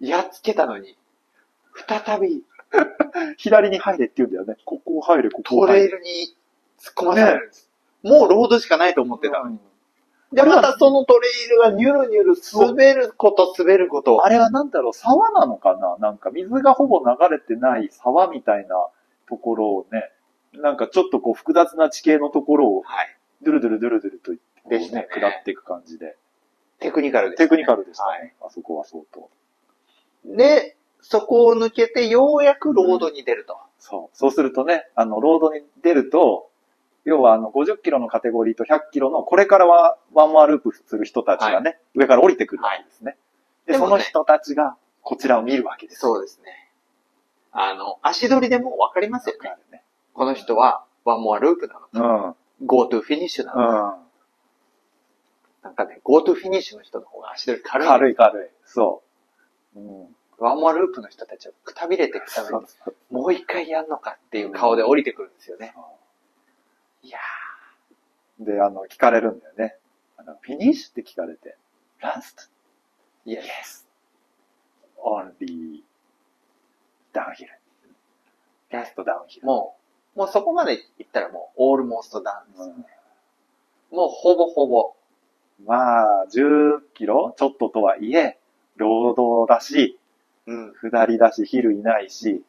[0.00, 0.96] やっつけたのに、
[1.86, 2.42] 再び
[3.36, 4.56] 左に入れって言うんだよね。
[4.64, 5.98] ここ入れ、ここトレイ入れ。
[5.98, 6.34] ルに
[6.80, 7.70] 突っ込まされるんです。
[8.02, 9.44] もうロードしかないと思ってた。
[10.32, 14.24] で、またそのトレイルがニュルニュル滑ること滑ること。
[14.24, 15.96] あれはなんだろう、沢なのかな？
[15.98, 18.76] なんか水がほぼ流れてない沢みたいな
[19.28, 20.10] ところをね、
[20.54, 23.16] なんかちょっとこう複雑な地形のところを、はい。
[23.42, 24.32] ドゥルドゥルドゥルドゥルと、
[24.68, 26.16] でしたね下っていく感じで。
[26.78, 28.34] テクニカルです、テクニカルでしたはいね。
[28.40, 29.30] あそこは相当。
[30.26, 33.56] で、そこを抜けてようやくロードに出ると。
[33.78, 34.16] そう。
[34.16, 36.49] そうするとね、あの、ロードに出ると、
[37.04, 43.16] 要はあの、50キロのカテゴリーと100キロの、これからはワンマンループする人たちがね、上から降りてくるわけですね。
[43.66, 46.00] で、でもねその人たちがこちらを見るわけです。
[46.00, 46.70] そうですね。
[47.52, 49.50] あの、足取りでもう分かりますよね。
[49.72, 49.82] ね。
[50.12, 52.24] この人は、ワンモアループなのか、うん。
[52.26, 52.34] うん。
[52.66, 53.98] go to finish なのか。
[55.62, 57.88] なんかね、go to finish の人の方が足取り軽い。
[57.88, 58.48] 軽い軽い。
[58.64, 59.02] そ
[59.74, 59.80] う。
[59.80, 60.16] うん。
[60.38, 65.74] ワンモアループの人たちはくたびれていくために、そうもう一回やんのかっていう顔で降りてくるんですよね。
[67.02, 67.18] いや
[68.38, 69.76] で、あの、聞かれるんだよね。
[70.16, 71.56] あの、フィニッシュって聞かれて、
[72.00, 73.86] ラスト、ー、いや、yes,
[75.02, 75.82] only,
[77.12, 77.50] ダウンヒル。
[78.70, 79.46] ラストダウンヒル。
[79.46, 79.76] も
[80.16, 82.74] う、もうそこまで行ったらもう、オールモーストダウンですよね。
[82.76, 82.84] うん
[83.90, 84.94] もうほぼほぼ。
[85.66, 87.34] まあ、10キロ？
[87.36, 88.38] ちょっととはいえ、
[88.76, 89.98] 労働だし、
[90.46, 90.72] うん。
[90.90, 92.42] 下りだし、ヒルいないし、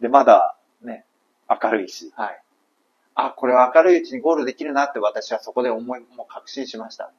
[0.00, 1.04] で、まだ、ね、
[1.48, 2.12] 明るいし。
[2.14, 2.42] はい。
[3.20, 7.10] あ、これは明るいうちにゴールできるなって私はそこで思い、もう確信しました。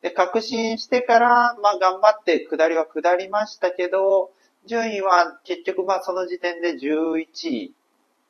[0.00, 4.30] で、確信してから、まあ頑張って下りは下りましたけど、
[4.64, 7.74] 順位は結局まあその時点で11位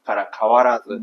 [0.07, 0.99] から変わらず、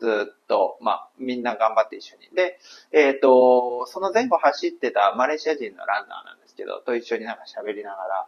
[0.00, 2.34] ずっと、まあみんな頑張って一緒に。
[2.34, 2.58] で、
[2.90, 8.26] えっ、と、その前後走ってたマレーシア人のランナーなんですけど、と一緒になんか喋りながら、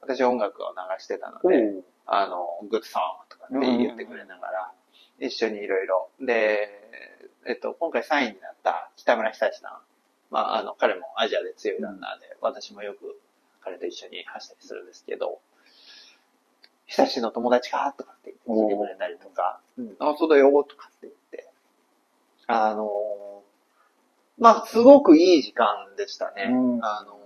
[0.00, 4.72] 私音楽を流してたので、あの、グッドソングとかって言ってくれながら、
[5.20, 6.10] 一緒にいろいろ。
[6.20, 6.68] で、
[7.46, 9.72] えっと、今回3位になった北村久志さん。
[10.30, 13.20] まあ、あの、彼もアジアで強いランナーで、私もよく
[13.60, 15.40] 彼と一緒に走ったりするんですけど、
[16.86, 21.48] 久志の友達かとかって言って聞いてくれたりとか、うん、あ、そうだよ、とかって言って。
[22.46, 22.90] あの
[24.38, 26.48] まあ、すごくいい時間でしたね。
[26.50, 27.20] うんあの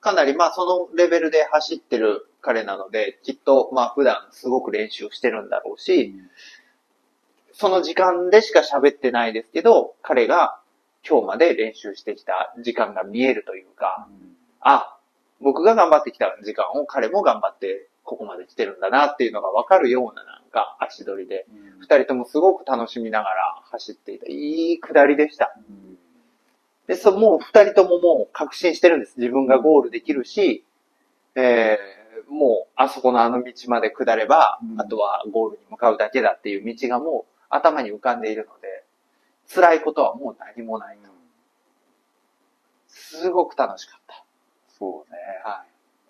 [0.00, 6.14] かなりまあそのレベルで走ってる彼なので、きっとまあ普段すごく練習してるんだろうし、
[7.58, 10.60] その時間でしか喋ってないですけど、彼が
[11.04, 14.06] 今日まで練習してきた時間が見えるというか、
[14.60, 14.96] あ、
[15.40, 21.46] 僕が頑張ってきた時間を彼も頑張ってここまで来てるんだなっていうのがわかるようななんか足取りで、
[21.80, 24.26] 二人ともすごく楽しみながら走っていた。
[24.28, 25.52] いい下りでした。
[26.86, 29.14] で、そ、もう二人とももう確信してるんです。
[29.16, 30.64] 自分がゴールできるし、
[31.34, 38.84] えー、もうあそこのあの道まで下れば、うんあとはゴールに向かうだけだっていう道がもう頭に浮かんでいるので、
[39.52, 41.08] 辛いことはもう何もないと。
[42.88, 44.00] すごく楽しかっ
[44.78, 45.18] そうね。
[45.42, 45.50] た。
[45.50, 45.68] はい。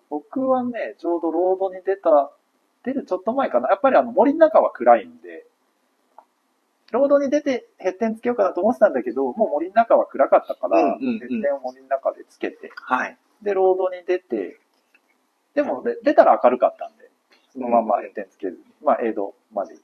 [0.09, 2.31] 僕はね、ちょうどロードに出た、
[2.83, 3.69] 出るちょっと前かな。
[3.69, 5.45] やっぱりあの森の中は暗いんで、
[6.91, 13.17] ロードに出てヘッテンつけようかなと思ってたんだけど、もう森の中は暗かったから、うんうんうんヘッテンを森の中でつけて、はい。
[13.41, 14.59] で、ロードに出て、
[15.53, 17.09] でも、で出たら明るかったんで、
[17.53, 19.81] そのままヘッテンつけずに、まあ、エイドまで行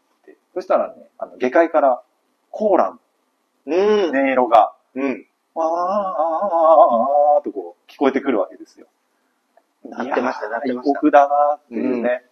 [0.56, 2.02] そしたらね、あの、下界から
[2.50, 3.00] コーラン、
[3.68, 4.10] うん。
[4.12, 5.28] 音色が、うん。
[5.54, 5.68] わー
[7.38, 8.88] あーとこう、聞こえてくるわけですよ。
[9.84, 10.98] なってました、なってました。
[10.98, 12.24] 異国だなっていうね、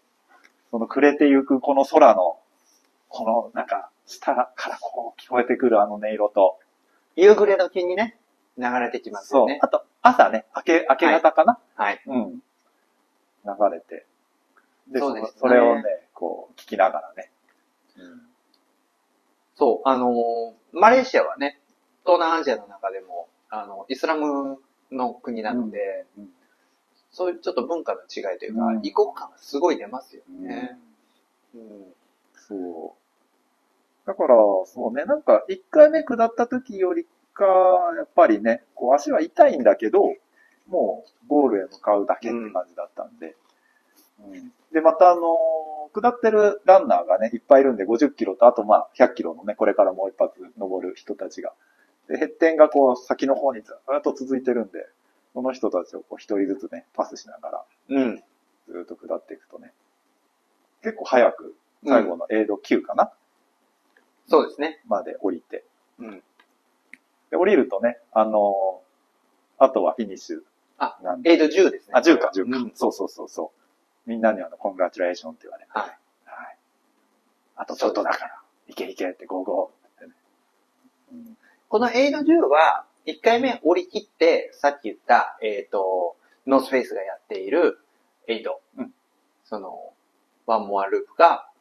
[0.72, 2.40] その暮れてゆくこの空の、
[3.10, 6.60] このなんか、下からこう聞こえてくるあの音色と、
[7.18, 8.18] 夕暮れ時にね、
[8.58, 9.60] 流れてきますそうよね。。
[9.62, 12.02] あと、朝ね、明け、明け方かな、はい。
[12.08, 12.32] うん。
[12.32, 12.40] 流
[13.70, 14.06] れて。
[14.88, 15.84] で、そそうですねそれをね、
[16.14, 17.33] こう、聞きながらね。
[19.56, 21.60] そう、あのーマレーシアはね、
[22.04, 24.58] 東南アジアの中でも、あの、イスラム
[24.92, 26.30] の国なので、うん
[27.16, 30.80] そういうちょっと文化の違いというか、うん異国感がすごい出ますよね。
[31.54, 31.62] うん。
[32.34, 34.08] そう。
[34.08, 37.46] だから、そうね、なんか、一回目下った時よりか、
[37.98, 40.02] やっぱりね、こう足は痛いんだけど、
[40.68, 43.36] もうゴールへ向かうだけって感じだったんで。
[44.24, 51.54] うんで、またあのー下ってるランナーがね、いっぱいいるんで、50キロと、あとまあ、100キロのね、これからもう一発登る人たちが。
[52.10, 54.88] で、ヘッテンがこう、先の方にずっと続いてるんで、
[55.36, 58.24] その人たちをこう、一人ずつね、パスしながら、うん。
[58.68, 59.72] ずっと下っていくとね、
[60.82, 61.56] 結構早く、
[61.86, 63.12] 最後のエイド9かな、
[64.28, 64.82] そうですね。
[64.88, 65.64] まで降りて。
[66.00, 66.24] うん。
[67.30, 70.40] で、降りるとね、あのーあとはフィニッシュ
[70.80, 70.98] あ。
[71.24, 71.94] エイド10ですね。
[71.94, 72.58] あ、10か、10か。
[72.58, 73.63] うんそうそうそうそう。
[74.06, 75.72] みんなにあの、コングラチュレーションって言われて。
[75.72, 75.84] はい。
[76.26, 76.58] はい。
[77.56, 80.14] あとちょっとだから、いけいけって、ゴーゴーってね。
[81.12, 81.38] うん
[81.70, 86.16] このエイド10は、1回目降り切って、さっき言った、えっ、と、
[86.46, 87.80] North Face がやっている
[88.28, 88.62] エイド。
[88.78, 88.94] うん
[89.46, 89.94] その、
[90.46, 91.52] one more loop か、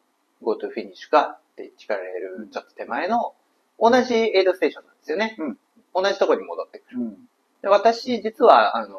[0.42, 3.34] go to finish かって聞かれるちょっと手前の、
[3.78, 5.36] 同じエイドステーションなんですよね。
[5.38, 5.58] うん
[5.94, 7.00] 同じとこに戻ってくる。
[7.00, 7.28] うん。
[7.60, 8.98] で私、実は、あの、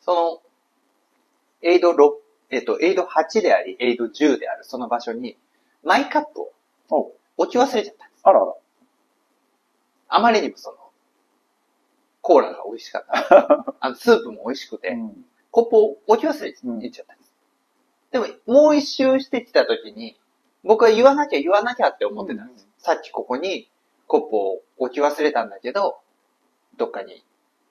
[0.00, 0.42] その、
[1.60, 1.96] エイド6、
[2.52, 5.38] えっ、と、エイド8であり、エイド10であるその場所に、
[5.82, 6.52] マイカップを
[6.90, 8.20] お置き忘れちゃったんです。
[8.22, 8.54] あらあら。
[10.08, 10.76] あまりにもその、
[12.20, 13.74] コーラが美味しかった。
[13.80, 17.32] あの、スープも美味しくて、うんコップを置き忘れちゃったんです。
[18.10, 20.18] でも、もう一周してきた時に、
[20.64, 22.66] 僕は言わなきゃ言わなきゃって思ってたんです。
[22.78, 23.70] さっきここに
[24.06, 26.00] コップを置き忘れたんだけど、
[26.78, 27.22] どっかに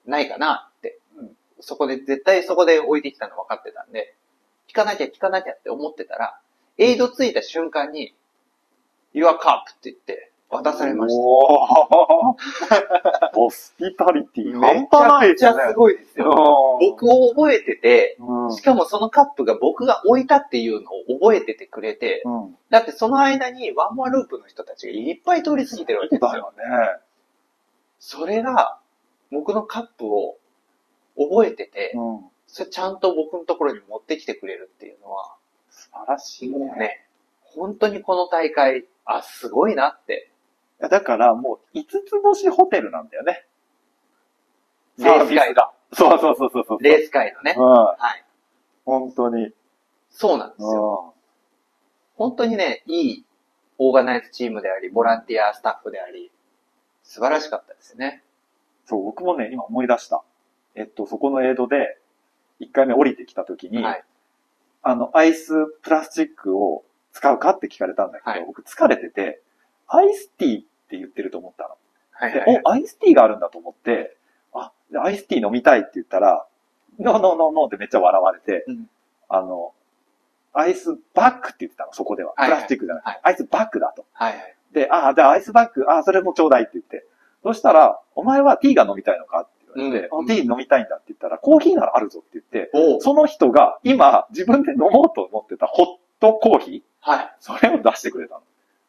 [0.06, 1.00] ないかなって。
[1.18, 4.16] うんそこで、絶対そこで置いてきたの分かってたんで、
[4.72, 6.40] 聞かなきゃ聞かなきゃって思ってたら、
[6.78, 8.16] エイドついた瞬間に、
[9.14, 9.38] Your cup っ
[9.82, 11.22] て言って渡されました。
[11.22, 14.58] おーホスピタリティ。
[14.58, 16.78] めちゃくちゃすごいですよ。
[16.80, 22.58] 僕を覚えてて、うん、しかもそのカップが僕が置いたっていうのを覚えててくれて、うん。
[22.70, 26.30] だってその間にワンモアループの人たちがいっぱい通り過ぎてるわけですよ。
[26.32, 27.02] だよね。
[28.00, 28.80] それが、
[29.32, 30.38] 僕のカップを
[31.18, 32.32] 覚えてて、うん。
[32.52, 35.36] それちゃんと僕のところに持ってきてくれるっていうのは、
[35.70, 36.58] 素晴らしいね。
[36.58, 37.08] もうね、
[37.44, 40.30] 本当にこの大会、あ、すごいなって。
[40.82, 43.46] いやだからもう5つ星ホテルなんだよね。
[44.98, 45.72] レース会が。
[45.94, 46.84] そうそうそうそうそう。
[46.84, 47.56] レース界のね。
[47.58, 47.64] うん。
[47.64, 48.26] はい。
[48.84, 49.54] 本当に。
[50.10, 51.14] そうなんですよ。
[52.18, 53.26] 本当にね、いい
[53.78, 56.32] オーガナイズチームであり、ボランティアスタッフであり、
[57.04, 58.24] 素晴らしかったですね。
[58.86, 60.22] そう、僕もね、今思い出した。
[60.76, 62.01] えっと、そこのエイドで、
[62.62, 64.04] 1回目降りてきた時に、はい。
[64.84, 66.84] あの、アイスプラスチックを
[67.14, 69.42] 使うかって聞かれたんだけど、はい僕疲れてて、
[69.88, 72.32] アイスティーって言ってると思ったの。
[72.32, 72.62] で、はいはいはい。
[72.64, 74.16] お、アイスティーがあるんだと思って、
[74.54, 76.46] あ、でアイスティー飲みたいって言ったら、
[77.00, 78.90] ノーノーノーノーってめっちゃ笑われて、うん
[79.30, 79.74] あの、
[80.54, 82.34] アイスバッグって言ってたの、そこでは。
[82.36, 84.06] はいはいプラスチックじゃなくて、はいアイスバッグだと。
[84.14, 84.56] はいはい。
[84.74, 87.06] で、ああ、じゃあアイスバッグ、ああ、それもちょうだいって言って。
[87.44, 95.86] そしたら、お前はティーが飲みたいのかって言われて、うんあティー飲みたいんだって言ったら、コーヒーならあるぞって言って、おその人が今自分で飲もうと思ってたホッ
[96.20, 98.42] トコーヒー、はそれを出してくれたの。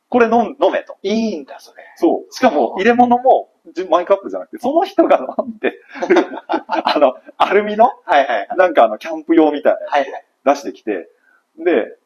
[0.08, 0.98] これ飲ん飲めと。
[1.02, 1.08] い。
[1.08, 1.82] いいんだ、それ。
[1.96, 2.32] そう。
[2.34, 5.82] しかも、入れ物も、じマイカップじゃなくて、その人が飲んでる、
[6.68, 8.48] あの、アルミの、はいはい。
[8.58, 10.04] なんかあの、キャンプ用みたいなや。
[10.04, 10.08] つ
[10.44, 11.08] 出してきて、
[11.56, 11.96] で、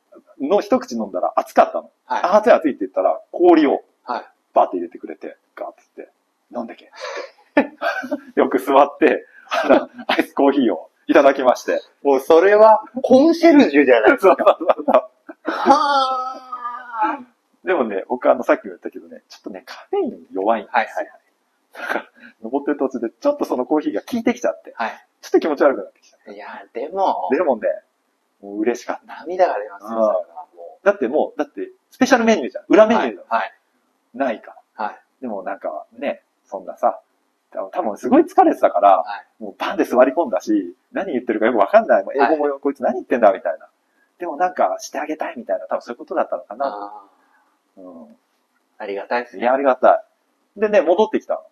[0.40, 1.90] の一口飲んだら熱かったの。
[2.04, 2.22] はい。
[2.22, 4.24] あ、熱い熱いって言ったら、氷をはい。
[4.54, 6.14] バーって入れてくれて、ガーって言って、
[6.56, 6.92] 飲んでけ。
[8.36, 9.26] よく座って、
[10.06, 11.80] アイスコーヒーをいただきまして。
[12.02, 14.36] もうそれは、コンシェルジュじゃないですか。
[14.38, 15.10] そうそうそう
[15.50, 17.20] は
[17.64, 20.78] でもね、僕あの、さっきも言ったけどね、ちょっとね、カフェインに弱いんですよ。
[20.78, 21.06] はいはい
[21.76, 22.06] だから、
[22.42, 24.88] 登ってる途中で、ちょっとそのコーヒーが効いてきちゃって、は
[25.20, 26.36] ちょっと気持ち悪くなってきちゃっい。
[26.36, 27.36] いや、でも、た。
[27.36, 27.68] でもね、
[28.40, 29.14] もう嬉しかった。
[29.20, 30.26] 涙が出ますよ、
[30.82, 32.64] だってもう、だって、スペシャルメニューじゃん。
[32.68, 32.88] 裏う。
[32.88, 33.24] メニューじゃん。
[33.28, 33.52] はい。
[34.14, 34.84] ないから。
[34.86, 35.00] はい。
[35.20, 37.00] でもなんかね、そんなさ、
[37.72, 39.04] 多分すごい疲れてたから、は
[39.40, 39.42] い。
[39.42, 42.04] もうバンで座り込んだし、何言ってるかよくわかんない。
[42.04, 43.68] もう英語もこいつ何言ってんだみたいな。
[44.18, 46.66] でもなんかしてあげたいみたいな、多分そういうことだったのかな。
[46.66, 47.04] あ
[47.76, 48.06] うー
[48.78, 49.38] ありがたいですん。
[49.38, 49.46] いね。
[49.46, 50.04] や、ありがた
[50.56, 50.60] い。
[50.60, 51.42] でね、戻ってきた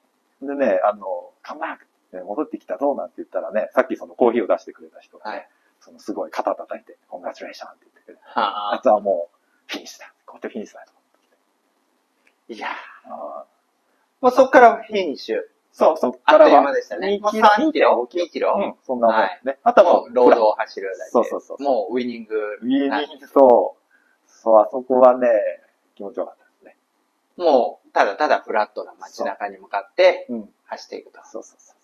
[0.43, 0.49] の。
[0.57, 5.49] でね、あの、カムバックって戻ってきたぞなんて言ったらね、さっきそのコーヒーを出してくれた人がね、はい
[5.81, 9.37] そのすごい肩叩いて、 congratulation って言ってくれて、はあとはもう、
[9.67, 10.15] フィニッシュだ。
[10.25, 10.93] こうやってフィニッシュだと。
[12.49, 12.69] いや
[13.05, 13.45] あー
[14.23, 15.39] もうそっからフィニッシュ。
[15.75, 17.19] そう、そっからは間でしたね。
[17.19, 19.59] 2もうキロ、3キロ2 ?2 キロうん、そんなもんね。
[19.65, 21.11] あとはもう、ロードを走るだけ。
[21.11, 22.37] そうそうそうもうウィニング。
[22.63, 24.31] ウィーニはいング、そう。
[24.31, 25.29] そう、あそこはね、
[25.97, 26.77] 気持ちよかったですね。
[27.37, 30.49] もう、ただただフラットな街中に向かってうん。
[30.67, 31.19] 走っていくと。
[31.25, 31.77] そうそうそう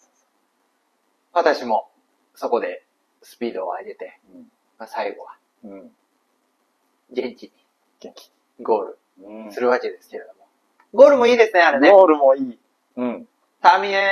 [1.32, 1.88] 私も、
[2.36, 2.84] そこで
[3.22, 4.40] スピードを上げて、うん
[4.78, 5.72] まあ、最後はそう。
[5.72, 5.90] うん。
[7.10, 7.52] 元気に
[7.98, 8.30] 元気。
[8.62, 10.46] ゴールうんするわけですけれども。
[10.92, 11.90] ゴールもいいですね、あれね。
[11.90, 12.58] ゴールもいい。
[12.96, 13.28] うん。
[13.62, 14.09] タミエ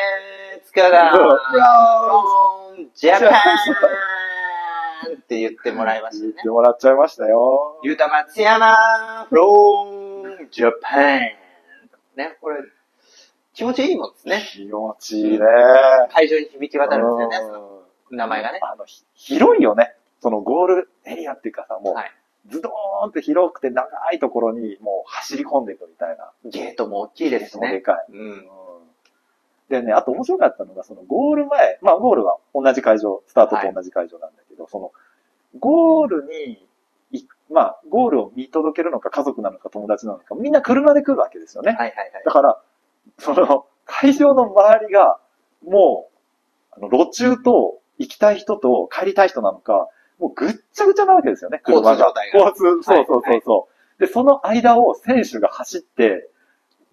[0.65, 3.31] ツカダそうフロンジャパン
[5.17, 6.43] って言ってもらいましたね言っ。
[6.43, 7.81] てもらっちゃいましたよ。
[7.83, 11.21] ゆうた松山フロンジャパン
[12.17, 12.57] ね、これ、
[13.55, 14.43] 気持ちいいもんですね。
[14.53, 15.39] 気持ちいいね。
[16.13, 18.61] 会場に響き渡るんですよね、名前がね。
[18.63, 19.95] あの、ひ広いよね。
[20.21, 22.13] そのゴールエリアっていうかさ、もう、はい。
[22.49, 26.33] ズドーンって広くて長いところにもう走り込んでいくみたいな。
[26.45, 27.73] ゲートも大きいですね。
[27.73, 28.13] でかい。
[28.13, 28.49] うん。
[29.71, 34.93] うんでね、あと面白かったのが、そのゴール前、まあゴールは同じ会場、スタートと同じ会場なんだけど、その、
[35.59, 36.67] ゴールに、
[37.13, 41.73] いまあ、ゴールを見届けるのか家族なのか友達なのか、みんな車で来るわけですよね。
[41.73, 42.31] はいはいはいだ。
[42.31, 42.61] から、
[43.19, 45.19] その、会場の周りが、
[45.67, 49.89] もう、あの、路中と行きたい人と帰りたい人なのか、
[50.19, 51.91] もうぐっちゃぐちゃなわけですよね、車が。
[51.91, 53.69] 交通状態が交通、そうそうそうそ
[53.99, 56.31] う、で、その間を選手が走って、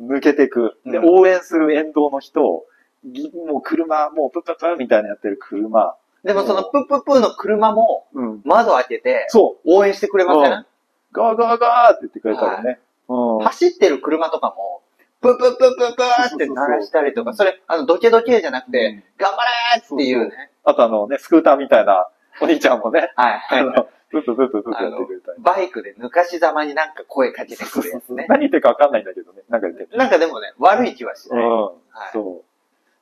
[0.01, 0.77] 抜けていく。
[0.85, 2.65] で、うん応援する沿道の人、
[3.05, 5.95] ぎもう車、もうプップップみたいなやってる車。
[6.23, 8.41] でもそのプップップの車もうん。
[8.45, 9.71] 窓開けてそう。
[9.71, 10.65] 応援してくれません？
[11.11, 12.79] ガーガーガーって言ってくれたりね。
[13.07, 13.39] うん。
[13.39, 14.81] 走ってる車とかも、
[15.21, 20.51] プププププーって鳴らしたりとか、それ、あの、ドケドケじゃなくて、頑張れーっていうね。
[20.63, 22.09] あとあのね、スクーターみたいな
[22.41, 23.41] お兄ちゃんもね、はい。
[23.51, 25.33] あの、プッププッププップあのやってくれた。
[25.39, 28.27] バイクで抜かしざまになんか声かけてくるやつね。
[28.29, 29.41] 何言ってるかわかんないんだけどね。
[29.49, 29.97] なんか言ってる。
[29.97, 31.43] なんかでもね、悪い気はしない。
[31.43, 31.61] うん。
[31.63, 31.73] はい
[32.13, 32.43] そ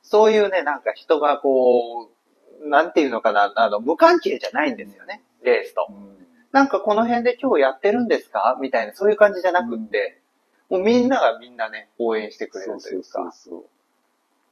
[0.02, 2.10] そういうね、なんか人がこ
[2.62, 5.92] う、なんていうのかな、あの、無関係じゃないんですよね、レースとう。。
[5.92, 6.14] ん
[6.52, 10.20] なんかこの辺で今日やってるんですかみたいな、そういう感じじゃなくって、
[10.68, 13.32] もうみんながみんなね、応援してくれるというか。
[13.32, 13.64] そう。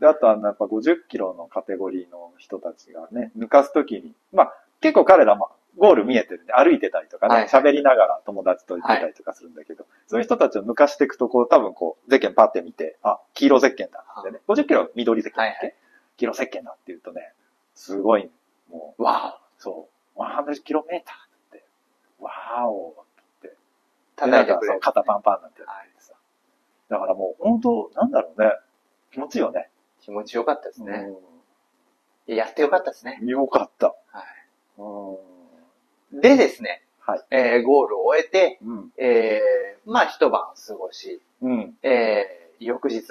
[0.01, 15.77] で、あとは、やっぱ50キロのカテゴリーの人たちがね、抜かすときに、まあ、結構彼らもゴール見えてるんで、歩いてたりとかはいね、喋、りながら友達と行ってたりとかするんだけど、そういう人たちを抜かしていくと、こう、多分こう、ゼッケンパッて見て、あ、黄色ゼッケンだってね、50キロ緑ゼッケンだっけ、はいはい
[16.19, 17.33] 黄色ゼッケンだって言うとね、
[17.75, 18.31] すごい、
[18.71, 21.65] もう、わそう、100キロメーターって、
[22.21, 23.57] わーおって。
[24.19, 24.81] お叩いてくれる。
[24.81, 26.13] 肩パンパンなんてやってさ。
[26.91, 28.53] だからもう、本当なんだろうね。
[29.11, 29.71] 気持ちいいよね。
[30.01, 31.07] 気持ちよかったですね。
[32.29, 33.19] うやってよかったですね。
[33.23, 33.27] ん。
[33.27, 33.89] よかった。
[33.89, 34.25] はい。
[34.79, 35.32] うん。
[36.13, 37.21] でですね、はい。
[37.31, 38.93] えー、ゴールを終えて、うん。
[38.97, 41.75] えー、まあ一晩過ごし、うん。
[41.83, 43.03] えー、翌日、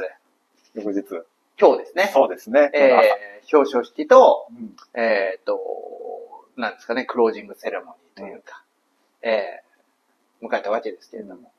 [0.76, 1.04] 翌日。
[1.60, 2.72] 今日ですね、そうですね。
[2.74, 4.76] えー、表彰式と、うん。
[5.00, 5.60] えっ、と、
[6.56, 8.64] なんですかね、クロージングセレモニーというか、
[9.22, 11.52] えー、迎えたわけですけれども。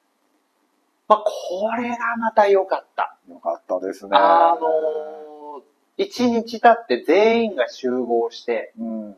[1.09, 3.19] まあ、これがまた良かった。
[3.29, 4.17] よかったですね。
[4.17, 5.63] あのー、
[5.99, 9.17] 一日経って全員が集合して、うん。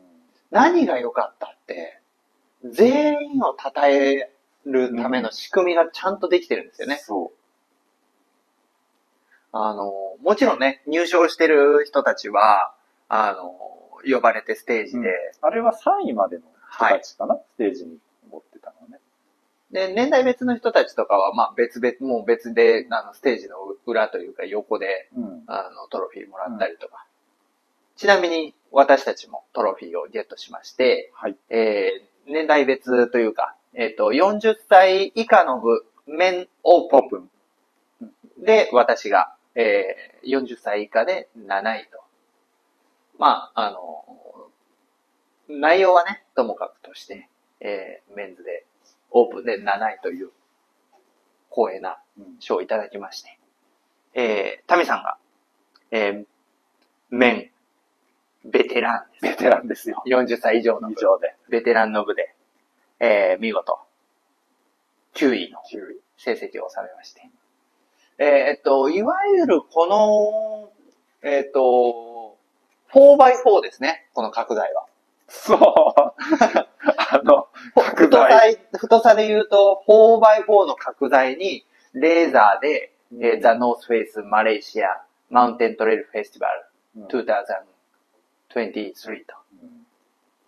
[0.51, 1.99] 何が良かったって、
[2.71, 4.31] 全員を称え
[4.65, 6.97] るための仕組みがちゃんとできてるんですよね。
[6.97, 7.31] そ
[9.57, 12.75] あのー、もちろんね、入賞してる人たちは、
[13.07, 15.11] あのー、呼ばれてステージで、うんう。
[15.41, 17.97] あれは3位までの人たちかな、ステージに
[18.29, 18.99] 持ってたのはね。
[19.71, 23.55] で、年代別の人たちとかは、まあ別々、もう別で、あの、ステージの
[23.85, 25.43] 裏というか横で、うん。
[25.47, 27.05] あの、トロフィーもらったりとか。
[27.95, 31.37] ちなみに、私たちもトロフィーをゲットしまして、はい。
[31.49, 37.29] えー、年代別というか、えっ、と、40歳以下の部、メンオープン。
[38.43, 42.03] で、私が、えー、40歳以下で7位と。
[43.17, 44.05] まあ、あの、
[45.47, 47.29] 内容はね、ともかくとして、
[47.59, 48.65] えー、メンズで、
[49.11, 50.31] オープンで7位という、
[51.49, 51.97] 光栄な
[52.39, 53.39] 賞をいただきまして、
[54.13, 55.17] えー、タミさんが、
[55.91, 56.25] えー、
[57.09, 57.51] メン、
[58.45, 59.21] ベテランです。
[59.23, 60.03] ベテランですよ。
[60.07, 61.35] 40歳以上の部以上で。
[61.49, 62.35] ベテランの部で、
[62.99, 63.79] えー、見事、
[65.15, 66.05] 9位の9位。
[66.17, 67.29] 成績を収めまして。
[68.17, 70.71] えーっと、いわゆるこの、
[71.21, 72.37] えーっと、
[72.93, 74.85] 4x4 ですね、この角材は。
[75.27, 75.59] そう。
[76.97, 78.53] あの、角材。
[78.53, 86.65] さ、太さで言うと、4x4 の角材に、レーザーで、えー、 The North Face Malaysia Mountain Trail Festival
[86.97, 87.07] うん
[88.59, 89.35] 2023と。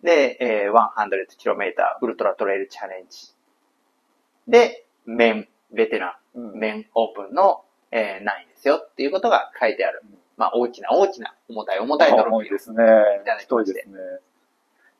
[0.02, 1.72] で、えー、100km
[2.02, 3.34] ウルトラトレイルチャレンジ。
[4.46, 10.02] で、メン、ベテラうんン、メンオープンの、えー、何位ですよっていうことが書いてある。
[10.36, 12.76] まあ、大きな大きな、重たい重たいドロップ重いですね。
[12.76, 13.98] いただきましですね。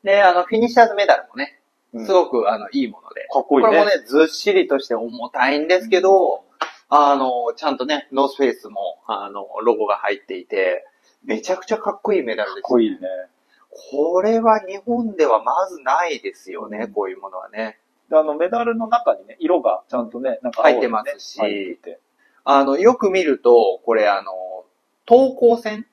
[0.03, 1.59] で、あの、フィニッシャーズメダルもね、
[1.93, 3.27] うんすごく、あの、いいもので。
[3.31, 3.69] かっこいいね。
[3.69, 6.43] これもね、ずっしりとして重たいんですけど、
[6.89, 10.85] あの、ちゃんとね、ノースフェイスも、あの、ロゴが入っていて、
[11.23, 12.61] めちゃくちゃかっこいいメダルです。
[12.61, 12.97] かっこいいね。
[13.91, 17.79] これは日本ではまずないですよね、うんこういうものはね。
[18.09, 21.79] であの、メダルの中にね、色がちゃんとね、なんか入ってますし
[22.43, 24.31] あの、よく見ると、これあの、
[25.05, 25.85] 等高線？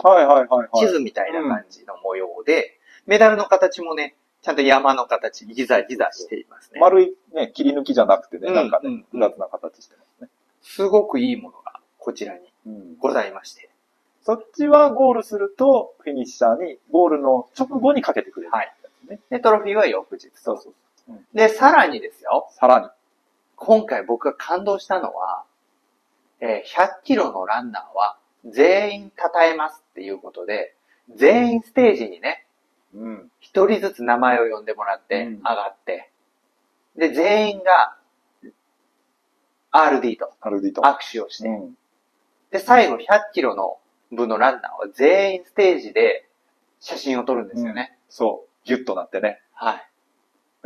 [0.00, 0.68] はいはいはいはい。
[0.78, 6.80] 地図みたいな感じの模様で、メダルの形もね、ちゃんと山の形、ギザギザしていますね。
[6.80, 10.28] 丸いね、切り抜きじゃなくてね、うんなんかねうん、複雑な形してますね。
[10.62, 13.67] すごくいいものがこちらにうんございまして。
[14.28, 18.52] そっちはゴールすると、フィニッシャーに、ゴールの直後にかけてくれる。
[18.52, 18.74] はい。
[19.30, 20.28] で、トロフィーは翌日。
[20.34, 20.74] そうそう。
[21.32, 22.88] で、さらにですよ、さらに。
[23.56, 25.44] 今回僕が感動したのは、
[26.40, 30.74] えー100キロのランナーは全員称えますっていうことで、
[31.16, 32.44] 全員ステージにね、
[32.92, 33.30] うん。
[33.40, 36.10] 一人ずつ名前を呼んでもらって、うん上がって、
[36.96, 37.96] で、全員が
[39.72, 40.82] RD と。
[40.82, 41.74] 握手をして、うん。
[42.50, 43.78] で、最後100キロの
[44.12, 46.28] 部のランナーは全員ステージで
[46.80, 47.96] 写真を撮るんですよね。
[48.08, 48.68] そう。
[48.68, 49.40] ギュッとなってね。
[49.52, 49.88] はい。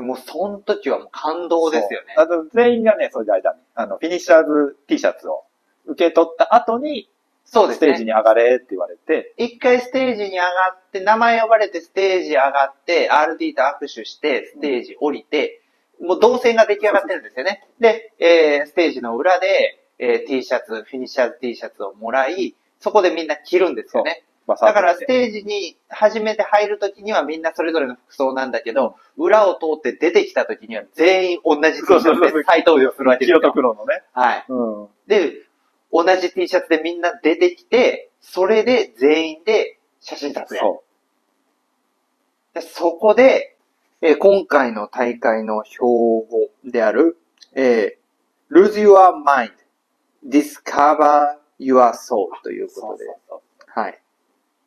[0.01, 2.15] もうその時はもう感動ですよね。
[2.17, 5.45] あの、全員がね、それで間に、あの、フィニッシャーズ T シャツを
[5.87, 7.09] 受け取った後に、
[7.45, 7.89] そうですね。
[7.89, 15.61] ステージに上がれって言われて、一回ステージに上がって、名前呼ばれてステージ上がって、RD と握手して、ステージ降りて、
[16.01, 17.69] もう動線が出来上がってるんですよね。
[17.79, 24.25] で、えー、ステージの裏で、えー T シャツ、フィニッシャーズ T シャツをもらい、そこでみんな着るんですよね。
[24.47, 33.53] まあだからステージに初めて入るときにはみんなそれぞれの服装なんだけど、裏を通って出てきたときには全員同じ T シャツで再登場するわけです黄色とよ。
[33.53, 34.03] 黒のね。
[34.13, 34.45] はい。
[34.49, 34.89] うん。
[35.07, 35.33] で、
[35.93, 40.59] 同じ T シャツでみんな出てきて、それで全員で写真撮影。
[40.59, 40.83] そ
[42.55, 43.57] でそこで、
[44.01, 46.27] えー今回の大会の標語
[46.65, 47.17] である、
[47.55, 49.53] えー lose your mind,
[50.27, 52.69] discover your soul というう。
[52.69, 53.99] ことで、そうそうはい。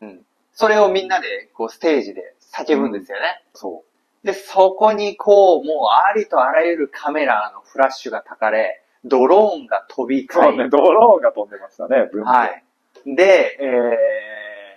[0.01, 0.22] うん。
[0.53, 3.43] それをみんなで、こう、ステージで叫ぶんですよね。
[3.53, 3.84] そ
[4.23, 4.27] う。
[4.27, 12.63] で、そこにこう、もうありとあらゆるカメラのフラッシュが焚かれ、ドローンが飛び交い、そうね、ドローンが飛んでましたね、はい。
[13.05, 13.57] で、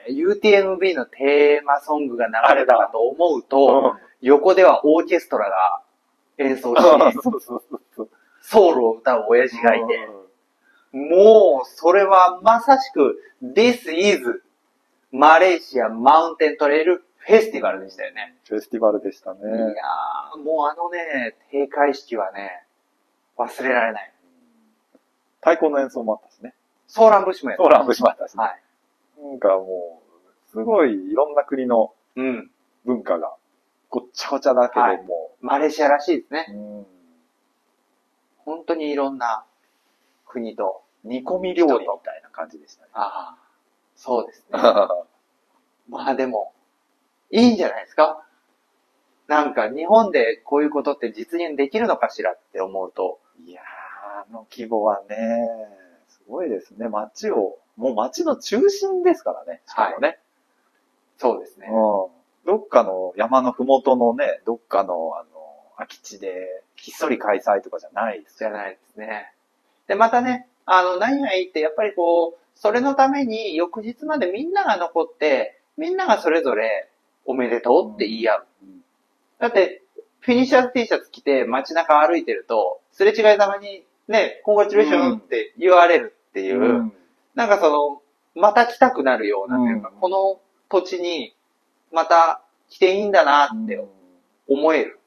[0.06, 5.82] えー、UTMB のテーマソングが流れたかと思うと、横ではオーケストラが
[6.36, 6.82] 演奏し、
[7.22, 8.10] そうそうそうそう。
[8.42, 10.08] ソウルを歌う親父がいて、
[10.92, 14.42] もう、それはまさしく、This is
[15.12, 18.36] マレーシアマウンテントレイルフェスティバルでしたよね。
[18.46, 19.40] フェスティバルでしたね。
[19.40, 22.64] いやー、もうあのね、閉会式はね、
[23.36, 24.12] 忘れられない。
[25.40, 26.54] 太鼓の演奏もあったしね。
[26.86, 28.42] ソーランブッシュもやったソーラン節もあったしね。
[28.42, 28.62] はい。
[29.22, 30.02] なんかも
[30.46, 32.50] う、すごいいろんな国のうん。
[32.84, 33.34] 文化が
[33.90, 36.46] ごっちゃごちゃだけどはいも、マレーシアらしいですね。
[36.50, 36.52] う
[36.82, 36.86] ん
[38.44, 39.44] 本当にいろんな
[40.28, 40.82] 国と。
[41.04, 42.90] 煮込み料理みたいな感じでしたね。
[42.92, 43.38] ああ、
[43.94, 44.58] そうですね。
[45.88, 46.52] まあでも、
[47.30, 48.24] いいんじゃないですか
[49.26, 53.64] なんか日本でこういうことって実現できるのかしらって思うと、いやー、
[54.30, 55.48] あの規模はね、
[56.08, 56.88] すごいですね。
[56.88, 59.62] 街を、もう街の中心ですからね。
[59.66, 60.18] しかもね。
[61.18, 61.68] そうですね。
[61.68, 61.74] うん。
[62.46, 65.28] どっかの山のふもとのね、どっかのあの、
[65.76, 68.38] 空き地で、ひっそり開催とかじゃないです。
[68.38, 69.32] じゃないですね。
[69.88, 76.88] で、またね、あの、何がいいって、やっぱりこう、それのために翌日までみんなが残って、みんながそれぞれ
[77.24, 78.46] おめでとうって言い合う。
[78.62, 78.78] うん
[79.38, 79.82] だって、
[80.18, 86.92] フィニッシャーズ T シャツ着て街中歩いてると、すれ違いざまにね、コングラチュレーションって言われるっていう、うん
[87.34, 88.02] なんかその、
[88.34, 91.36] また来たくなるようなというか、うんこの土地に
[91.92, 93.80] また来ていいんだなって
[94.48, 94.98] 思える。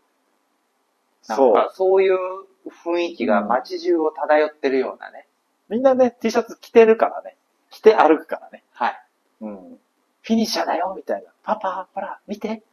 [1.27, 1.53] なんそう。
[1.53, 2.17] かそういう
[2.69, 5.27] 雰囲気が街中を漂ってるようなね。
[5.69, 7.37] みんなね、T シャツ着てるからね。
[7.69, 8.63] 着て歩くからね。
[8.71, 9.03] はい。
[9.41, 9.79] うん。
[10.21, 11.31] フィニッシャーだよみたいな。
[11.43, 12.63] パパ、ほら、見て。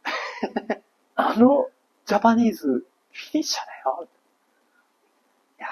[1.15, 1.69] あの、
[2.05, 4.07] ジャパニーズ、フィニッシャーだよ。
[5.59, 5.69] いやー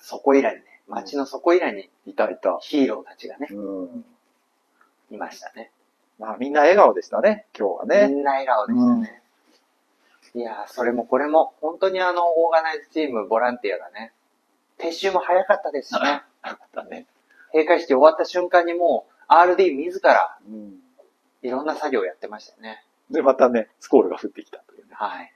[0.00, 2.58] そこいらにね、街のそこいらにいたいた。
[2.60, 4.04] ヒーローたちがね、うん。
[5.10, 5.70] いましたね。
[6.18, 8.08] まあみんな笑顔でしたね、今日はね。
[8.08, 9.22] みんな笑顔でしたね。
[10.34, 14.12] いやーそれもこれも、本当にあの、オーガナイズチーム、ボランティアがね、
[14.78, 16.22] 撤収も早かったですしね。
[16.74, 17.06] だね。
[17.52, 20.74] 閉会式終わった瞬間にもう、RD 自ら、うん。
[21.42, 22.84] いろんな作業をやってましたよね。
[23.10, 24.90] で、またね、スコールが降ってきたというね。
[24.92, 25.32] はい。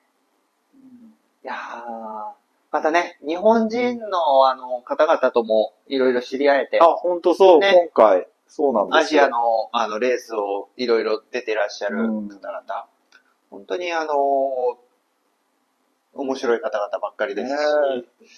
[1.42, 2.40] いやー
[2.70, 12.86] またね、日本人のあの方々ともいろいろ知り合えて、あ、ほんとそう、ね今回、そうなんですよアジアのあのレースをいろいろ出てらっしゃるうん方々、
[13.50, 14.78] 本当にあの
[16.14, 17.58] 面白い方々ばっかりですし、ね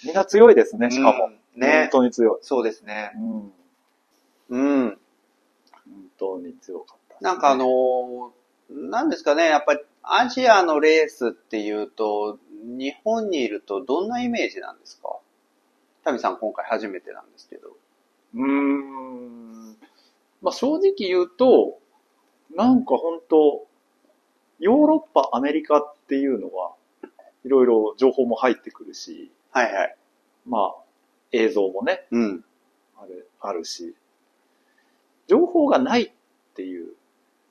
[0.05, 1.25] みんな強いですね、しかも。
[1.27, 2.39] うんね本当に強い。
[2.41, 3.11] そうですね。
[3.15, 3.53] うん。
[4.49, 4.57] う
[4.87, 4.89] ん。
[4.89, 4.97] 本
[6.17, 8.31] 当に強かった、なんかあの、ー
[8.89, 15.17] なんですかね、やっぱりアジアのレースっていうと、日本にいるとどんなイメージなんですか？
[16.03, 17.69] タミさん今回初めてなんですけど。
[18.35, 19.77] うーん。
[20.41, 21.79] まあ正直言うと、
[22.55, 23.67] なんか本当
[24.63, 26.73] ヨーロッパ、アメリカっていうのは、
[27.43, 29.97] いろいろ情報も入ってくるし、はいはい。
[30.47, 30.75] まあ、
[31.33, 32.45] 映像もね、うん。
[32.97, 33.93] あれ、あるし、
[35.27, 36.11] 情報がないっ
[36.55, 36.93] ていう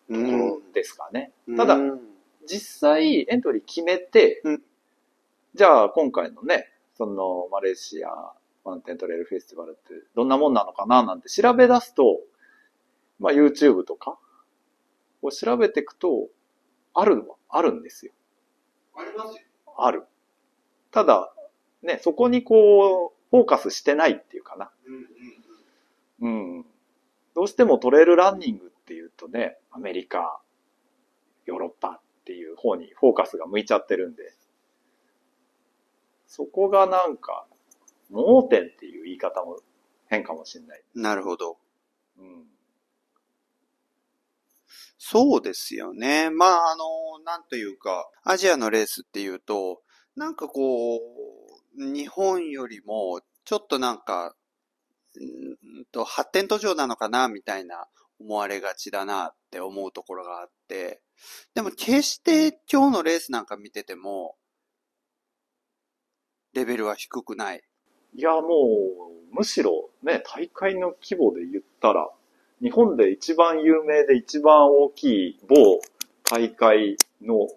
[0.08, 1.32] とところですかね。
[1.56, 2.00] ただ、うん
[2.44, 4.62] 実際エントリー決めて、うん
[5.54, 8.08] じゃあ今回のね、そのマレーシア
[8.64, 12.20] マウンテントレイルフェスティバルってどんなもんなのかななんて調べ出すと、
[13.20, 14.18] まあ YouTube とか
[15.20, 16.30] を調べていくと、
[16.94, 18.12] あるのはあるんですよ。
[18.96, 19.42] ありますよ。
[19.76, 20.04] ある。
[20.90, 21.32] ただ、
[21.82, 24.70] ね、そこにこう、フォーカスしてないっていうかな。
[24.86, 26.66] うんうんうん。
[27.34, 30.40] どうしてもトレイルランニングっていうとね、アメリカ、
[31.46, 34.34] ヨーロッパっていう方にフォーカスが向いちゃってるんで、
[36.26, 37.46] そこがなんか、
[38.10, 39.58] 盲点っていう言い方も
[40.06, 40.82] 変かもしれない。
[40.94, 41.56] なるほど。
[42.18, 42.44] うん。
[45.04, 46.30] そうですよね。
[46.30, 49.82] まあ、あの、なんというか、アジアのレースっていうと、
[50.14, 54.36] なんかこう、日本よりも、ちょっとなんか、
[55.16, 57.88] うんと発展途上なのかなみたいな
[58.20, 61.02] 思われがちだなって思うところがあって、
[61.52, 64.36] でも決して今日のレースなんか見てても、
[66.52, 67.62] レベルは低くない。
[68.14, 72.08] いや、もう、むしろね、大会の規模で言ったら、
[72.62, 75.80] 日本で一番有名で一番大きい某
[76.22, 77.48] 大会の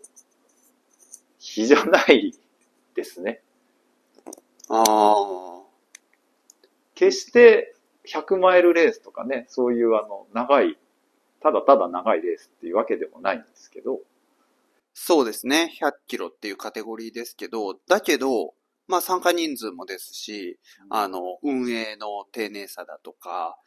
[1.37, 2.33] 日じゃない
[2.95, 3.43] ですね。
[4.67, 5.61] ああ。
[6.95, 7.75] 決して
[8.07, 10.75] 100マイルレースとかね、そういうあの、長い、
[11.39, 13.99] ただただ長いレースっていうわけでもないんですけど、
[14.95, 15.71] そうですね。
[15.79, 18.54] 100キロっていうカテゴリーですけど、だけど、
[18.87, 20.59] まあ参加人数もですし、
[20.89, 23.57] あの、運営の丁寧さだとか、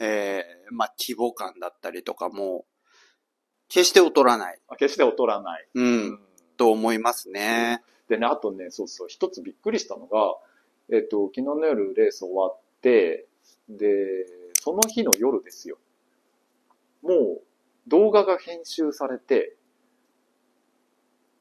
[0.00, 2.66] えー、まあ規模感だったりとかも、
[3.68, 4.60] 決して劣らない。
[4.78, 5.68] 決して劣らない。
[5.74, 6.20] う、うん
[6.56, 7.82] と思いますね。
[8.08, 10.36] でね、あとね、そうそう、一つびっくりしたのが、
[10.92, 13.26] えっ、と、昨日の夜レース終わって、
[13.68, 13.86] で、
[14.60, 15.78] その日の夜ですよ。
[17.02, 17.42] もう
[17.86, 19.56] 動画が編集されて、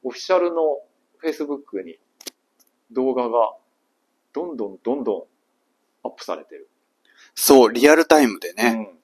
[0.03, 0.79] オフィシャルの
[1.23, 1.97] Facebook に
[2.93, 3.53] 動画が
[4.33, 5.23] どんどんどんどん
[6.03, 6.69] アップされてる。
[7.35, 8.99] そう、リアルタイムでね、うん。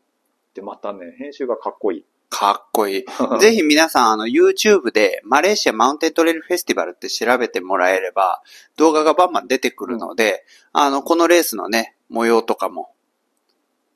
[0.54, 2.06] で、またね、編集がかっこいい。
[2.30, 3.06] かっこいい。
[3.42, 8.44] ぜひ皆さん、あの、YouTube でマレーシアマウンテントレイルフェスティバルって調べてもらえれば、
[8.76, 12.94] 動画がバンバン出てくるので、あの、このレースのね、模様とかも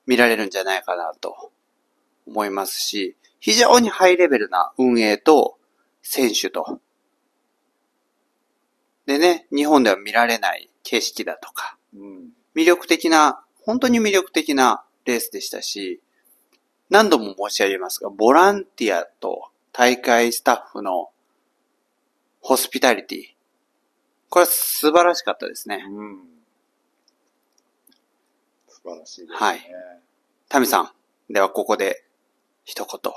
[0.06, 1.52] 見られるんじゃないかなと
[2.28, 5.58] 思いますし、非常にハイレベルな運営と
[6.02, 6.80] 選手と、
[9.06, 12.30] でね、日本では見られない景色だとか、うん。
[12.56, 16.02] 魅力的な、本当に魅力的なレースでしたし、
[16.90, 21.10] 何度も申し上げますが、ボランティアと大会スタッフの
[22.40, 23.24] ホスピタリティ。
[24.30, 25.86] これは素晴らしかったですね。
[25.88, 26.20] うん。
[28.68, 29.38] 素晴らしいですね。
[29.38, 29.62] はい
[30.50, 32.06] タミさん、ではここで
[32.64, 33.14] 一言。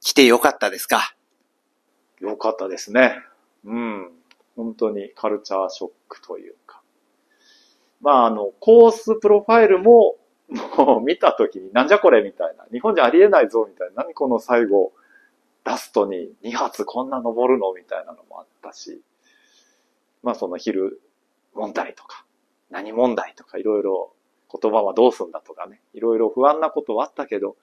[0.00, 1.14] 来てよかったですか？
[2.20, 3.18] よかったですね。
[3.64, 4.12] うん。
[4.60, 6.82] 本当にカルチャーショックというか。
[8.02, 10.16] まあ、あの、コースプロファイルも、
[10.76, 12.66] もう見たときになんじゃこれみたいな。
[12.72, 14.02] 日本じゃありえないぞみたいな。
[14.02, 14.92] 何この最後、
[15.64, 19.02] ラストに2発こんな登るのみたいなのもあったし。
[20.22, 21.00] まあその昼
[21.54, 22.26] 問題とか、
[22.68, 24.12] 何問題とかいろいろ
[24.52, 25.80] 言葉はどうすんだとかね。
[25.94, 27.56] いろいろ不安なことはあったけど、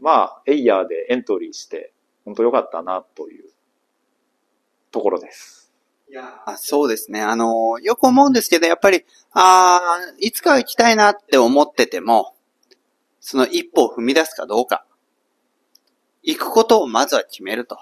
[0.00, 1.92] まあ、エイヤーでエントリーして、
[2.24, 3.50] 本当良かったなという
[4.90, 5.65] ところです。
[6.46, 7.20] あそうですね。
[7.20, 12.34] あの、よく思うんですけど、やっぱり、ああ、いつかは行きたいなって思ってても、
[13.20, 14.86] その一歩を踏み出すかどうか。
[16.22, 17.78] 行くことをまずは決めると。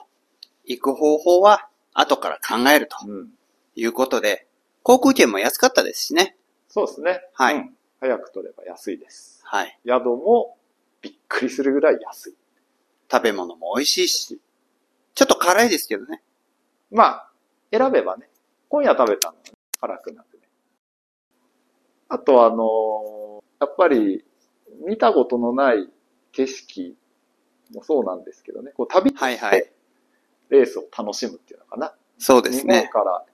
[0.65, 3.29] 行く方法は後から考えるとうん。
[3.77, 4.47] いうことで、
[4.83, 6.37] 航空券も安かったですしね。
[6.69, 7.21] そうですね。
[7.35, 9.41] はいうん早く取れば安いです。
[9.45, 9.79] はい。
[9.87, 10.59] 宿も
[11.01, 12.35] びっくりするぐらい安い。
[13.11, 14.39] 食べ物も美味しいし、
[15.15, 16.23] ちょっと辛いですけどね。
[16.91, 17.31] まあ、
[17.77, 18.29] 選べばね、
[18.69, 20.43] 今夜食べたのは、ね、辛くなくね。
[22.09, 24.25] あとあのーやっぱり
[24.87, 25.89] 見たことのない
[26.33, 26.97] 景色
[27.75, 29.73] もそうなんですけどね、こう旅して。
[30.51, 31.95] レースを楽しむっていうのかな。
[32.19, 33.05] そうです日ね本。
[33.05, 33.25] から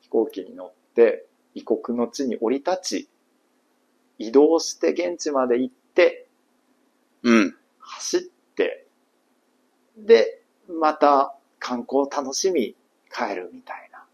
[0.00, 3.08] 飛行機に乗って、異国の地に降り立ち、
[4.18, 6.28] 移動して現地まで行って、
[7.22, 7.56] うん。
[7.80, 8.86] 走って、
[9.96, 12.76] で、また観光を楽しみ
[13.14, 14.04] 帰るみたいな。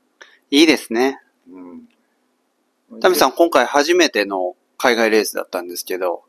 [0.50, 1.20] いいですね。
[1.50, 1.88] うん。
[3.00, 6.24] タミさん、今回初めての海外レースだったんですけど、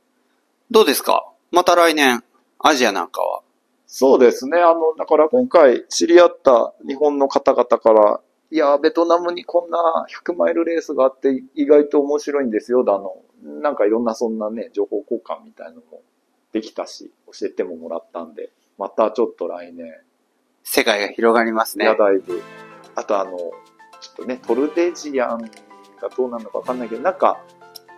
[0.69, 1.27] どうですか？
[1.51, 2.23] また来年、
[2.59, 3.41] アジアなんかは。
[3.87, 4.61] そうですね。
[4.61, 8.21] あの、だから今回知り合った日本の方々から、
[8.51, 13.17] いや、ベトナムにこんな100マイルレースがあって意外と面白いんですよ、だの。
[13.43, 16.03] なんかいろんなそんなね、情報交換みたいのも
[16.53, 19.93] できたし、教えてももらったんで、またちょっと来年、
[20.63, 21.95] 世界が広がりますねいや、。
[21.95, 22.41] だいぶ。
[22.95, 23.51] あとあの、ちょ
[24.13, 25.47] っとね、トルデジアンが
[26.15, 27.39] どうなるのかわかんないけど、なんか、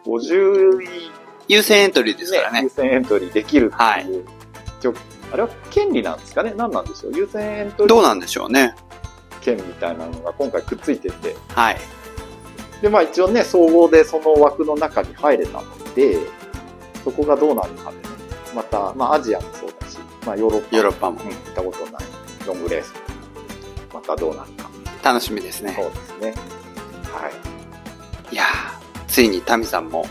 [0.06, 1.12] 50位、
[1.48, 2.70] 優先エントリーですからね優。
[2.70, 4.10] 先エントリーできるっていう、はい
[5.32, 6.54] あれは権利なんですかね？
[6.56, 7.14] 何なんでしょう？
[7.16, 8.76] 優先エントリーどうなんでしょうね。
[9.42, 11.78] 権みたいなのが今回くっついてて、はい。
[12.84, 16.18] で、まあ一応ね、総合でその枠の中に入れたので、
[17.04, 18.04] そこがどうなるかでね、
[18.54, 22.04] また、まあアジアもそうだし、まあヨーロッパもうん、行ったことない
[22.48, 22.94] ロングレース
[23.94, 24.70] またどうなるか。
[25.04, 25.74] 楽しみですね。
[25.76, 26.34] そうですね。
[27.12, 27.30] は
[28.32, 28.34] い。
[28.34, 30.06] いやー、ついにタミさんも、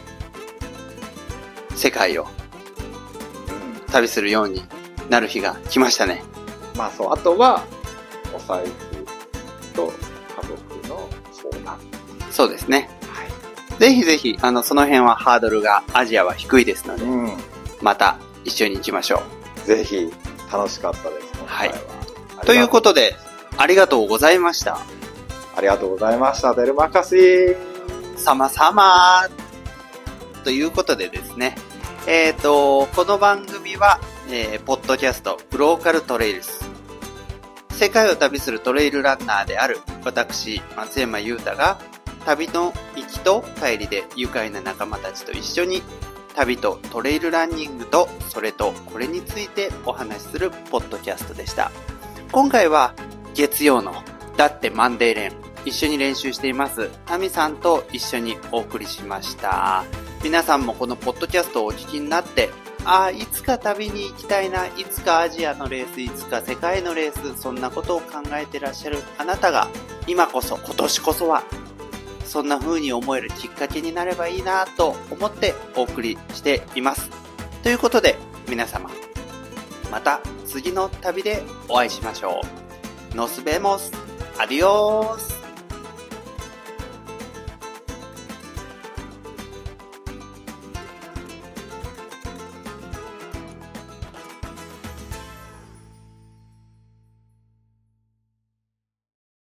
[1.74, 4.62] 世界をうん旅するように
[5.08, 6.22] なる日が来ましたね。
[6.76, 7.64] まあそう、あとは、
[8.32, 9.92] お財布と
[10.40, 11.78] 家族の相談。
[12.30, 12.88] そうですね。
[13.08, 13.80] はい。
[13.80, 17.32] ぜひぜひ、あの、その辺はハードルがアジアは低いですので、うん。
[17.80, 19.22] また一緒に行きましょ
[19.64, 20.12] ぜひ、
[20.52, 21.32] 楽しかったです。
[21.38, 21.74] 今回は。
[21.74, 22.01] う。
[22.44, 23.14] ということで、
[23.56, 24.78] ありがとうございました。
[25.54, 26.54] ありがとうございました。
[26.54, 27.72] デルマカシー。
[28.16, 29.28] 様々
[30.44, 31.56] ということでですね、
[32.06, 36.68] えっ、と、この番組は、えーポッドキャスト、グローカルトレイルス。
[37.70, 41.78] 世界を旅するトレイルランナーである私、松山優太が、
[42.24, 45.82] 旅の行きと帰りで愉快な仲間たちと一緒に、
[46.34, 51.70] 旅とトレイルランニングと、それとこれについてお話しするポッドキャストでした。
[52.32, 52.94] 今回は、
[53.34, 53.92] 月曜の、
[54.38, 55.32] だってマンデー連、
[55.66, 59.84] 一緒に練習しています、タミさんと一緒にお送りしました。
[60.24, 62.48] 皆さんもこのポッドキャストをお聞きになって、
[62.86, 69.68] ああ、いつか旅に行きたいな、いつかアジアのレース、いつか世界のレース、そんなことを考えてらっしゃるあなたが、
[70.06, 71.42] 今こそ、今年こそは、
[72.24, 77.10] そんな風に思えるきっかけになればいいなと思ってお送りしています。
[77.62, 78.16] ということで、
[78.48, 78.90] 皆様、
[79.92, 82.40] また次の旅でお会いしましょ
[83.12, 83.14] う。
[83.14, 83.92] ノスベモス、
[84.38, 85.41] アディオース